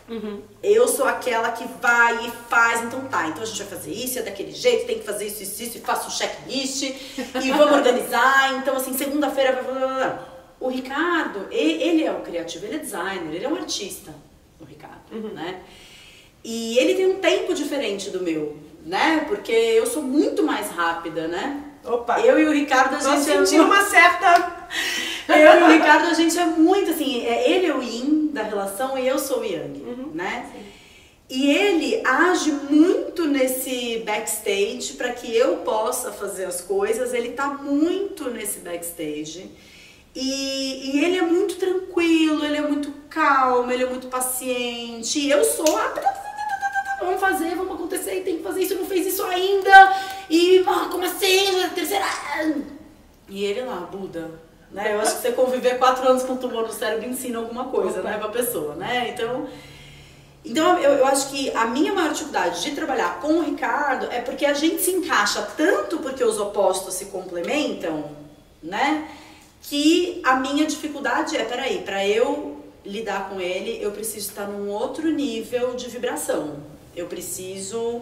Uhum. 0.10 0.42
Eu 0.62 0.88
sou 0.88 1.06
aquela 1.06 1.52
que 1.52 1.66
vai 1.82 2.28
e 2.28 2.32
faz, 2.50 2.84
então 2.84 3.02
tá, 3.08 3.28
então 3.28 3.42
a 3.42 3.46
gente 3.46 3.64
vai 3.64 3.68
fazer 3.68 3.92
isso, 3.92 4.20
é 4.20 4.22
daquele 4.22 4.52
jeito, 4.52 4.86
tem 4.86 5.00
que 5.00 5.06
fazer 5.06 5.28
isso, 5.28 5.44
isso, 5.44 5.64
isso, 5.64 5.78
e 5.78 5.82
faço 5.82 6.08
um 6.08 6.12
checklist 6.12 6.84
e 6.84 7.52
vamos 7.52 7.78
organizar. 7.78 8.54
Então, 8.56 8.76
assim, 8.76 8.94
segunda-feira. 8.94 10.34
O 10.60 10.70
Ricardo, 10.70 11.48
ele 11.52 12.04
é 12.06 12.12
o 12.12 12.22
criativo, 12.22 12.66
ele 12.66 12.76
é 12.76 12.80
designer, 12.80 13.36
ele 13.36 13.44
é 13.44 13.50
um 13.50 13.56
artista, 13.56 14.14
o 14.62 14.64
Ricardo, 14.64 15.12
uhum. 15.12 15.34
né? 15.34 15.62
E 16.44 16.78
ele 16.78 16.96
tem 16.96 17.06
um 17.06 17.20
tempo 17.20 17.54
diferente 17.54 18.10
do 18.10 18.22
meu, 18.22 18.58
né? 18.86 19.26
Porque 19.28 19.52
eu 19.52 19.86
sou 19.86 20.02
muito 20.02 20.42
mais 20.44 20.70
rápida, 20.70 21.28
né? 21.28 21.73
Opa! 21.86 22.20
Eu 22.22 22.40
e 22.40 22.46
o 22.46 22.52
Ricardo, 22.52 22.96
a 22.96 23.00
gente. 23.00 23.30
Eu 23.30 23.46
senti 23.46 23.60
uma 23.60 23.84
certa. 23.84 24.68
eu 25.28 25.60
e 25.60 25.64
o 25.64 25.68
Ricardo, 25.68 26.08
a 26.08 26.14
gente 26.14 26.38
é 26.38 26.46
muito 26.46 26.92
assim. 26.92 27.26
É, 27.26 27.52
ele 27.52 27.66
é 27.66 27.76
o 27.76 27.82
yin 27.82 28.30
da 28.32 28.44
relação 28.44 28.98
e 28.98 29.08
eu 29.08 29.20
sou 29.20 29.42
o 29.42 29.46
yang, 29.46 29.82
uhum, 29.82 30.12
né? 30.14 30.50
Sim. 30.52 30.64
E 31.30 31.50
ele 31.50 32.02
age 32.06 32.52
muito 32.52 33.26
nesse 33.26 34.04
backstage 34.06 34.94
para 34.94 35.12
que 35.14 35.36
eu 35.36 35.58
possa 35.58 36.12
fazer 36.12 36.46
as 36.46 36.62
coisas. 36.62 37.14
Ele 37.14 37.30
tá 37.30 37.48
muito 37.48 38.30
nesse 38.30 38.60
backstage. 38.60 39.50
E, 40.16 40.92
e, 40.92 41.04
ele 41.04 41.18
é 41.18 41.24
muito 41.24 41.56
tranquilo, 41.56 42.46
ele 42.46 42.58
é 42.58 42.62
muito 42.62 42.92
calmo, 43.10 43.72
ele 43.72 43.84
é 43.84 43.90
muito 43.90 44.08
paciente. 44.08 45.20
E 45.20 45.32
eu 45.32 45.44
sou 45.44 45.76
a. 45.76 45.94
Vamos 47.00 47.20
fazer, 47.20 47.56
vamos 47.56 47.74
acontecer, 47.74 48.22
tem 48.22 48.38
que 48.38 48.44
fazer 48.44 48.62
isso, 48.62 48.76
não 48.76 48.86
fez 48.86 49.08
isso 49.08 49.24
ainda. 49.24 49.94
E 50.34 50.64
ah, 50.66 50.88
como 50.90 51.06
assim? 51.06 51.70
Terceira. 51.76 52.08
E 53.30 53.46
ele 53.46 53.62
lá, 53.62 53.82
Buda. 53.82 54.32
Né? 54.72 54.96
Eu 54.96 55.00
acho 55.00 55.18
que 55.18 55.22
você 55.22 55.32
conviver 55.32 55.78
quatro 55.78 56.10
anos 56.10 56.24
com 56.24 56.36
tumor 56.36 56.64
no 56.64 56.74
cérebro 56.74 57.08
ensina 57.08 57.38
alguma 57.38 57.66
coisa, 57.66 58.02
né, 58.02 58.18
pra 58.18 58.30
pessoa, 58.30 58.74
né? 58.74 59.12
Então. 59.14 59.48
Então 60.44 60.80
eu, 60.80 60.94
eu 60.94 61.06
acho 61.06 61.30
que 61.30 61.52
a 61.52 61.68
minha 61.68 61.94
maior 61.94 62.12
dificuldade 62.12 62.64
de 62.64 62.72
trabalhar 62.72 63.22
com 63.22 63.34
o 63.36 63.44
Ricardo 63.44 64.08
é 64.12 64.22
porque 64.22 64.44
a 64.44 64.56
gente 64.56 64.82
se 64.82 64.90
encaixa 64.90 65.44
tanto 65.56 66.00
porque 66.00 66.24
os 66.24 66.40
opostos 66.40 66.96
se 66.96 67.06
complementam, 67.06 68.10
né? 68.62 69.08
Que 69.62 70.20
a 70.26 70.38
minha 70.38 70.66
dificuldade 70.66 71.38
é, 71.38 71.46
peraí, 71.46 71.84
para 71.84 72.06
eu 72.08 72.58
lidar 72.84 73.30
com 73.30 73.40
ele, 73.40 73.78
eu 73.80 73.92
preciso 73.92 74.30
estar 74.30 74.48
num 74.48 74.68
outro 74.70 75.12
nível 75.12 75.76
de 75.76 75.88
vibração. 75.90 76.56
Eu 76.96 77.06
preciso 77.06 78.02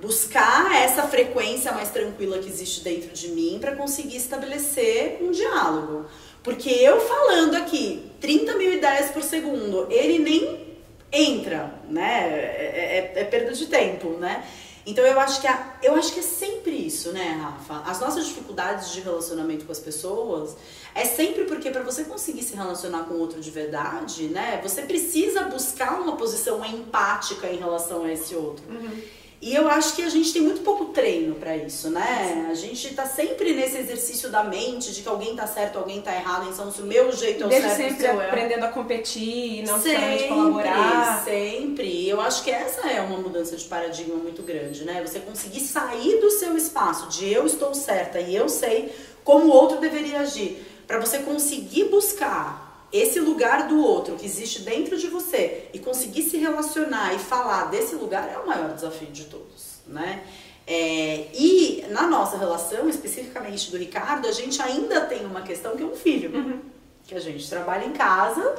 buscar 0.00 0.74
essa 0.74 1.02
frequência 1.04 1.72
mais 1.72 1.90
tranquila 1.90 2.38
que 2.38 2.48
existe 2.48 2.82
dentro 2.82 3.10
de 3.10 3.28
mim 3.28 3.58
para 3.60 3.74
conseguir 3.76 4.16
estabelecer 4.16 5.18
um 5.20 5.30
diálogo. 5.30 6.06
Porque 6.42 6.68
eu 6.70 7.00
falando 7.00 7.54
aqui 7.56 8.10
30 8.20 8.56
mil 8.56 8.72
ideias 8.72 9.10
por 9.10 9.22
segundo, 9.22 9.86
ele 9.90 10.18
nem 10.18 10.76
entra, 11.10 11.74
né? 11.88 12.28
É, 12.28 13.12
é, 13.14 13.20
é 13.20 13.24
perda 13.24 13.52
de 13.52 13.66
tempo, 13.66 14.10
né? 14.18 14.44
Então 14.86 15.04
eu 15.04 15.18
acho 15.18 15.40
que 15.40 15.46
a, 15.46 15.76
eu 15.82 15.94
acho 15.94 16.12
que 16.12 16.20
é 16.20 16.22
sempre 16.22 16.72
isso, 16.72 17.10
né, 17.12 17.40
Rafa? 17.40 17.90
As 17.90 18.00
nossas 18.00 18.26
dificuldades 18.26 18.92
de 18.92 19.00
relacionamento 19.00 19.64
com 19.64 19.72
as 19.72 19.78
pessoas 19.78 20.56
é 20.94 21.04
sempre 21.06 21.44
porque 21.44 21.70
para 21.70 21.82
você 21.82 22.04
conseguir 22.04 22.42
se 22.42 22.54
relacionar 22.54 23.04
com 23.04 23.14
outro 23.14 23.40
de 23.40 23.50
verdade, 23.50 24.24
né, 24.24 24.60
você 24.62 24.82
precisa 24.82 25.44
buscar 25.44 26.00
uma 26.00 26.16
posição 26.16 26.62
empática 26.64 27.48
em 27.48 27.56
relação 27.56 28.04
a 28.04 28.12
esse 28.12 28.34
outro. 28.34 28.64
Uhum. 28.68 29.02
E 29.44 29.54
eu 29.54 29.68
acho 29.68 29.94
que 29.94 30.00
a 30.00 30.08
gente 30.08 30.32
tem 30.32 30.40
muito 30.40 30.62
pouco 30.62 30.86
treino 30.86 31.34
para 31.34 31.54
isso, 31.54 31.90
né? 31.90 32.48
A 32.50 32.54
gente 32.54 32.94
tá 32.94 33.04
sempre 33.04 33.52
nesse 33.52 33.76
exercício 33.76 34.30
da 34.30 34.42
mente 34.42 34.90
de 34.90 35.02
que 35.02 35.08
alguém 35.08 35.36
tá 35.36 35.46
certo, 35.46 35.78
alguém 35.78 36.00
tá 36.00 36.14
errado, 36.14 36.48
então 36.50 36.72
se 36.72 36.80
o 36.80 36.86
meu 36.86 37.12
jeito 37.12 37.42
é 37.42 37.46
o 37.46 37.50
Desde 37.50 37.68
certo, 37.68 37.90
sempre 37.90 38.06
aprendendo 38.06 38.64
a 38.64 38.68
competir 38.68 39.58
e 39.58 39.62
não 39.66 39.78
sempre, 39.78 40.28
colaborar. 40.28 41.22
Sempre. 41.26 42.08
Eu 42.08 42.22
acho 42.22 42.42
que 42.42 42.50
essa 42.50 42.88
é 42.88 43.02
uma 43.02 43.18
mudança 43.18 43.54
de 43.54 43.64
paradigma 43.66 44.14
muito 44.14 44.42
grande, 44.42 44.82
né? 44.82 45.02
Você 45.06 45.20
conseguir 45.20 45.60
sair 45.60 46.22
do 46.22 46.30
seu 46.30 46.56
espaço 46.56 47.10
de 47.10 47.30
eu 47.30 47.44
estou 47.44 47.74
certa 47.74 48.18
e 48.18 48.34
eu 48.34 48.48
sei 48.48 48.94
como 49.22 49.48
o 49.48 49.50
outro 49.50 49.78
deveria 49.78 50.20
agir, 50.20 50.64
para 50.86 50.98
você 50.98 51.18
conseguir 51.18 51.84
buscar 51.90 52.63
esse 52.94 53.18
lugar 53.18 53.66
do 53.66 53.84
outro 53.84 54.14
que 54.14 54.24
existe 54.24 54.62
dentro 54.62 54.96
de 54.96 55.08
você 55.08 55.68
e 55.72 55.80
conseguir 55.80 56.22
se 56.22 56.36
relacionar 56.36 57.12
e 57.12 57.18
falar 57.18 57.64
desse 57.64 57.96
lugar 57.96 58.30
é 58.32 58.38
o 58.38 58.46
maior 58.46 58.72
desafio 58.72 59.08
de 59.08 59.24
todos, 59.24 59.80
né? 59.84 60.22
É, 60.64 61.26
e 61.34 61.84
na 61.90 62.06
nossa 62.06 62.38
relação, 62.38 62.88
especificamente 62.88 63.68
do 63.70 63.76
Ricardo, 63.76 64.28
a 64.28 64.32
gente 64.32 64.62
ainda 64.62 65.00
tem 65.00 65.26
uma 65.26 65.42
questão 65.42 65.76
que 65.76 65.82
é 65.82 65.86
um 65.86 65.96
filho. 65.96 66.34
Uhum. 66.34 66.60
Que 67.04 67.16
a 67.16 67.20
gente 67.20 67.50
trabalha 67.50 67.84
em 67.84 67.92
casa 67.92 68.54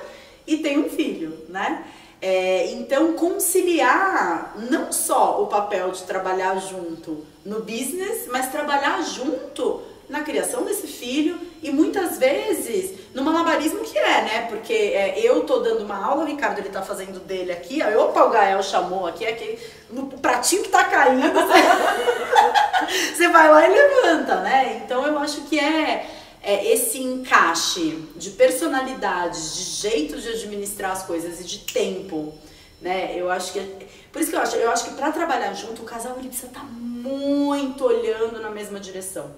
e 0.46 0.58
tem 0.58 0.78
um 0.80 0.90
filho, 0.90 1.46
né? 1.48 1.86
É, 2.22 2.72
então, 2.74 3.14
conciliar 3.14 4.56
não 4.70 4.92
só 4.92 5.42
o 5.42 5.48
papel 5.48 5.92
de 5.92 6.04
trabalhar 6.04 6.60
junto 6.60 7.26
no 7.46 7.62
business, 7.62 8.28
mas 8.30 8.52
trabalhar 8.52 9.02
junto 9.02 9.82
na 10.08 10.22
criação 10.22 10.64
desse 10.64 10.88
filho 10.88 11.40
e 11.64 11.72
muitas 11.72 12.18
vezes 12.18 12.94
no 13.14 13.24
malabarismo 13.24 13.80
que 13.80 13.98
é, 13.98 14.22
né? 14.22 14.48
Porque 14.50 14.74
é, 14.74 15.20
eu 15.20 15.44
tô 15.46 15.60
dando 15.60 15.84
uma 15.84 15.98
aula, 15.98 16.24
o 16.24 16.28
Ricardo 16.28 16.60
ele 16.60 16.70
tá 16.70 16.82
fazendo 16.82 17.20
dele 17.20 17.52
aqui, 17.52 17.82
aí 17.82 17.96
opa, 17.96 18.24
o 18.24 18.30
Gael 18.30 18.62
chamou 18.62 19.08
aqui, 19.08 19.26
aqui 19.26 19.58
no 19.90 20.08
pratinho 20.08 20.64
que 20.64 20.70
tá 20.70 20.84
caindo, 20.84 21.34
você, 23.16 23.28
vai 23.30 23.50
lá 23.50 23.68
e 23.68 23.72
levanta, 23.72 24.42
né? 24.42 24.82
Então 24.84 25.06
eu 25.08 25.18
acho 25.18 25.42
que 25.42 25.60
é, 25.60 26.08
é 26.44 26.72
esse 26.72 27.02
encaixe 27.02 28.04
de 28.16 28.32
personalidades, 28.32 29.56
de 29.56 29.64
jeito 29.64 30.22
de 30.22 30.30
administrar 30.30 30.92
as 30.92 31.04
coisas 31.04 31.40
e 31.42 31.44
de 31.44 31.60
tempo, 31.60 32.34
né? 32.80 33.14
Eu 33.16 33.32
acho 33.32 33.54
que 33.54 33.60
é, 33.60 33.88
por 34.12 34.22
isso 34.22 34.30
que 34.30 34.36
eu 34.36 34.42
acho, 34.42 34.56
eu 34.56 34.70
acho 34.70 34.86
que 34.86 34.94
para 34.94 35.12
trabalhar 35.12 35.54
junto 35.54 35.82
o 35.82 35.86
casal 35.86 36.16
ele 36.20 36.28
precisa 36.28 36.48
estar 36.48 36.60
tá 36.60 36.66
muito 36.66 37.84
olhando 37.84 38.40
na 38.40 38.52
mesma 38.52 38.80
direção 38.80 39.34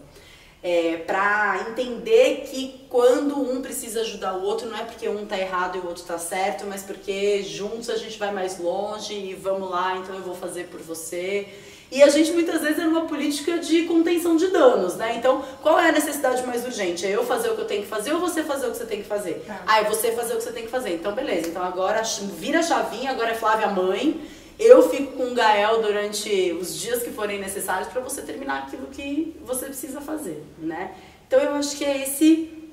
é, 0.63 0.97
para 1.05 1.67
entender 1.69 2.47
que 2.49 2.81
quando 2.89 3.39
um 3.39 3.61
precisa 3.61 4.01
ajudar 4.01 4.33
o 4.33 4.43
outro, 4.43 4.67
não 4.67 4.77
é 4.77 4.83
porque 4.83 5.07
um 5.07 5.25
tá 5.25 5.37
errado 5.37 5.77
e 5.77 5.79
o 5.79 5.87
outro 5.87 6.03
tá 6.03 6.17
certo, 6.17 6.65
mas 6.65 6.83
porque 6.83 7.43
juntos 7.43 7.89
a 7.89 7.95
gente 7.95 8.17
vai 8.17 8.31
mais 8.33 8.59
longe 8.59 9.13
e 9.13 9.33
vamos 9.33 9.69
lá, 9.69 9.97
então 9.97 10.15
eu 10.15 10.21
vou 10.21 10.35
fazer 10.35 10.65
por 10.65 10.81
você. 10.81 11.47
E 11.89 12.03
a 12.03 12.09
gente 12.09 12.31
muitas 12.31 12.61
vezes 12.61 12.79
é 12.79 12.83
numa 12.83 13.05
política 13.05 13.59
de 13.59 13.83
contenção 13.83 14.35
de 14.35 14.47
danos, 14.47 14.95
né? 14.95 15.15
Então, 15.15 15.41
qual 15.61 15.79
é 15.79 15.87
a 15.87 15.91
necessidade 15.91 16.45
mais 16.45 16.65
urgente? 16.65 17.05
É 17.05 17.15
eu 17.15 17.23
fazer 17.23 17.49
o 17.49 17.55
que 17.55 17.61
eu 17.61 17.65
tenho 17.65 17.83
que 17.83 17.87
fazer 17.87 18.11
ou 18.11 18.19
você 18.19 18.43
fazer 18.43 18.67
o 18.67 18.71
que 18.71 18.77
você 18.77 18.85
tem 18.85 19.01
que 19.01 19.07
fazer? 19.07 19.45
Ah, 19.47 19.61
ah 19.65 19.79
é 19.79 19.83
você 19.85 20.11
fazer 20.11 20.33
o 20.33 20.37
que 20.37 20.43
você 20.43 20.51
tem 20.51 20.65
que 20.65 20.69
fazer. 20.69 20.95
Então, 20.95 21.13
beleza. 21.13 21.47
Então 21.47 21.63
agora 21.63 22.01
vira 22.37 22.59
a 22.59 22.63
chavinha, 22.63 23.11
agora 23.11 23.31
é 23.31 23.35
Flávia 23.35 23.67
mãe 23.67 24.19
eu 24.59 24.89
fico 24.89 25.13
com 25.13 25.31
o 25.31 25.35
Gael 25.35 25.81
durante 25.81 26.51
os 26.53 26.79
dias 26.79 27.03
que 27.03 27.11
forem 27.11 27.39
necessários 27.39 27.89
para 27.89 28.01
você 28.01 28.21
terminar 28.21 28.63
aquilo 28.63 28.87
que 28.87 29.37
você 29.45 29.65
precisa 29.67 30.01
fazer, 30.01 30.43
né? 30.57 30.95
Então 31.27 31.39
eu 31.39 31.53
acho 31.55 31.77
que 31.77 31.85
é 31.85 32.03
esse. 32.03 32.71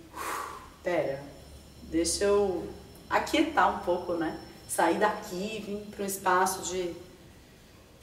Pera, 0.82 1.22
deixa 1.84 2.24
eu 2.24 2.66
aquietar 3.10 3.76
um 3.76 3.84
pouco, 3.84 4.14
né? 4.14 4.38
Sair 4.68 4.98
daqui, 4.98 5.62
vir 5.66 5.86
para 5.90 6.02
um 6.02 6.06
espaço 6.06 6.62
de. 6.62 6.94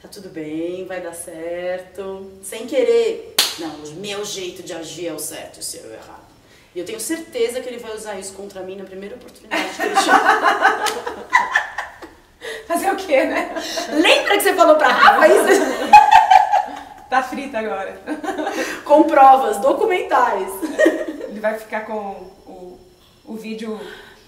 Tá 0.02 0.08
tudo 0.08 0.30
bem, 0.30 0.86
vai 0.86 1.02
dar 1.02 1.14
certo. 1.14 2.32
Sem 2.44 2.68
querer. 2.68 3.36
Não, 3.60 3.76
o 3.76 3.96
meu 3.96 4.24
jeito 4.24 4.64
de 4.64 4.74
agir 4.74 5.08
é 5.08 5.14
o 5.14 5.20
certo, 5.20 5.60
o 5.60 5.64
seu 5.64 5.84
é 5.86 5.88
o 5.88 5.94
errado. 5.94 6.32
E 6.74 6.80
eu 6.80 6.86
tenho 6.86 7.00
certeza 7.00 7.60
que 7.60 7.68
ele 7.68 7.80
vai 7.80 7.96
usar 7.96 8.18
isso 8.20 8.34
contra 8.34 8.62
mim 8.62 8.76
na 8.78 8.86
primeira 8.86 9.16
oportunidade 9.16 9.76
que 9.76 9.82
ele. 9.82 9.94
Fazer 12.68 12.92
o 12.92 12.96
quê, 12.96 13.24
né? 13.24 13.52
Lembra 13.92 14.38
que 14.38 14.42
você 14.42 14.54
falou 14.54 14.76
pra 14.76 14.88
Rafa 14.88 15.28
isso? 15.28 15.62
tá 17.10 17.22
frita 17.22 17.60
agora. 17.60 18.00
Com 18.86 19.04
provas 19.04 19.58
documentais. 19.58 20.50
Ele 21.30 21.40
vai 21.40 21.58
ficar 21.58 21.82
com 21.82 22.32
o, 22.46 22.80
o 23.26 23.36
vídeo 23.36 23.80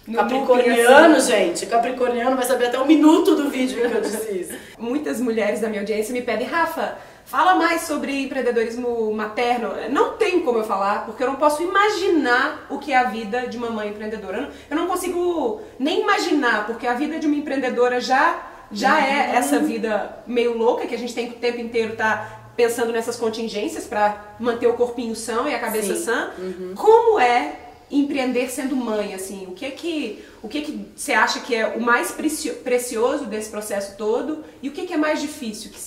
no 0.08 0.18
Capricorniano, 0.18 1.16
assim. 1.16 1.32
gente. 1.32 1.66
Capricorniano 1.66 2.36
vai 2.36 2.46
saber 2.46 2.66
até 2.68 2.80
um 2.80 2.86
minuto 2.86 3.36
do 3.36 3.50
vídeo 3.50 3.90
que 3.90 3.96
eu 3.96 4.02
disse 4.02 4.32
isso. 4.38 4.54
Muitas 4.78 5.20
mulheres 5.22 5.62
da 5.62 5.70
minha 5.70 5.82
audiência 5.82 6.14
me 6.14 6.22
pedem, 6.22 6.46
Rafa, 6.46 6.98
Fala 7.26 7.56
mais 7.56 7.84
sobre 7.84 8.24
empreendedorismo 8.24 9.14
materno. 9.14 9.70
Não 9.90 10.18
tem 10.18 10.42
como 10.42 10.60
eu 10.60 10.64
falar, 10.64 11.06
porque 11.06 11.24
eu 11.24 11.28
não 11.28 11.36
posso 11.36 11.64
imaginar 11.64 12.68
o 12.70 12.78
que 12.78 12.92
é 12.92 12.98
a 12.98 13.06
vida 13.06 13.48
de 13.48 13.58
uma 13.58 13.70
mãe 13.70 13.90
empreendedora. 13.90 14.52
Eu 14.70 14.76
não 14.76 14.88
consigo 14.88 15.62
nem 15.80 16.02
imaginar, 16.02 16.66
porque 16.66 16.86
a 16.86 16.94
vida 16.94 17.20
de 17.20 17.28
uma 17.28 17.36
empreendedora 17.36 18.00
já, 18.00 18.66
já 18.72 19.02
é 19.02 19.36
essa 19.36 19.60
vida 19.60 20.24
meio 20.28 20.58
louca 20.58 20.86
que 20.86 20.96
a 20.96 20.98
gente 20.98 21.14
tem 21.14 21.30
que 21.30 21.38
o 21.38 21.40
tempo 21.40 21.60
inteiro 21.60 21.96
tá 21.96 22.52
pensando 22.56 22.92
nessas 22.92 23.16
contingências 23.16 23.86
para 23.86 24.36
manter 24.40 24.68
o 24.68 24.74
corpinho 24.74 25.16
são 25.16 25.48
e 25.48 25.56
a 25.56 25.60
cabeça 25.60 25.96
Sim. 25.96 26.04
sã. 26.04 26.32
Uhum. 26.38 26.74
Como 26.76 27.20
é 27.20 27.60
empreender 27.90 28.50
sendo 28.50 28.76
mãe, 28.76 29.14
assim? 29.14 29.46
O 29.48 29.52
que 29.52 29.66
é 29.66 29.72
que 29.72 30.24
o 30.42 30.48
que, 30.48 30.58
é 30.58 30.62
que 30.62 30.92
você 30.96 31.14
acha 31.14 31.40
que 31.40 31.56
é 31.56 31.68
o 31.68 31.82
mais 31.82 32.12
precioso 32.12 33.26
desse 33.26 33.50
processo 33.50 33.96
todo 33.98 34.44
e 34.62 34.70
o 34.70 34.72
que, 34.72 34.82
é 34.82 34.86
que 34.86 34.94
é 34.94 34.98
mais 34.98 35.22
difícil, 35.22 35.72
que 35.72 35.80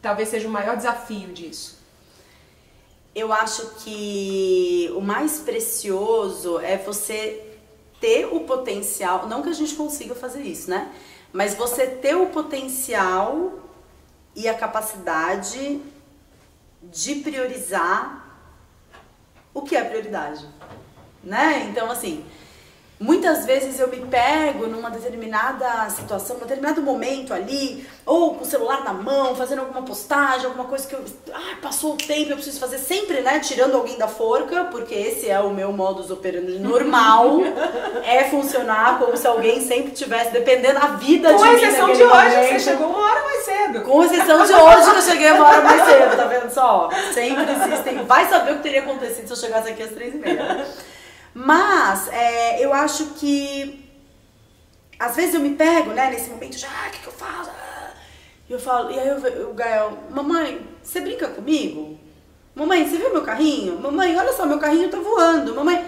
talvez 0.00 0.28
seja 0.28 0.48
o 0.48 0.50
maior 0.50 0.76
desafio 0.76 1.32
disso? 1.32 1.78
Eu 3.14 3.32
acho 3.32 3.74
que 3.78 4.90
o 4.94 5.00
mais 5.00 5.40
precioso 5.40 6.58
é 6.60 6.76
você 6.76 7.46
ter 8.00 8.26
o 8.26 8.40
potencial, 8.40 9.26
não 9.26 9.42
que 9.42 9.48
a 9.48 9.54
gente 9.54 9.74
consiga 9.74 10.14
fazer 10.14 10.42
isso, 10.42 10.70
né? 10.70 10.92
Mas 11.32 11.54
você 11.54 11.86
ter 11.86 12.14
o 12.14 12.26
potencial 12.26 13.60
e 14.34 14.48
a 14.48 14.54
capacidade 14.54 15.80
de 16.82 17.16
priorizar 17.16 18.26
o 19.52 19.62
que 19.62 19.76
é 19.76 19.84
prioridade, 19.84 20.46
né? 21.22 21.66
Então, 21.70 21.90
assim, 21.90 22.24
Muitas 23.02 23.46
vezes 23.46 23.80
eu 23.80 23.88
me 23.88 23.96
pego 23.96 24.66
numa 24.66 24.90
determinada 24.90 25.88
situação, 25.88 26.36
num 26.36 26.42
determinado 26.42 26.82
momento 26.82 27.32
ali, 27.32 27.88
ou 28.04 28.34
com 28.34 28.44
o 28.44 28.46
celular 28.46 28.84
na 28.84 28.92
mão, 28.92 29.34
fazendo 29.34 29.60
alguma 29.60 29.80
postagem, 29.80 30.44
alguma 30.44 30.66
coisa 30.66 30.86
que 30.86 30.94
eu. 30.94 31.02
Ah, 31.32 31.56
passou 31.62 31.94
o 31.94 31.96
tempo, 31.96 32.30
eu 32.30 32.36
preciso 32.36 32.60
fazer 32.60 32.76
sempre, 32.76 33.22
né? 33.22 33.40
Tirando 33.40 33.74
alguém 33.74 33.96
da 33.96 34.06
forca, 34.06 34.64
porque 34.64 34.94
esse 34.94 35.30
é 35.30 35.40
o 35.40 35.48
meu 35.48 35.72
modus 35.72 36.10
operandi 36.10 36.58
normal. 36.58 37.38
é 38.04 38.24
funcionar 38.24 38.98
como 38.98 39.16
se 39.16 39.26
alguém 39.26 39.62
sempre 39.62 39.92
tivesse, 39.92 40.30
dependendo 40.30 40.78
da 40.78 40.88
vida 40.88 41.32
com 41.32 41.38
de 41.38 41.42
mim. 41.42 41.48
Com 41.48 41.56
exceção 41.56 41.92
de 41.94 42.02
hoje, 42.02 42.48
você 42.48 42.58
chegou 42.58 42.88
uma 42.88 43.00
hora 43.00 43.24
mais 43.24 43.44
cedo. 43.46 43.80
Com 43.80 44.04
exceção 44.04 44.44
de 44.44 44.52
hoje, 44.52 44.90
que 44.90 44.96
eu 44.98 45.02
cheguei 45.02 45.32
uma 45.32 45.48
hora 45.48 45.62
mais 45.62 45.84
cedo, 45.86 46.16
tá 46.18 46.24
vendo 46.26 46.50
só? 46.50 46.90
Sempre 47.14 47.46
existem. 47.50 48.04
Vai 48.04 48.28
saber 48.28 48.52
o 48.52 48.56
que 48.56 48.62
teria 48.62 48.80
acontecido 48.80 49.26
se 49.26 49.32
eu 49.32 49.36
chegasse 49.38 49.70
aqui 49.70 49.84
às 49.84 49.90
três 49.90 50.12
e 50.14 50.18
meia. 50.18 50.66
Mas 51.34 52.08
é, 52.08 52.64
eu 52.64 52.72
acho 52.72 53.14
que 53.14 53.88
às 54.98 55.16
vezes 55.16 55.34
eu 55.34 55.40
me 55.40 55.54
pego, 55.54 55.92
né, 55.92 56.10
nesse 56.10 56.28
momento 56.28 56.58
já, 56.58 56.68
ah, 56.68 56.88
o 56.88 56.90
que, 56.90 56.98
que 56.98 57.06
eu 57.06 57.12
faço? 57.12 57.50
E 58.48 58.52
eu 58.52 58.58
falo, 58.58 58.90
e 58.90 58.98
aí 58.98 59.08
eu, 59.08 59.50
o 59.50 59.54
Gael, 59.54 59.96
mamãe, 60.10 60.60
você 60.82 61.00
brinca 61.00 61.28
comigo? 61.28 61.98
Mamãe, 62.54 62.86
você 62.86 62.98
viu 62.98 63.12
meu 63.12 63.22
carrinho? 63.22 63.78
Mamãe, 63.80 64.16
olha 64.16 64.32
só, 64.32 64.44
meu 64.44 64.58
carrinho 64.58 64.90
tá 64.90 64.98
voando. 64.98 65.54
Mamãe. 65.54 65.86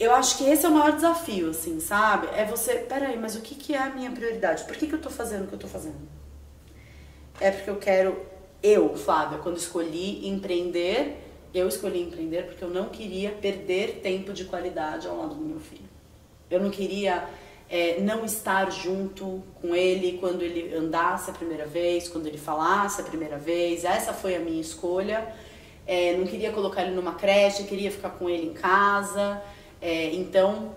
eu 0.00 0.12
acho 0.12 0.36
que 0.36 0.44
esse 0.44 0.66
é 0.66 0.68
o 0.68 0.72
maior 0.72 0.92
desafio, 0.92 1.50
assim, 1.50 1.78
sabe? 1.78 2.26
É 2.34 2.44
você, 2.44 2.74
peraí, 2.74 3.16
mas 3.16 3.36
o 3.36 3.40
que, 3.40 3.54
que 3.54 3.72
é 3.72 3.78
a 3.78 3.90
minha 3.90 4.10
prioridade? 4.10 4.64
Por 4.64 4.76
que, 4.76 4.88
que 4.88 4.94
eu 4.94 5.00
tô 5.00 5.08
fazendo 5.08 5.44
o 5.44 5.46
que 5.46 5.54
eu 5.54 5.58
tô 5.60 5.68
fazendo? 5.68 6.08
É 7.40 7.52
porque 7.52 7.70
eu 7.70 7.76
quero, 7.76 8.20
eu, 8.62 8.94
Flávia, 8.96 9.38
quando 9.38 9.56
escolhi 9.56 10.28
empreender, 10.28 11.23
eu 11.54 11.68
escolhi 11.68 12.02
empreender 12.02 12.46
porque 12.46 12.64
eu 12.64 12.70
não 12.70 12.88
queria 12.88 13.30
perder 13.30 14.00
tempo 14.02 14.32
de 14.32 14.44
qualidade 14.44 15.06
ao 15.06 15.16
lado 15.16 15.34
do 15.36 15.44
meu 15.44 15.60
filho. 15.60 15.88
Eu 16.50 16.60
não 16.60 16.70
queria 16.70 17.28
é, 17.70 18.00
não 18.00 18.24
estar 18.24 18.70
junto 18.70 19.42
com 19.60 19.74
ele 19.74 20.18
quando 20.18 20.42
ele 20.42 20.74
andasse 20.74 21.30
a 21.30 21.32
primeira 21.32 21.64
vez, 21.64 22.08
quando 22.08 22.26
ele 22.26 22.38
falasse 22.38 23.00
a 23.00 23.04
primeira 23.04 23.38
vez. 23.38 23.84
Essa 23.84 24.12
foi 24.12 24.34
a 24.34 24.40
minha 24.40 24.60
escolha. 24.60 25.32
É, 25.86 26.16
não 26.16 26.26
queria 26.26 26.50
colocar 26.50 26.82
ele 26.82 26.94
numa 26.94 27.14
creche, 27.14 27.64
queria 27.64 27.90
ficar 27.90 28.10
com 28.10 28.28
ele 28.28 28.46
em 28.46 28.54
casa. 28.54 29.40
É, 29.80 30.12
então, 30.14 30.74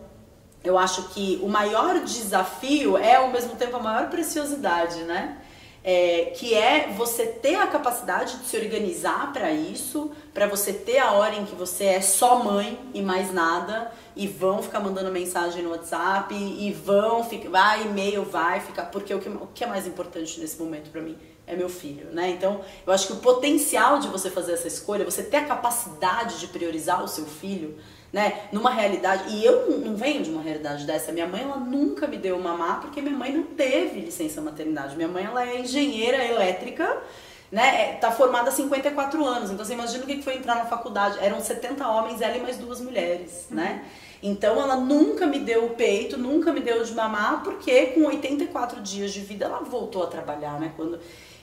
eu 0.64 0.78
acho 0.78 1.10
que 1.10 1.40
o 1.42 1.48
maior 1.48 2.04
desafio 2.04 2.98
é 2.98 3.16
ao 3.16 3.30
mesmo 3.32 3.56
tempo 3.56 3.78
a 3.78 3.80
maior 3.80 4.10
preciosidade, 4.10 5.04
né? 5.04 5.42
É, 5.90 6.34
que 6.36 6.54
é 6.54 6.90
você 6.98 7.26
ter 7.26 7.56
a 7.56 7.68
capacidade 7.68 8.40
de 8.40 8.46
se 8.46 8.58
organizar 8.58 9.32
para 9.32 9.54
isso, 9.54 10.12
para 10.34 10.46
você 10.46 10.74
ter 10.74 10.98
a 10.98 11.14
hora 11.14 11.36
em 11.36 11.46
que 11.46 11.56
você 11.56 11.86
é 11.86 12.02
só 12.02 12.44
mãe 12.44 12.78
e 12.94 13.02
mais 13.02 13.34
nada, 13.34 13.90
e 14.14 14.28
vão 14.28 14.62
ficar 14.62 14.82
mandando 14.82 15.10
mensagem 15.10 15.64
no 15.64 15.70
WhatsApp, 15.70 16.36
e 16.36 16.74
vão 16.74 17.24
ficar, 17.24 17.50
vai, 17.50 17.84
e-mail, 17.84 18.26
vai 18.26 18.60
ficar, 18.60 18.88
porque 18.88 19.14
o 19.14 19.20
que, 19.20 19.30
o 19.30 19.48
que 19.54 19.64
é 19.64 19.68
mais 19.68 19.88
importante 19.88 20.42
nesse 20.42 20.60
momento 20.62 20.90
para 20.92 21.02
mim 21.02 21.18
é 21.48 21.56
meu 21.56 21.70
filho, 21.70 22.08
né? 22.12 22.30
Então, 22.30 22.62
eu 22.86 22.92
acho 22.92 23.08
que 23.08 23.14
o 23.14 23.18
potencial 23.18 24.00
de 24.00 24.10
você 24.10 24.30
fazer 24.30 24.52
essa 24.52 24.68
escolha, 24.68 25.06
você 25.06 25.24
ter 25.24 25.38
a 25.38 25.46
capacidade 25.46 26.40
de 26.40 26.48
priorizar 26.48 27.02
o 27.02 27.08
seu 27.08 27.26
filho, 27.26 27.78
né? 28.12 28.42
Numa 28.52 28.70
realidade, 28.70 29.34
e 29.34 29.46
eu 29.46 29.80
não 29.80 29.96
venho 29.96 30.22
de 30.22 30.30
uma 30.30 30.42
realidade 30.42 30.86
dessa, 30.86 31.12
minha 31.12 31.26
mãe 31.26 31.44
ela 31.44 31.56
nunca 31.56 32.06
me 32.06 32.18
deu 32.18 32.38
mamar 32.38 32.82
porque 32.82 33.02
minha 33.02 33.16
mãe 33.16 33.32
não 33.32 33.44
teve 33.44 34.02
licença 34.02 34.42
maternidade. 34.42 34.96
Minha 34.96 35.08
mãe 35.08 35.24
ela 35.24 35.48
é 35.48 35.62
engenheira 35.62 36.24
elétrica, 36.24 37.02
né? 37.50 37.92
É, 37.92 37.94
tá 37.94 38.12
formada 38.12 38.50
há 38.50 38.52
54 38.52 39.26
anos. 39.26 39.50
Então 39.50 39.66
você 39.66 39.74
imagina 39.74 40.04
o 40.04 40.08
que 40.08 40.22
foi 40.22 40.36
entrar 40.36 40.56
na 40.56 40.66
faculdade. 40.66 41.18
Eram 41.22 41.40
70 41.40 41.88
homens, 41.88 42.22
ela 42.22 42.36
e 42.36 42.42
mais 42.42 42.58
duas 42.58 42.82
mulheres, 42.82 43.48
uhum. 43.50 43.56
né? 43.56 43.86
Então 44.22 44.60
ela 44.60 44.76
nunca 44.76 45.26
me 45.28 45.40
deu 45.40 45.66
o 45.66 45.70
peito, 45.72 46.18
nunca 46.18 46.52
me 46.52 46.60
deu 46.60 46.84
de 46.84 46.94
mamar, 46.94 47.44
porque 47.44 47.88
com 47.88 48.06
84 48.06 48.82
dias 48.82 49.14
de 49.14 49.22
vida 49.22 49.46
ela 49.46 49.60
voltou 49.60 50.04
a 50.04 50.08
trabalhar, 50.08 50.60
né? 50.60 50.74
Quando... 50.76 51.00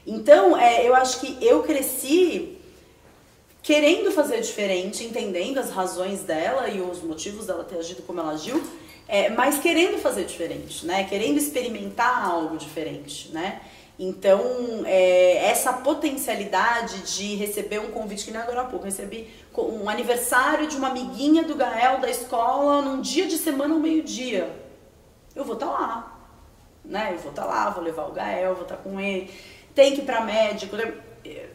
Então, 0.07 0.57
é, 0.57 0.87
eu 0.87 0.95
acho 0.95 1.21
que 1.21 1.39
eu 1.41 1.63
cresci 1.63 2.59
querendo 3.63 4.13
fazer 4.13 4.41
diferente, 4.43 5.05
entendendo 5.05 5.59
as 5.59 5.71
razões 5.71 6.21
dela 6.21 6.69
e 6.69 6.81
os 6.81 7.03
motivos 7.03 7.47
dela 7.47 7.65
ter 7.65 7.79
agido 7.79 8.03
como 8.03 8.21
ela 8.21 8.33
agiu, 8.33 8.63
é, 9.09 9.31
mas 9.31 9.59
querendo 9.59 9.99
fazer 9.99 10.25
diferente, 10.25 10.85
né? 10.85 11.05
Querendo 11.05 11.39
experimentar 11.39 12.27
algo 12.27 12.59
diferente, 12.59 13.31
né? 13.33 13.63
Então, 13.99 14.43
é, 14.85 15.47
essa 15.47 15.73
potencialidade 15.73 17.15
de 17.15 17.37
receber 17.37 17.79
um 17.79 17.91
convite, 17.91 18.25
que 18.25 18.31
nem 18.33 18.41
agora 18.41 18.63
há 18.63 18.65
pouco, 18.65 18.85
recebi 18.85 19.31
um 19.57 19.89
aniversário 19.89 20.67
de 20.67 20.77
uma 20.77 20.89
amiguinha 20.89 21.45
do 21.45 21.55
Gael 21.55 22.01
da 22.01 22.11
escola 22.11 22.83
num 22.83 23.01
dia 23.01 23.27
de 23.27 23.39
semana 23.39 23.73
ao 23.73 23.81
meio-dia. 23.81 24.51
Eu 25.35 25.45
vou 25.45 25.55
estar 25.55 25.67
tá 25.67 25.73
lá, 25.73 26.19
né? 26.85 27.11
Eu 27.13 27.19
vou 27.19 27.31
estar 27.31 27.43
tá 27.43 27.49
lá, 27.49 27.71
vou 27.71 27.85
levar 27.85 28.09
o 28.09 28.13
Gael, 28.13 28.55
vou 28.55 28.65
estar 28.65 28.77
tá 28.77 28.83
com 28.83 29.01
ele. 29.01 29.31
Tem 29.75 29.95
que 29.95 30.01
ir 30.01 30.05
para 30.05 30.21
médico, 30.21 30.77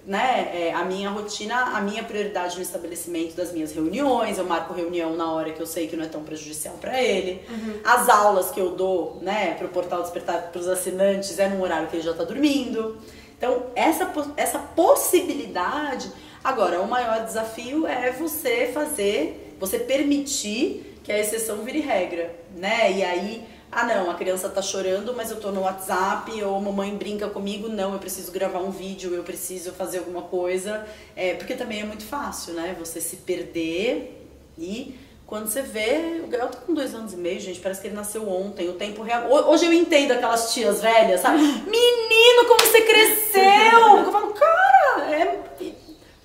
né, 0.06 0.50
é, 0.54 0.74
a 0.74 0.84
minha 0.84 1.10
rotina, 1.10 1.78
a 1.78 1.82
minha 1.82 2.04
prioridade 2.04 2.56
no 2.56 2.62
estabelecimento 2.62 3.36
das 3.36 3.52
minhas 3.52 3.72
reuniões, 3.72 4.40
eu 4.40 4.46
marco 4.46 4.74
reunião 4.74 5.16
na 5.16 5.32
hora 5.32 5.52
que 5.52 5.62
eu 5.62 5.68
sei 5.68 5.88
que 5.88 5.96
não 5.96 6.04
é 6.04 6.08
tão 6.08 6.24
prejudicial 6.24 6.76
para 6.82 7.00
ele. 7.00 7.46
Uhum. 7.48 7.80
As 7.84 8.10
aulas 8.10 8.50
que 8.50 8.60
eu 8.60 8.72
dou, 8.72 9.20
né, 9.22 9.54
pro 9.54 9.68
Portal 9.68 10.02
Despertar 10.02 10.50
para 10.52 10.60
os 10.60 10.68
assinantes 10.68 11.38
é 11.38 11.48
num 11.48 11.62
horário 11.62 11.88
que 11.88 11.96
ele 11.96 12.04
já 12.04 12.14
tá 12.14 12.24
dormindo. 12.24 12.98
Então, 13.38 13.68
essa, 13.76 14.12
essa 14.36 14.60
possibilidade. 14.60 16.12
Agora, 16.44 16.82
o 16.82 16.88
maior 16.88 17.24
desafio 17.24 17.86
é 17.86 18.12
você 18.12 18.72
fazer, 18.74 19.56
você 19.60 19.78
permitir 19.78 20.98
que 21.04 21.12
a 21.12 21.20
exceção 21.20 21.58
vire 21.64 21.80
regra, 21.80 22.36
né? 22.56 22.92
E 22.92 23.04
aí 23.04 23.48
ah, 23.72 23.86
não, 23.86 24.10
a 24.10 24.16
criança 24.16 24.50
tá 24.50 24.62
chorando, 24.62 25.14
mas 25.16 25.30
eu 25.30 25.40
tô 25.40 25.52
no 25.52 25.62
WhatsApp, 25.62 26.44
ou 26.44 26.60
mamãe 26.60 26.96
brinca 26.96 27.30
comigo, 27.30 27.68
não, 27.68 27.94
eu 27.94 28.00
preciso 28.00 28.32
gravar 28.32 28.60
um 28.60 28.72
vídeo, 28.72 29.14
eu 29.14 29.24
preciso 29.24 29.72
fazer 29.74 30.00
alguma 30.00 30.24
coisa. 30.24 30.86
É, 31.16 31.36
porque 31.36 31.54
também 31.54 31.82
é 31.82 31.84
muito 31.84 32.04
fácil, 32.04 32.54
né? 32.54 32.76
Você 32.80 33.00
se 33.00 33.18
perder 33.18 34.26
e 34.58 34.98
quando 35.28 35.48
você 35.48 35.62
vê, 35.62 36.22
o 36.24 36.28
Gael 36.28 36.48
tá 36.48 36.58
com 36.66 36.74
dois 36.74 36.96
anos 36.96 37.14
e 37.14 37.16
meio, 37.16 37.40
gente, 37.40 37.60
parece 37.60 37.80
que 37.80 37.88
ele 37.88 37.96
nasceu 37.96 38.28
ontem, 38.28 38.68
o 38.68 38.74
tempo 38.74 39.04
real. 39.04 39.30
Hoje 39.30 39.68
eu 39.68 39.72
entendo 39.74 40.14
aquelas 40.14 40.52
tias 40.52 40.82
velhas, 40.82 41.22
sabe? 41.22 41.38
Menino, 41.70 42.46
como 42.48 42.62
você 42.62 42.82
cresceu! 42.82 43.98
Eu 44.04 44.12
falo, 44.12 44.34
cara, 44.34 45.16
é. 45.16 45.40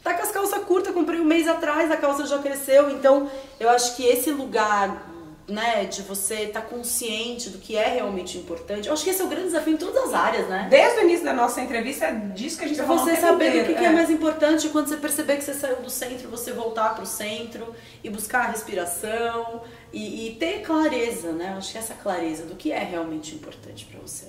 Tá 0.02 0.14
com 0.14 0.22
as 0.22 0.30
calças 0.30 0.64
curtas, 0.64 0.94
comprei 0.94 1.20
um 1.20 1.24
mês 1.24 1.46
atrás, 1.46 1.90
a 1.90 1.98
calça 1.98 2.26
já 2.26 2.38
cresceu. 2.38 2.90
Então, 2.90 3.30
eu 3.60 3.68
acho 3.68 3.94
que 3.96 4.06
esse 4.06 4.30
lugar 4.30 5.13
né, 5.46 5.84
de 5.84 6.02
você 6.02 6.44
estar 6.44 6.62
tá 6.62 6.66
consciente 6.66 7.50
do 7.50 7.58
que 7.58 7.76
é 7.76 7.88
realmente 7.88 8.38
importante. 8.38 8.88
Eu 8.88 8.94
acho 8.94 9.04
que 9.04 9.10
esse 9.10 9.20
é 9.20 9.24
o 9.24 9.28
grande 9.28 9.46
desafio 9.46 9.74
em 9.74 9.76
todas 9.76 10.04
as 10.04 10.14
áreas, 10.14 10.48
né? 10.48 10.68
Desde 10.70 11.00
o 11.00 11.02
início 11.02 11.24
da 11.24 11.34
nossa 11.34 11.60
entrevista, 11.60 12.06
é 12.06 12.12
disso 12.12 12.58
que 12.58 12.64
a 12.64 12.68
gente 12.68 12.78
tá 12.78 12.84
Você 12.84 13.16
saber 13.16 13.62
o 13.62 13.66
que, 13.66 13.72
é. 13.72 13.74
que 13.74 13.84
é 13.84 13.90
mais 13.90 14.08
importante 14.10 14.68
quando 14.70 14.88
você 14.88 14.96
perceber 14.96 15.36
que 15.36 15.44
você 15.44 15.52
saiu 15.52 15.76
do 15.76 15.90
centro, 15.90 16.28
você 16.28 16.52
voltar 16.52 16.94
para 16.94 17.04
o 17.04 17.06
centro 17.06 17.74
e 18.02 18.08
buscar 18.08 18.46
a 18.46 18.50
respiração 18.50 19.62
e, 19.92 20.28
e, 20.28 20.34
ter 20.36 20.62
clareza, 20.62 21.32
né? 21.32 21.50
Eu 21.52 21.58
acho 21.58 21.72
que 21.72 21.78
essa 21.78 21.94
clareza 21.94 22.44
do 22.46 22.54
que 22.54 22.72
é 22.72 22.82
realmente 22.82 23.34
importante 23.34 23.84
para 23.84 24.00
você. 24.00 24.26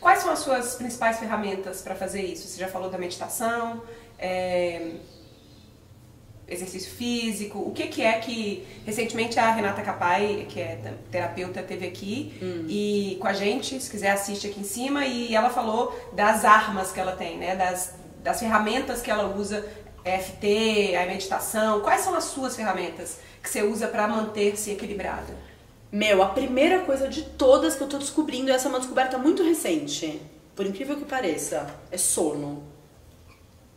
Quais 0.00 0.20
são 0.20 0.32
as 0.32 0.40
suas 0.40 0.74
principais 0.74 1.18
ferramentas 1.18 1.80
para 1.80 1.94
fazer 1.94 2.22
isso? 2.22 2.48
Você 2.48 2.60
já 2.60 2.68
falou 2.68 2.90
da 2.90 2.98
meditação, 2.98 3.82
é 4.18 4.94
exercício 6.48 6.90
físico, 6.92 7.58
o 7.58 7.72
que, 7.72 7.88
que 7.88 8.02
é 8.02 8.12
que 8.20 8.64
recentemente 8.84 9.38
a 9.38 9.50
Renata 9.50 9.82
Capai, 9.82 10.46
que 10.48 10.60
é 10.60 10.78
terapeuta, 11.10 11.62
teve 11.62 11.86
aqui 11.86 12.38
hum. 12.40 12.66
e 12.68 13.16
com 13.20 13.26
a 13.26 13.32
gente, 13.32 13.80
se 13.80 13.90
quiser 13.90 14.10
assiste 14.10 14.46
aqui 14.46 14.60
em 14.60 14.64
cima 14.64 15.04
e 15.04 15.34
ela 15.34 15.50
falou 15.50 15.98
das 16.12 16.44
armas 16.44 16.92
que 16.92 17.00
ela 17.00 17.12
tem, 17.12 17.36
né, 17.36 17.56
das, 17.56 17.94
das 18.22 18.38
ferramentas 18.38 19.02
que 19.02 19.10
ela 19.10 19.36
usa, 19.36 19.66
FT, 20.04 20.94
a 20.96 21.06
meditação. 21.06 21.80
Quais 21.80 22.02
são 22.02 22.14
as 22.14 22.24
suas 22.24 22.54
ferramentas 22.54 23.18
que 23.42 23.50
você 23.50 23.62
usa 23.62 23.88
para 23.88 24.06
manter-se 24.06 24.70
equilibrada? 24.70 25.34
Meu, 25.90 26.22
a 26.22 26.28
primeira 26.28 26.80
coisa 26.80 27.08
de 27.08 27.22
todas 27.22 27.74
que 27.74 27.82
eu 27.82 27.88
tô 27.88 27.98
descobrindo, 27.98 28.52
essa 28.52 28.68
é 28.68 28.68
uma 28.68 28.78
descoberta 28.78 29.18
muito 29.18 29.42
recente, 29.42 30.20
por 30.54 30.64
incrível 30.64 30.96
que 30.96 31.04
pareça, 31.04 31.66
é 31.90 31.98
sono. 31.98 32.62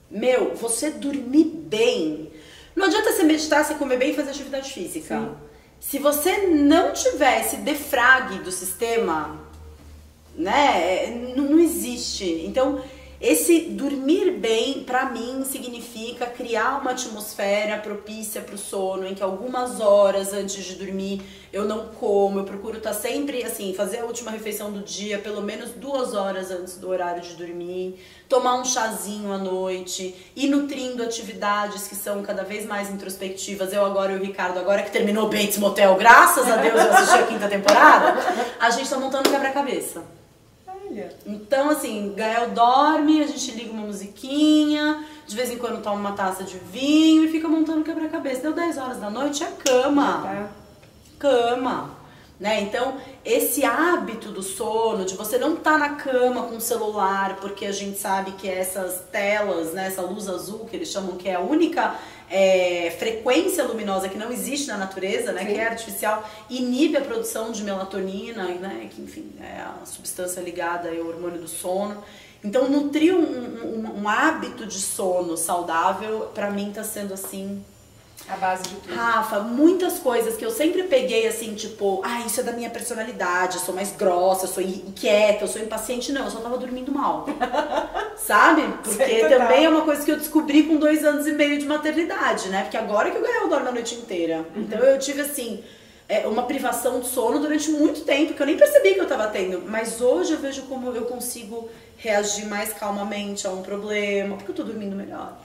Meu, 0.10 0.56
você 0.56 0.92
dormir 0.92 1.46
bem 1.46 2.32
não 2.80 2.88
adianta 2.88 3.12
você 3.12 3.24
meditar, 3.24 3.64
você 3.64 3.76
comer 3.76 3.98
bem 3.98 4.12
e 4.12 4.16
fazer 4.16 4.30
atividade 4.32 4.72
física. 4.72 5.20
Sim. 5.20 5.36
Se 5.82 6.00
você 6.00 6.48
não 6.48 6.94
tiver 6.94 7.42
esse 7.42 7.58
defrag 7.58 8.40
do 8.40 8.52
sistema, 8.52 9.38
né, 10.34 11.04
é, 11.06 11.34
não, 11.36 11.44
não 11.44 11.60
existe. 11.60 12.44
Então, 12.46 12.82
esse 13.22 13.62
dormir 13.72 14.32
bem, 14.32 14.84
para 14.84 15.10
mim, 15.10 15.44
significa 15.44 16.26
criar 16.26 16.80
uma 16.80 16.92
atmosfera 16.92 17.78
propícia 17.78 18.42
para 18.42 18.56
o 18.56 18.58
sono, 18.58 19.06
em 19.06 19.14
que 19.14 19.22
algumas 19.22 19.82
horas 19.82 20.32
antes 20.32 20.64
de 20.64 20.76
dormir 20.76 21.22
eu 21.52 21.66
não 21.66 21.88
como, 21.88 22.40
eu 22.40 22.44
procuro 22.46 22.78
estar 22.78 22.94
tá 22.94 22.96
sempre 22.96 23.44
assim, 23.44 23.74
fazer 23.74 24.00
a 24.00 24.06
última 24.06 24.32
refeição 24.32 24.72
do 24.72 24.80
dia, 24.80 25.18
pelo 25.18 25.42
menos 25.42 25.72
duas 25.72 26.14
horas 26.14 26.50
antes 26.50 26.78
do 26.78 26.88
horário 26.88 27.22
de 27.22 27.34
dormir, 27.34 28.00
tomar 28.30 28.56
um 28.56 28.64
chazinho 28.64 29.34
à 29.34 29.38
noite, 29.38 30.16
ir 30.36 30.48
nutrindo 30.48 31.04
atividades 31.04 31.88
que 31.88 31.96
são 31.96 32.22
cada 32.22 32.44
vez 32.44 32.66
mais 32.66 32.90
introspectivas. 32.90 33.74
Eu 33.74 33.84
agora 33.84 34.14
e 34.14 34.16
o 34.16 34.24
Ricardo, 34.24 34.60
agora 34.60 34.84
que 34.84 34.92
terminou 34.92 35.26
o 35.26 35.30
Bates 35.30 35.58
Motel, 35.58 35.96
graças 35.96 36.48
a 36.48 36.56
Deus 36.56 36.80
eu 36.80 36.94
assisti 36.94 37.18
a 37.18 37.28
quinta 37.28 37.50
temporada, 37.50 38.16
a 38.60 38.70
gente 38.70 38.90
tá 38.90 38.98
montando 38.98 39.30
quebra-cabeça. 39.30 40.19
Então, 41.26 41.70
assim, 41.70 42.14
Gael 42.16 42.50
dorme, 42.52 43.22
a 43.22 43.28
gente 43.28 43.52
liga 43.52 43.72
uma 43.72 43.86
musiquinha, 43.86 45.06
de 45.28 45.36
vez 45.36 45.52
em 45.52 45.58
quando 45.58 45.82
toma 45.82 45.96
uma 45.96 46.12
taça 46.14 46.44
de 46.44 46.58
vinho 46.58 47.26
e 47.26 47.28
fica 47.30 47.48
montando 47.48 47.84
quebra-cabeça. 47.84 48.42
Deu 48.42 48.54
10 48.54 48.78
horas 48.78 48.98
da 48.98 49.10
noite, 49.10 49.44
é 49.44 49.52
cama. 49.52 50.22
Tá. 50.24 50.50
Cama. 51.20 52.00
Né? 52.40 52.62
Então, 52.62 52.96
esse 53.26 53.66
hábito 53.66 54.32
do 54.32 54.42
sono, 54.42 55.04
de 55.04 55.14
você 55.16 55.38
não 55.38 55.56
estar 55.56 55.74
tá 55.74 55.78
na 55.78 55.90
cama 55.96 56.44
com 56.44 56.56
o 56.56 56.62
celular, 56.62 57.36
porque 57.42 57.66
a 57.66 57.72
gente 57.74 58.00
sabe 58.00 58.32
que 58.32 58.50
essas 58.50 59.04
telas, 59.12 59.74
né, 59.74 59.88
essa 59.88 60.02
luz 60.02 60.30
azul 60.30 60.60
que 60.60 60.76
eles 60.78 60.88
chamam 60.88 61.18
que 61.18 61.28
é 61.28 61.36
a 61.36 61.42
única 61.42 61.96
é, 62.30 62.96
frequência 62.98 63.64
luminosa 63.64 64.08
que 64.08 64.18
não 64.18 64.32
existe 64.32 64.68
na 64.68 64.78
natureza, 64.78 65.32
né, 65.32 65.46
que 65.46 65.54
é 65.54 65.68
artificial, 65.68 66.30
inibe 66.50 66.98
a 66.98 67.02
produção 67.02 67.52
de 67.52 67.64
melatonina, 67.64 68.48
né, 68.48 68.90
que 68.92 69.02
enfim 69.02 69.32
é 69.42 69.62
a 69.62 69.86
substância 69.86 70.40
ligada 70.40 70.90
ao 70.90 71.08
hormônio 71.08 71.40
do 71.40 71.48
sono. 71.48 72.04
Então, 72.44 72.70
nutrir 72.70 73.14
um, 73.14 73.20
um, 73.20 74.02
um 74.02 74.08
hábito 74.08 74.66
de 74.66 74.80
sono 74.80 75.36
saudável, 75.36 76.32
para 76.34 76.50
mim, 76.50 76.70
está 76.70 76.84
sendo 76.84 77.14
assim 77.14 77.64
A 78.32 78.36
base 78.38 78.64
de 78.64 78.76
tudo. 78.76 78.94
Rafa, 78.94 79.40
muitas 79.40 79.98
coisas 80.00 80.36
que 80.36 80.46
eu 80.46 80.52
sempre 80.52 80.84
peguei 80.84 81.28
assim, 81.28 81.56
tipo, 81.56 82.02
ah, 82.04 82.22
isso 82.26 82.40
é 82.42 82.44
da 82.44 82.52
minha 82.52 82.70
personalidade, 82.70 83.56
eu 83.58 83.62
sou 83.62 83.74
mais 83.74 83.92
grossa, 83.96 84.46
eu 84.46 84.50
sou 84.50 84.62
inquieta, 84.62 85.44
eu 85.44 85.48
sou 85.48 85.62
impaciente. 85.62 86.12
Não, 86.12 86.26
eu 86.26 86.32
só 86.32 86.40
tava 86.40 86.58
dormindo 86.58 86.92
mal. 86.92 87.26
Sabe? 88.16 88.62
Porque 88.84 89.04
Sei, 89.04 89.28
também 89.28 89.66
é 89.66 89.70
uma 89.70 89.82
coisa 89.82 90.04
que 90.06 90.12
eu 90.12 90.18
descobri 90.18 90.64
com 90.64 90.78
dois 90.78 91.04
anos 91.04 91.26
e 91.26 91.32
meio 91.32 91.58
de 91.58 91.66
maternidade, 91.66 92.50
né? 92.50 92.62
Porque 92.64 92.78
agora 92.78 93.10
que 93.10 93.18
eu 93.18 93.22
ganhei, 93.22 93.42
eu 93.42 93.50
dormo 93.50 93.70
a 93.70 93.72
noite 93.72 93.96
inteira. 93.96 94.46
Então 94.56 94.80
eu 94.80 95.00
tive 95.00 95.22
assim. 95.22 95.64
é, 96.08 96.28
uma 96.28 96.44
privação 96.44 97.00
de 97.00 97.08
sono 97.08 97.40
durante 97.40 97.70
muito 97.70 98.02
tempo, 98.02 98.34
que 98.34 98.42
eu 98.42 98.46
nem 98.46 98.58
percebi 98.58 98.96
que 98.96 99.00
eu 99.00 99.08
tava 99.08 99.28
tendo. 99.28 99.62
Mas 99.68 100.02
hoje 100.02 100.34
eu 100.34 100.40
vejo 100.40 100.64
como 100.64 100.92
eu 100.92 101.06
consigo 101.06 101.70
reagir 101.98 102.46
mais 102.48 102.74
calmamente 102.74 103.46
a 103.46 103.52
um 103.52 103.62
problema, 103.62 104.36
porque 104.36 104.52
eu 104.52 104.56
tô 104.56 104.64
dormindo 104.64 104.96
melhor. 104.96 105.38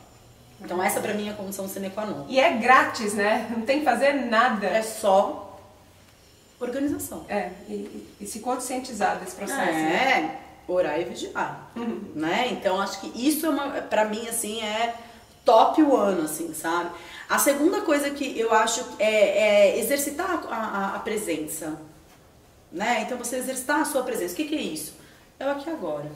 Então 0.65 0.83
essa 0.83 1.01
pra 1.01 1.13
mim 1.15 1.29
é 1.29 1.33
a 1.33 1.35
condição 1.35 1.69
sine 1.69 1.91
qua 1.91 2.07
non. 2.07 2.25
E 2.29 2.41
é 2.41 2.53
grátis, 2.55 3.13
né? 3.15 3.47
Não 3.51 3.63
tem 3.63 3.81
que 3.81 3.85
fazer 3.85 4.13
nada. 4.15 4.67
É 4.67 4.83
só 4.83 5.59
organização. 6.61 7.25
É, 7.29 7.51
e, 7.69 8.07
e- 8.21 8.27
se 8.27 8.41
conscientizar 8.41 9.19
desse 9.19 9.37
processo. 9.37 9.61
né? 9.61 10.39
É, 10.41 10.73
orar 10.73 10.99
e 10.99 11.05
vigiar, 11.05 11.71
né? 12.15 12.49
Então 12.53 12.81
acho 12.81 13.01
que 13.01 13.13
isso 13.15 13.45
é 13.45 13.49
uma, 13.51 13.69
para 13.83 14.07
mim 14.07 14.27
assim 14.29 14.63
é 14.63 14.95
top 15.45 15.83
one, 15.83 16.23
assim, 16.23 16.55
sabe? 16.55 16.91
A 17.29 17.39
segunda 17.39 17.83
coisa 17.83 18.09
que 18.11 18.39
eu 18.39 18.53
acho 18.55 18.83
é, 18.99 19.75
é 19.75 19.79
exercitar 19.79 20.31
a, 20.49 20.55
a- 20.55 20.97
a 20.97 20.99
presença, 21.01 21.79
né? 22.73 23.03
Então 23.03 23.19
você 23.19 23.37
exercitar 23.37 23.81
a 23.81 23.85
sua 23.85 24.03
presença. 24.03 24.33
O 24.33 24.37
que, 24.37 24.45
que 24.47 24.55
é 24.55 24.61
isso? 24.63 24.95
É 25.39 25.47
o 25.47 25.51
aqui 25.51 25.69
agora, 25.69 26.11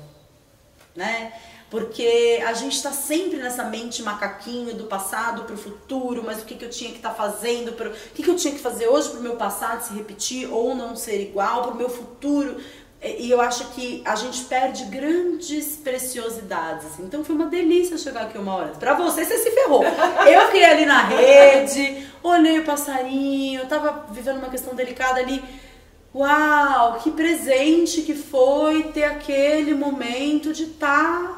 né? 0.97 1.33
Porque 1.71 2.43
a 2.47 2.55
gente 2.55 2.83
tá 2.83 2.93
sempre 2.93 3.37
nessa 3.39 3.65
mente 3.65 4.03
macaquinho 4.03 4.75
do 4.75 4.85
passado 4.85 5.45
pro 5.45 5.57
futuro, 5.57 6.23
mas 6.25 6.41
o 6.41 6.47
que, 6.47 6.55
que 6.55 6.65
eu 6.65 6.71
tinha 6.71 6.91
que 6.91 6.97
estar 6.97 7.11
fazendo, 7.11 7.73
pro, 7.73 7.91
o 7.91 7.95
que, 8.15 8.23
que 8.23 8.31
eu 8.31 8.37
tinha 8.37 8.55
que 8.55 8.61
fazer 8.61 8.89
hoje 8.89 9.11
pro 9.11 9.21
meu 9.21 9.37
passado 9.37 9.83
se 9.83 9.93
repetir 9.93 10.51
ou 10.51 10.75
não 10.75 10.97
ser 10.97 11.21
igual, 11.21 11.63
pro 11.65 11.75
meu 11.75 11.91
futuro. 11.91 12.57
E 13.01 13.31
eu 13.31 13.41
acho 13.41 13.69
que 13.69 14.03
a 14.05 14.17
gente 14.17 14.45
perde 14.45 14.85
grandes 14.87 15.77
preciosidades. 15.77 16.99
Então 16.99 17.23
foi 17.23 17.37
uma 17.37 17.47
delícia 17.47 17.97
chegar 17.97 18.23
aqui 18.23 18.39
uma 18.39 18.57
hora. 18.57 18.69
Pra 18.71 18.95
você, 18.95 19.25
você 19.25 19.39
se 19.39 19.51
ferrou. 19.53 19.85
Eu 20.27 20.47
fiquei 20.47 20.65
ali 20.65 20.85
na 20.85 21.05
rede, 21.05 22.09
olhei 22.25 22.59
o 22.59 22.65
passarinho, 22.65 23.67
tava 23.67 24.07
vivendo 24.11 24.39
uma 24.39 24.49
questão 24.49 24.75
delicada 24.75 25.21
ali. 25.21 25.45
Uau, 26.13 26.99
que 27.01 27.13
presente 27.13 28.03
que 28.03 28.15
foi 28.15 28.85
ter 28.85 29.05
aquele 29.05 29.75
momento 29.75 30.53
de 30.53 30.65
estar 30.65 31.38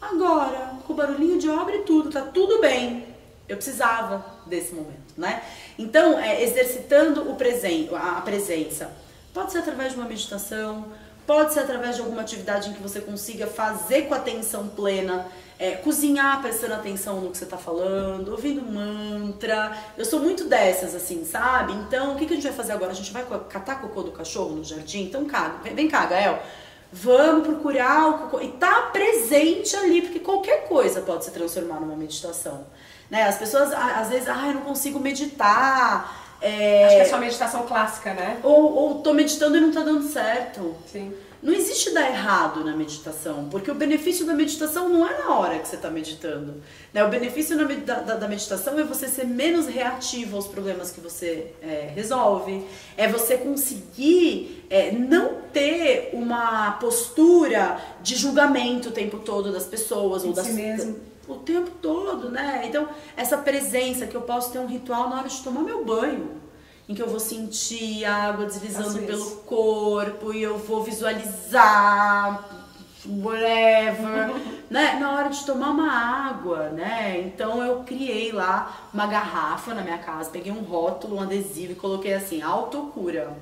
agora, 0.00 0.74
com 0.86 0.92
o 0.92 0.96
barulhinho 0.96 1.38
de 1.38 1.48
obra 1.48 1.76
e 1.76 1.82
tudo, 1.82 2.10
tá 2.10 2.22
tudo 2.22 2.60
bem. 2.60 3.06
Eu 3.48 3.56
precisava 3.56 4.24
desse 4.46 4.72
momento, 4.74 5.14
né? 5.16 5.42
Então, 5.78 6.18
é, 6.18 6.42
exercitando 6.42 7.30
o 7.30 7.34
presen 7.34 7.88
a 7.92 8.20
presença. 8.20 8.92
Pode 9.34 9.52
ser 9.52 9.58
através 9.58 9.92
de 9.92 9.98
uma 9.98 10.08
meditação, 10.08 10.86
pode 11.26 11.52
ser 11.52 11.60
através 11.60 11.96
de 11.96 12.02
alguma 12.02 12.22
atividade 12.22 12.70
em 12.70 12.72
que 12.72 12.82
você 12.82 13.00
consiga 13.00 13.46
fazer 13.46 14.02
com 14.02 14.14
atenção 14.14 14.68
plena, 14.68 15.26
é, 15.58 15.72
cozinhar 15.72 16.40
prestando 16.40 16.74
atenção 16.74 17.20
no 17.20 17.30
que 17.30 17.38
você 17.38 17.46
tá 17.46 17.58
falando, 17.58 18.30
ouvindo 18.30 18.62
mantra. 18.62 19.76
Eu 19.96 20.04
sou 20.04 20.20
muito 20.20 20.44
dessas, 20.44 20.94
assim, 20.94 21.24
sabe? 21.24 21.72
Então, 21.72 22.14
o 22.14 22.16
que, 22.16 22.26
que 22.26 22.32
a 22.32 22.36
gente 22.36 22.46
vai 22.46 22.56
fazer 22.56 22.72
agora? 22.72 22.92
A 22.92 22.94
gente 22.94 23.12
vai 23.12 23.24
catar 23.48 23.80
cocô 23.80 24.02
do 24.02 24.10
cachorro 24.12 24.56
no 24.56 24.64
jardim? 24.64 25.02
Então, 25.02 25.24
caga. 25.24 25.58
Vem 25.74 25.86
cá, 25.86 26.06
Gael. 26.06 26.40
Vamos 26.92 27.46
procurar. 27.46 28.30
E 28.42 28.48
tá 28.48 28.90
presente 28.92 29.76
ali, 29.76 30.02
porque 30.02 30.18
qualquer 30.20 30.66
coisa 30.68 31.00
pode 31.00 31.24
se 31.24 31.30
transformar 31.30 31.80
numa 31.80 31.96
meditação. 31.96 32.66
Né? 33.08 33.22
As 33.24 33.36
pessoas, 33.38 33.72
às 33.72 34.08
vezes, 34.08 34.28
ah, 34.28 34.48
eu 34.48 34.54
não 34.54 34.62
consigo 34.62 34.98
meditar. 34.98 36.36
é, 36.40 36.84
Acho 36.86 36.96
que 36.96 37.02
é 37.02 37.04
só 37.04 37.18
meditação 37.18 37.62
clássica, 37.66 38.12
né? 38.14 38.38
ou, 38.42 38.74
ou 38.74 39.02
tô 39.02 39.12
meditando 39.12 39.56
e 39.56 39.60
não 39.60 39.72
tá 39.72 39.80
dando 39.82 40.02
certo. 40.08 40.74
Sim. 40.90 41.12
Não 41.42 41.54
existe 41.54 41.94
dar 41.94 42.06
errado 42.10 42.62
na 42.62 42.76
meditação, 42.76 43.48
porque 43.50 43.70
o 43.70 43.74
benefício 43.74 44.26
da 44.26 44.34
meditação 44.34 44.90
não 44.90 45.06
é 45.08 45.18
na 45.18 45.34
hora 45.36 45.58
que 45.58 45.66
você 45.66 45.76
está 45.76 45.88
meditando. 45.88 46.56
Né? 46.92 47.02
O 47.02 47.08
benefício 47.08 47.56
da, 47.56 48.00
da- 48.00 48.14
da 48.16 48.28
meditação 48.28 48.78
é 48.78 48.84
você 48.84 49.08
ser 49.08 49.24
menos 49.26 49.66
reativo 49.66 50.36
aos 50.36 50.46
problemas 50.46 50.90
que 50.90 51.00
você 51.00 51.52
é, 51.62 51.90
resolve, 51.94 52.62
é 52.94 53.08
você 53.08 53.38
conseguir 53.38 54.66
é, 54.68 54.92
não 54.92 55.36
ter 55.52 56.10
uma 56.12 56.72
postura 56.72 57.80
de 58.02 58.16
julgamento 58.16 58.90
o 58.90 58.92
tempo 58.92 59.18
todo 59.18 59.50
das 59.50 59.64
pessoas 59.64 60.22
ou 60.24 60.30
De 60.30 60.36
das 60.36 60.46
si 60.46 60.52
mesmo. 60.52 60.96
o 61.26 61.36
tempo 61.36 61.70
todo, 61.80 62.28
né? 62.30 62.64
Então, 62.66 62.86
essa 63.16 63.38
presença 63.38 64.06
que 64.06 64.14
eu 64.14 64.22
posso 64.22 64.52
ter 64.52 64.58
um 64.58 64.66
ritual 64.66 65.08
na 65.08 65.20
hora 65.20 65.28
de 65.28 65.40
tomar 65.42 65.62
meu 65.62 65.84
banho, 65.84 66.32
em 66.90 66.94
que 66.94 67.00
eu 67.00 67.08
vou 67.08 67.20
sentir 67.20 68.04
a 68.04 68.30
água 68.30 68.46
deslizando 68.46 68.98
pelo 69.02 69.36
corpo 69.42 70.34
e 70.34 70.42
eu 70.42 70.58
vou 70.58 70.82
visualizar 70.82 72.44
whatever, 73.06 74.34
né? 74.68 74.98
Na 74.98 75.12
hora 75.12 75.28
de 75.28 75.46
tomar 75.46 75.70
uma 75.70 75.88
água, 75.88 76.70
né? 76.70 77.20
Então 77.20 77.62
eu 77.62 77.84
criei 77.84 78.32
lá 78.32 78.90
uma 78.92 79.06
garrafa 79.06 79.72
na 79.72 79.82
minha 79.82 79.98
casa, 79.98 80.30
peguei 80.30 80.50
um 80.50 80.62
rótulo, 80.62 81.18
um 81.18 81.22
adesivo 81.22 81.70
e 81.70 81.76
coloquei 81.76 82.12
assim, 82.12 82.42
autocura. 82.42 83.36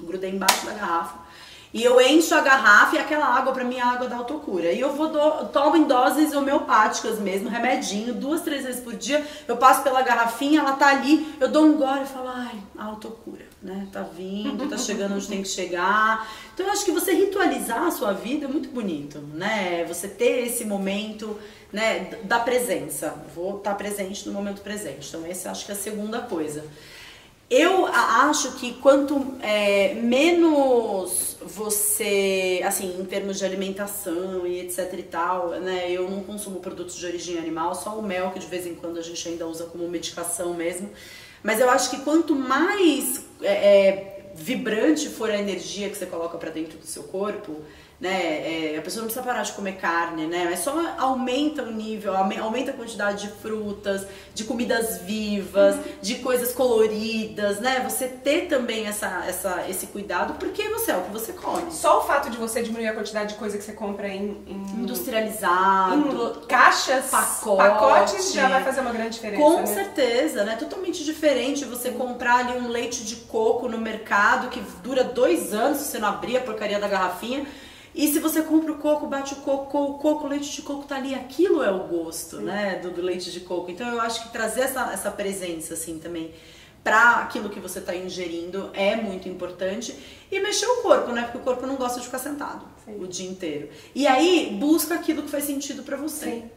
Grudei 0.00 0.30
embaixo 0.30 0.64
da 0.64 0.72
garrafa. 0.72 1.27
E 1.72 1.84
eu 1.84 2.00
encho 2.00 2.34
a 2.34 2.40
garrafa 2.40 2.96
e 2.96 2.98
aquela 2.98 3.26
água 3.26 3.52
pra 3.52 3.64
mim 3.64 3.76
é 3.76 3.82
água 3.82 4.08
da 4.08 4.16
autocura. 4.16 4.72
E 4.72 4.80
eu 4.80 4.94
vou 4.94 5.08
do, 5.08 5.46
tomo 5.48 5.76
em 5.76 5.84
doses 5.84 6.34
homeopáticas 6.34 7.18
mesmo, 7.18 7.48
remedinho, 7.48 8.14
duas, 8.14 8.40
três 8.40 8.64
vezes 8.64 8.80
por 8.80 8.94
dia. 8.94 9.24
Eu 9.46 9.56
passo 9.56 9.82
pela 9.82 10.00
garrafinha, 10.00 10.60
ela 10.60 10.72
tá 10.72 10.88
ali, 10.88 11.34
eu 11.38 11.48
dou 11.48 11.64
um 11.66 11.76
gole 11.76 12.02
e 12.02 12.06
falo, 12.06 12.28
ai, 12.28 12.58
autocura, 12.76 13.44
né? 13.62 13.86
Tá 13.92 14.02
vindo, 14.02 14.66
tá 14.68 14.78
chegando 14.78 15.14
onde 15.14 15.28
tem 15.28 15.42
que 15.42 15.48
chegar. 15.48 16.26
Então 16.54 16.64
eu 16.64 16.72
acho 16.72 16.84
que 16.84 16.92
você 16.92 17.12
ritualizar 17.12 17.82
a 17.82 17.90
sua 17.90 18.12
vida 18.12 18.46
é 18.46 18.48
muito 18.48 18.70
bonito, 18.70 19.18
né? 19.34 19.84
Você 19.86 20.08
ter 20.08 20.46
esse 20.46 20.64
momento, 20.64 21.38
né, 21.70 22.18
da 22.24 22.38
presença. 22.38 23.14
Vou 23.34 23.58
estar 23.58 23.74
presente 23.74 24.26
no 24.26 24.32
momento 24.32 24.62
presente. 24.62 25.08
Então 25.08 25.26
essa 25.26 25.50
acho 25.50 25.66
que 25.66 25.72
é 25.72 25.74
a 25.74 25.78
segunda 25.78 26.20
coisa. 26.20 26.64
Eu 27.50 27.86
acho 27.86 28.52
que 28.56 28.74
quanto 28.74 29.34
é, 29.40 29.94
menos 29.94 31.36
você, 31.40 32.60
assim, 32.62 33.00
em 33.00 33.04
termos 33.06 33.38
de 33.38 33.44
alimentação 33.44 34.46
e 34.46 34.60
etc 34.60 34.92
e 34.98 35.02
tal, 35.02 35.48
né? 35.60 35.90
Eu 35.90 36.10
não 36.10 36.22
consumo 36.22 36.60
produtos 36.60 36.94
de 36.96 37.06
origem 37.06 37.38
animal, 37.38 37.74
só 37.74 37.98
o 37.98 38.02
mel 38.02 38.32
que 38.32 38.38
de 38.38 38.46
vez 38.46 38.66
em 38.66 38.74
quando 38.74 38.98
a 38.98 39.02
gente 39.02 39.26
ainda 39.26 39.46
usa 39.46 39.64
como 39.64 39.88
medicação 39.88 40.52
mesmo. 40.52 40.90
Mas 41.42 41.58
eu 41.58 41.70
acho 41.70 41.88
que 41.88 42.00
quanto 42.00 42.34
mais 42.34 43.24
é, 43.40 43.52
é, 43.52 44.32
vibrante 44.34 45.08
for 45.08 45.30
a 45.30 45.38
energia 45.38 45.88
que 45.88 45.96
você 45.96 46.04
coloca 46.04 46.36
pra 46.36 46.50
dentro 46.50 46.76
do 46.76 46.84
seu 46.84 47.04
corpo, 47.04 47.62
né? 48.00 48.74
é, 48.74 48.78
a 48.78 48.82
pessoa 48.82 49.02
não 49.02 49.06
precisa 49.08 49.24
parar 49.24 49.42
de 49.42 49.52
comer 49.52 49.72
carne, 49.76 50.26
né? 50.26 50.46
Mas 50.48 50.60
só 50.60 50.72
aumenta 50.98 51.62
o 51.62 51.70
nível, 51.72 52.16
aume- 52.16 52.38
aumenta 52.38 52.70
a 52.70 52.74
quantidade 52.74 53.26
de 53.26 53.32
frutas, 53.40 54.06
de 54.34 54.44
comidas 54.44 54.98
vivas, 55.02 55.76
de 56.00 56.16
coisas 56.16 56.52
coloridas, 56.52 57.58
né? 57.60 57.80
Você 57.88 58.06
ter 58.06 58.46
também 58.48 58.86
essa, 58.86 59.24
essa, 59.26 59.64
esse 59.68 59.88
cuidado, 59.88 60.34
porque 60.34 60.68
você 60.68 60.92
é 60.92 60.96
o 60.96 61.02
que 61.02 61.10
você 61.10 61.32
come. 61.32 61.70
Só 61.72 61.98
o 61.98 62.02
fato 62.02 62.30
de 62.30 62.36
você 62.36 62.62
diminuir 62.62 62.88
a 62.88 62.94
quantidade 62.94 63.30
de 63.32 63.34
coisa 63.38 63.58
que 63.58 63.64
você 63.64 63.72
compra 63.72 64.08
em, 64.08 64.42
em, 64.46 64.82
Industrializado. 64.82 65.94
em 66.42 66.46
caixas, 66.46 67.06
pacote. 67.10 67.56
pacotes, 67.56 68.32
já 68.32 68.48
vai 68.48 68.62
fazer 68.64 68.80
uma 68.80 68.92
grande 68.92 69.10
diferença. 69.10 69.42
Com 69.42 69.56
né? 69.60 69.66
certeza, 69.66 70.44
né? 70.44 70.56
Totalmente 70.56 71.04
diferente 71.04 71.64
você 71.64 71.90
comprar 71.90 72.36
ali 72.46 72.58
um 72.58 72.68
leite 72.68 73.04
de 73.04 73.16
coco 73.16 73.68
no 73.68 73.78
mercado 73.78 74.48
que 74.48 74.60
dura 74.82 75.02
dois 75.04 75.52
anos 75.52 75.78
se 75.78 75.84
você 75.90 75.98
não 75.98 76.08
abrir 76.08 76.36
a 76.36 76.40
porcaria 76.40 76.78
da 76.78 76.88
garrafinha. 76.88 77.46
E 77.98 78.06
se 78.06 78.20
você 78.20 78.42
compra 78.42 78.70
o 78.70 78.76
coco, 78.76 79.08
bate 79.08 79.34
o 79.34 79.38
coco, 79.38 79.76
o 79.76 79.94
coco, 79.94 80.24
o 80.24 80.28
leite 80.28 80.52
de 80.52 80.62
coco 80.62 80.84
tá 80.84 80.94
ali, 80.94 81.16
aquilo 81.16 81.64
é 81.64 81.70
o 81.72 81.80
gosto, 81.80 82.36
né, 82.36 82.78
do, 82.80 82.92
do 82.92 83.02
leite 83.02 83.32
de 83.32 83.40
coco. 83.40 83.72
Então 83.72 83.88
eu 83.88 84.00
acho 84.00 84.22
que 84.22 84.28
trazer 84.28 84.60
essa, 84.60 84.92
essa 84.92 85.10
presença, 85.10 85.74
assim, 85.74 85.98
também 85.98 86.32
para 86.84 87.16
aquilo 87.16 87.50
que 87.50 87.58
você 87.58 87.80
tá 87.80 87.96
ingerindo 87.96 88.70
é 88.72 88.94
muito 88.94 89.28
importante. 89.28 89.98
E 90.30 90.38
mexer 90.38 90.66
o 90.66 90.76
corpo, 90.76 91.10
né, 91.10 91.22
porque 91.22 91.38
o 91.38 91.40
corpo 91.40 91.66
não 91.66 91.74
gosta 91.74 91.98
de 91.98 92.06
ficar 92.06 92.20
sentado 92.20 92.64
Sim. 92.84 93.02
o 93.02 93.06
dia 93.08 93.28
inteiro. 93.28 93.68
E 93.92 94.06
aí, 94.06 94.56
busca 94.60 94.94
aquilo 94.94 95.24
que 95.24 95.28
faz 95.28 95.42
sentido 95.42 95.82
para 95.82 95.96
você 95.96 96.24
Sim. 96.24 96.50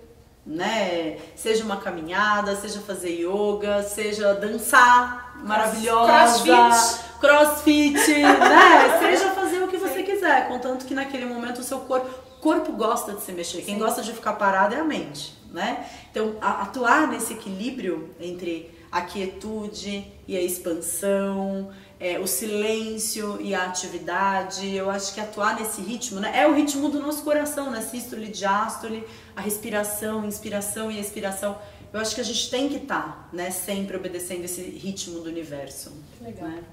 né? 0.45 1.17
Seja 1.35 1.63
uma 1.63 1.77
caminhada, 1.77 2.55
seja 2.55 2.79
fazer 2.81 3.19
yoga, 3.19 3.81
seja 3.81 4.35
dançar 4.35 5.41
maravilhosa, 5.43 6.43
Crossfit. 6.43 7.19
crossfit, 7.19 8.13
né? 8.21 8.99
Seja 9.01 9.31
fazer 9.31 9.63
o 9.63 9.67
que 9.67 9.77
você 9.77 10.03
quiser, 10.21 10.47
contanto 10.47 10.85
que 10.85 10.93
naquele 10.93 11.25
momento 11.25 11.59
o 11.59 11.63
seu 11.63 11.79
corpo, 11.79 12.07
corpo 12.39 12.71
gosta 12.73 13.13
de 13.13 13.21
se 13.21 13.31
mexer. 13.31 13.61
Quem 13.63 13.75
Sim. 13.75 13.79
gosta 13.79 14.01
de 14.03 14.13
ficar 14.13 14.33
parado 14.33 14.75
é 14.75 14.79
a 14.79 14.83
mente, 14.83 15.33
né? 15.51 15.85
Então, 16.11 16.35
a- 16.39 16.61
atuar 16.61 17.07
nesse 17.07 17.33
equilíbrio 17.33 18.13
entre 18.19 18.69
a 18.91 19.01
quietude 19.01 20.05
e 20.27 20.35
a 20.37 20.41
expansão, 20.41 21.71
é, 21.99 22.19
o 22.19 22.27
silêncio 22.27 23.39
e 23.41 23.55
a 23.55 23.63
atividade, 23.65 24.75
eu 24.75 24.89
acho 24.89 25.13
que 25.13 25.19
atuar 25.19 25.59
nesse 25.59 25.81
ritmo, 25.81 26.19
né? 26.19 26.31
É 26.35 26.47
o 26.47 26.53
ritmo 26.53 26.89
do 26.89 26.99
nosso 26.99 27.23
coração, 27.23 27.71
né? 27.71 27.81
Sístole, 27.81 28.27
diástole, 28.27 29.03
a 29.35 29.41
respiração, 29.41 30.25
inspiração 30.25 30.91
e 30.91 30.99
expiração. 30.99 31.57
eu 31.93 31.99
acho 31.99 32.15
que 32.15 32.21
a 32.21 32.23
gente 32.23 32.49
tem 32.49 32.69
que 32.69 32.77
estar, 32.77 33.01
tá, 33.01 33.29
né, 33.33 33.51
sempre 33.51 33.97
obedecendo 33.97 34.45
esse 34.45 34.61
ritmo 34.61 35.19
do 35.19 35.29
universo. 35.29 35.91
Legal. 36.21 36.47
Né? 36.47 36.63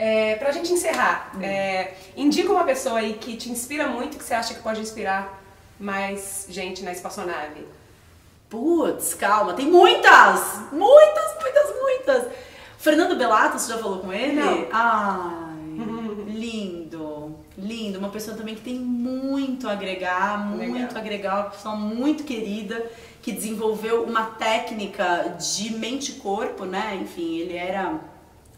É, 0.00 0.36
pra 0.36 0.52
gente 0.52 0.72
encerrar, 0.72 1.32
hum. 1.34 1.42
é, 1.42 1.94
indica 2.16 2.52
uma 2.52 2.62
pessoa 2.62 3.00
aí 3.00 3.14
que 3.14 3.36
te 3.36 3.50
inspira 3.50 3.88
muito, 3.88 4.16
que 4.16 4.22
você 4.22 4.32
acha 4.32 4.54
que 4.54 4.62
pode 4.62 4.80
inspirar 4.80 5.42
mais 5.78 6.46
gente 6.48 6.84
na 6.84 6.92
espaçonave. 6.92 7.66
Putz, 8.48 9.12
calma, 9.14 9.54
tem 9.54 9.66
muitas! 9.66 10.60
Muitas, 10.70 11.34
muitas, 11.42 11.74
muitas! 11.82 12.32
Fernando 12.78 13.16
Belato, 13.16 13.58
você 13.58 13.72
já 13.72 13.78
falou 13.78 13.98
com 13.98 14.12
ele? 14.12 14.34
Não. 14.40 14.68
Ai, 14.70 15.56
lindo, 16.30 17.34
lindo. 17.58 17.98
Uma 17.98 18.10
pessoa 18.10 18.36
também 18.36 18.54
que 18.54 18.60
tem 18.60 18.76
muito 18.76 19.68
a 19.68 19.72
agregar, 19.72 20.38
muito 20.48 20.74
Legal. 20.74 20.90
a 20.94 20.98
agregar, 20.98 21.34
uma 21.40 21.50
pessoa 21.50 21.74
muito 21.74 22.22
querida, 22.22 22.88
que 23.20 23.32
desenvolveu 23.32 24.04
uma 24.04 24.26
técnica 24.26 25.36
de 25.40 25.74
mente 25.74 26.12
e 26.12 26.14
corpo, 26.20 26.64
né? 26.64 26.96
Enfim, 27.02 27.38
ele 27.38 27.56
era 27.56 27.98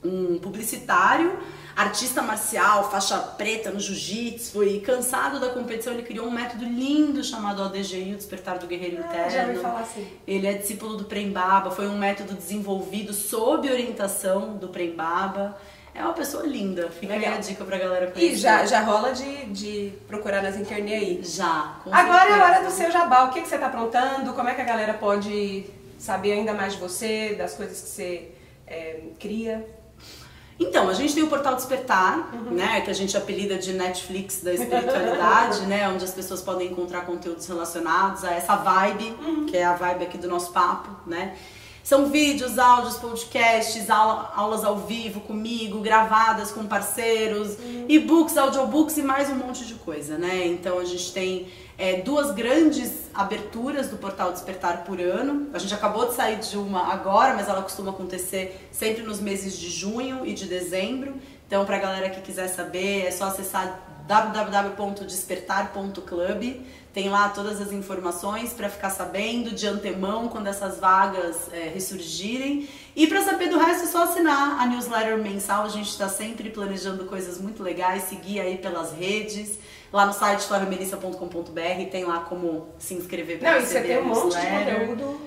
um 0.02 0.38
publicitário, 0.38 1.38
artista 1.76 2.22
marcial, 2.22 2.90
faixa 2.90 3.18
preta 3.18 3.70
no 3.70 3.80
jiu-jitsu 3.80 4.62
e 4.64 4.80
cansado 4.80 5.38
da 5.38 5.50
competição, 5.50 5.92
ele 5.92 6.02
criou 6.02 6.26
um 6.26 6.30
método 6.30 6.64
lindo 6.64 7.22
chamado 7.22 7.62
ODGI, 7.62 8.14
o 8.14 8.16
Despertar 8.16 8.58
do 8.58 8.66
Guerreiro 8.66 8.98
ah, 9.02 9.06
Interno. 9.06 9.30
Já 9.30 9.46
ouvi 9.46 9.58
falar 9.58 9.80
assim. 9.80 10.06
Ele 10.26 10.46
é 10.46 10.54
discípulo 10.54 10.96
do 10.96 11.04
Prembaba, 11.04 11.70
foi 11.70 11.86
um 11.86 11.98
método 11.98 12.34
desenvolvido 12.34 13.12
sob 13.12 13.70
orientação 13.70 14.56
do 14.56 14.68
Prembaba. 14.68 15.56
É 15.92 16.02
uma 16.02 16.12
pessoa 16.12 16.46
linda, 16.46 16.88
fica 16.88 17.14
Legal. 17.14 17.32
aí 17.32 17.38
a 17.38 17.40
dica 17.40 17.64
pra 17.64 17.76
galera 17.76 18.10
conhecer. 18.10 18.34
E 18.34 18.36
já, 18.36 18.64
já 18.64 18.80
rola 18.80 19.12
de, 19.12 19.46
de 19.46 19.92
procurar 20.06 20.40
nas 20.40 20.56
internet 20.56 20.94
aí? 20.94 21.20
Já, 21.24 21.80
Agora 21.84 22.20
certeza. 22.20 22.38
é 22.38 22.40
a 22.40 22.44
hora 22.44 22.64
do 22.64 22.70
seu 22.70 22.90
jabá, 22.92 23.24
o 23.24 23.30
que, 23.30 23.42
que 23.42 23.48
você 23.48 23.58
tá 23.58 23.66
aprontando, 23.66 24.32
como 24.32 24.48
é 24.48 24.54
que 24.54 24.60
a 24.60 24.64
galera 24.64 24.94
pode 24.94 25.66
saber 25.98 26.32
ainda 26.32 26.54
mais 26.54 26.74
de 26.74 26.78
você, 26.78 27.34
das 27.34 27.54
coisas 27.54 27.80
que 27.80 27.88
você 27.88 28.30
é, 28.68 29.00
cria? 29.18 29.79
Então, 30.60 30.90
a 30.90 30.92
gente 30.92 31.14
tem 31.14 31.22
o 31.22 31.26
Portal 31.26 31.54
Despertar, 31.54 32.30
uhum. 32.34 32.54
né, 32.54 32.82
que 32.82 32.90
a 32.90 32.92
gente 32.92 33.16
apelida 33.16 33.56
de 33.56 33.72
Netflix 33.72 34.42
da 34.42 34.52
espiritualidade, 34.52 35.62
né, 35.66 35.88
onde 35.88 36.04
as 36.04 36.12
pessoas 36.12 36.42
podem 36.42 36.70
encontrar 36.70 37.06
conteúdos 37.06 37.46
relacionados 37.46 38.22
a 38.24 38.32
essa 38.32 38.56
vibe, 38.56 39.16
uhum. 39.26 39.46
que 39.46 39.56
é 39.56 39.64
a 39.64 39.74
vibe 39.74 40.04
aqui 40.04 40.18
do 40.18 40.28
nosso 40.28 40.52
papo, 40.52 40.90
né. 41.06 41.34
São 41.82 42.06
vídeos, 42.10 42.58
áudios, 42.58 42.98
podcasts, 42.98 43.88
aula, 43.88 44.32
aulas 44.36 44.62
ao 44.62 44.76
vivo 44.76 45.20
comigo, 45.20 45.80
gravadas 45.80 46.52
com 46.52 46.66
parceiros, 46.66 47.58
uhum. 47.58 47.86
e-books, 47.88 48.36
audiobooks 48.36 48.98
e 48.98 49.02
mais 49.02 49.30
um 49.30 49.36
monte 49.36 49.64
de 49.64 49.74
coisa, 49.74 50.18
né? 50.18 50.46
Então 50.46 50.78
a 50.78 50.84
gente 50.84 51.10
tem 51.10 51.48
é, 51.80 52.02
duas 52.02 52.30
grandes 52.32 53.08
aberturas 53.14 53.88
do 53.88 53.96
portal 53.96 54.30
Despertar 54.32 54.84
por 54.84 55.00
ano. 55.00 55.48
A 55.54 55.58
gente 55.58 55.72
acabou 55.72 56.08
de 56.08 56.14
sair 56.14 56.38
de 56.38 56.58
uma 56.58 56.92
agora, 56.92 57.34
mas 57.34 57.48
ela 57.48 57.62
costuma 57.62 57.90
acontecer 57.90 58.68
sempre 58.70 59.02
nos 59.02 59.18
meses 59.18 59.58
de 59.58 59.70
junho 59.70 60.26
e 60.26 60.34
de 60.34 60.44
dezembro. 60.44 61.14
Então, 61.46 61.64
para 61.64 61.76
a 61.76 61.80
galera 61.80 62.10
que 62.10 62.20
quiser 62.20 62.48
saber, 62.48 63.06
é 63.06 63.10
só 63.10 63.24
acessar 63.24 63.80
www.despertar.club. 64.06 66.66
Tem 66.92 67.08
lá 67.08 67.28
todas 67.28 67.60
as 67.60 67.72
informações 67.72 68.52
para 68.52 68.68
ficar 68.68 68.90
sabendo 68.90 69.52
de 69.52 69.66
antemão 69.66 70.26
quando 70.28 70.48
essas 70.48 70.78
vagas 70.78 71.48
é, 71.52 71.70
ressurgirem. 71.72 72.68
E 72.96 73.06
para 73.06 73.22
saber 73.22 73.48
do 73.48 73.58
resto 73.58 73.84
é 73.84 73.86
só 73.86 74.02
assinar 74.04 74.60
a 74.60 74.66
newsletter 74.66 75.16
mensal. 75.18 75.64
A 75.64 75.68
gente 75.68 75.88
está 75.88 76.08
sempre 76.08 76.50
planejando 76.50 77.04
coisas 77.04 77.40
muito 77.40 77.62
legais, 77.62 78.04
seguir 78.04 78.40
aí 78.40 78.58
pelas 78.58 78.92
redes. 78.92 79.58
Lá 79.92 80.04
no 80.04 80.12
site 80.12 80.42
floriamelissa.com.br 80.46 81.90
tem 81.90 82.04
lá 82.04 82.20
como 82.20 82.68
se 82.78 82.94
inscrever 82.94 83.38
para 83.38 83.52
Não, 83.52 83.58
e 83.60 83.66
você 83.66 83.80
tem 83.80 83.98
um 83.98 84.06
monte 84.06 84.36
de 84.36 84.46
conteúdo 84.46 85.20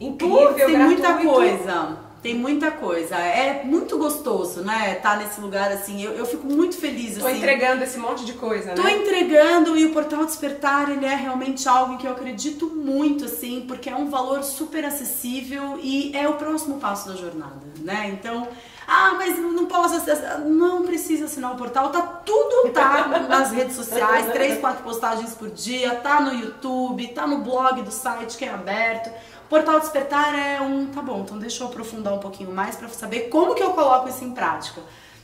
incrível, 0.00 0.54
Tem 0.54 0.72
gratuito. 0.72 0.84
muita 0.84 1.14
coisa. 1.14 2.07
Tem 2.22 2.34
muita 2.34 2.70
coisa. 2.70 3.14
É 3.16 3.62
muito 3.64 3.96
gostoso, 3.96 4.62
né? 4.62 4.96
Tá 4.96 5.16
nesse 5.16 5.40
lugar 5.40 5.70
assim. 5.70 6.02
Eu, 6.02 6.12
eu 6.12 6.26
fico 6.26 6.46
muito 6.46 6.76
feliz. 6.76 7.16
Tô 7.16 7.26
assim. 7.26 7.38
entregando 7.38 7.84
esse 7.84 7.98
monte 7.98 8.24
de 8.24 8.32
coisa, 8.32 8.72
Tô 8.72 8.82
né? 8.82 8.90
Tô 8.90 8.96
entregando 8.96 9.76
e 9.76 9.86
o 9.86 9.92
Portal 9.92 10.24
Despertar, 10.24 10.90
ele 10.90 11.06
é 11.06 11.14
realmente 11.14 11.68
algo 11.68 11.96
que 11.96 12.06
eu 12.06 12.12
acredito 12.12 12.66
muito, 12.66 13.24
assim, 13.24 13.64
porque 13.68 13.88
é 13.88 13.94
um 13.94 14.10
valor 14.10 14.42
super 14.42 14.84
acessível 14.84 15.78
e 15.82 16.16
é 16.16 16.28
o 16.28 16.34
próximo 16.34 16.78
passo 16.78 17.08
da 17.08 17.14
jornada, 17.14 17.60
né? 17.80 18.08
Então, 18.12 18.48
ah, 18.90 19.14
mas 19.18 19.38
não 19.38 19.66
posso 19.66 19.96
acessar. 19.96 20.40
Não 20.40 20.82
precisa 20.82 21.26
assinar 21.26 21.52
o 21.52 21.56
portal, 21.56 21.90
tá 21.90 22.00
tudo 22.00 22.72
tá 22.72 23.06
nas 23.28 23.52
redes 23.52 23.76
sociais, 23.76 24.32
três, 24.32 24.58
quatro 24.58 24.82
postagens 24.82 25.34
por 25.34 25.50
dia, 25.50 25.96
tá 25.96 26.22
no 26.22 26.32
YouTube, 26.32 27.06
tá 27.08 27.26
no 27.26 27.38
blog 27.38 27.82
do 27.82 27.90
site 27.90 28.38
que 28.38 28.46
é 28.46 28.48
aberto. 28.48 29.10
Portal 29.48 29.80
Despertar 29.80 30.34
é 30.38 30.60
um, 30.60 30.86
tá 30.86 31.00
bom, 31.00 31.22
então 31.22 31.38
deixa 31.38 31.62
eu 31.62 31.68
aprofundar 31.68 32.12
um 32.12 32.18
pouquinho 32.18 32.52
mais 32.52 32.76
para 32.76 32.88
saber 32.88 33.28
como 33.28 33.54
que 33.54 33.62
eu 33.62 33.70
coloco 33.70 34.08
isso 34.08 34.24
em 34.24 34.32
prática. 34.32 34.82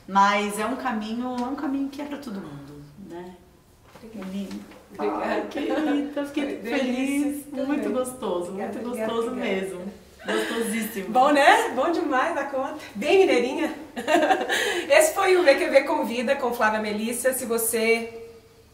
Mas 0.08 0.58
é 0.58 0.66
um 0.66 0.76
caminho, 0.76 1.36
é 1.38 1.44
um 1.44 1.54
caminho 1.54 1.88
que 1.88 2.00
é 2.00 2.04
para 2.04 2.18
todo 2.18 2.34
mundo, 2.34 2.82
né? 3.08 3.34
Lindo. 4.32 4.60
Ai, 4.98 5.46
querida, 5.50 6.24
fiquei 6.26 6.60
feliz, 6.60 7.46
muito 7.50 7.90
gostoso, 7.90 8.52
muito 8.52 8.78
gostoso 8.80 9.30
mesmo. 9.32 9.80
Gostosíssimo. 10.26 11.10
Bom, 11.10 11.30
né? 11.30 11.70
Bom 11.74 11.90
demais 11.90 12.36
a 12.36 12.44
conta. 12.44 12.78
Bem 12.94 13.18
mineirinha. 13.18 13.74
Esse 14.88 15.14
foi 15.14 15.36
o 15.36 15.42
VQV 15.42 15.82
Convida 15.82 16.36
com 16.36 16.54
Flávia 16.54 16.80
Melissa. 16.80 17.34
Se 17.34 17.44
você 17.44 18.23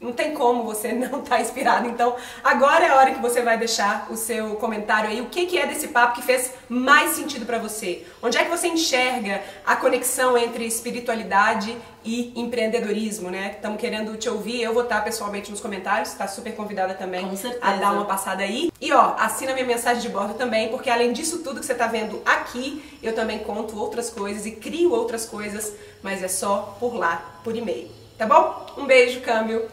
não 0.00 0.12
tem 0.12 0.34
como 0.34 0.64
você 0.64 0.92
não 0.94 1.20
estar 1.20 1.36
tá 1.36 1.40
inspirado. 1.40 1.86
Então, 1.86 2.16
agora 2.42 2.86
é 2.86 2.88
a 2.88 2.96
hora 2.96 3.10
que 3.12 3.20
você 3.20 3.42
vai 3.42 3.58
deixar 3.58 4.08
o 4.10 4.16
seu 4.16 4.56
comentário 4.56 5.10
aí. 5.10 5.20
O 5.20 5.26
que, 5.26 5.46
que 5.46 5.58
é 5.58 5.66
desse 5.66 5.88
papo 5.88 6.14
que 6.14 6.22
fez 6.22 6.52
mais 6.68 7.10
sentido 7.10 7.44
para 7.44 7.58
você? 7.58 8.06
Onde 8.22 8.38
é 8.38 8.44
que 8.44 8.50
você 8.50 8.68
enxerga 8.68 9.42
a 9.66 9.76
conexão 9.76 10.36
entre 10.38 10.64
espiritualidade 10.64 11.76
e 12.02 12.32
empreendedorismo, 12.34 13.30
né? 13.30 13.52
Estamos 13.56 13.78
querendo 13.78 14.16
te 14.16 14.28
ouvir. 14.28 14.62
Eu 14.62 14.72
vou 14.72 14.84
estar 14.84 15.04
pessoalmente 15.04 15.50
nos 15.50 15.60
comentários. 15.60 16.08
Está 16.08 16.26
super 16.26 16.54
convidada 16.56 16.94
também 16.94 17.28
a 17.60 17.72
dar 17.74 17.92
uma 17.92 18.06
passada 18.06 18.42
aí. 18.42 18.70
E 18.80 18.92
ó, 18.92 19.14
assina 19.18 19.52
minha 19.52 19.66
mensagem 19.66 20.00
de 20.00 20.08
bordo 20.08 20.34
também, 20.34 20.68
porque 20.68 20.88
além 20.88 21.12
disso 21.12 21.42
tudo 21.42 21.60
que 21.60 21.66
você 21.66 21.72
está 21.72 21.86
vendo 21.86 22.22
aqui, 22.24 22.82
eu 23.02 23.14
também 23.14 23.40
conto 23.40 23.78
outras 23.78 24.08
coisas 24.08 24.46
e 24.46 24.52
crio 24.52 24.92
outras 24.92 25.26
coisas, 25.26 25.74
mas 26.02 26.22
é 26.22 26.28
só 26.28 26.76
por 26.80 26.94
lá, 26.94 27.40
por 27.44 27.54
e-mail. 27.54 27.90
Tá 28.16 28.26
bom? 28.26 28.66
Um 28.78 28.86
beijo, 28.86 29.20
câmbio 29.20 29.68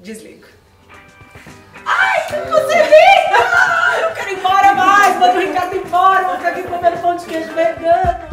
desligo. 0.00 0.46
Ai, 1.84 2.22
você 2.28 2.82
vê! 2.82 3.34
Ah, 3.34 3.98
eu 4.02 4.10
quero 4.14 4.30
ir 4.30 4.38
embora 4.38 4.74
mais! 4.74 5.16
Manda 5.16 5.34
o 5.34 5.40
Ricardo 5.40 5.76
embora! 5.76 6.24
Vou 6.24 6.36
ficar 6.36 6.48
aqui 6.50 6.62
comendo 6.62 6.96
pão 6.98 7.16
de 7.16 7.24
queijo 7.26 7.52
vegano! 7.54 8.28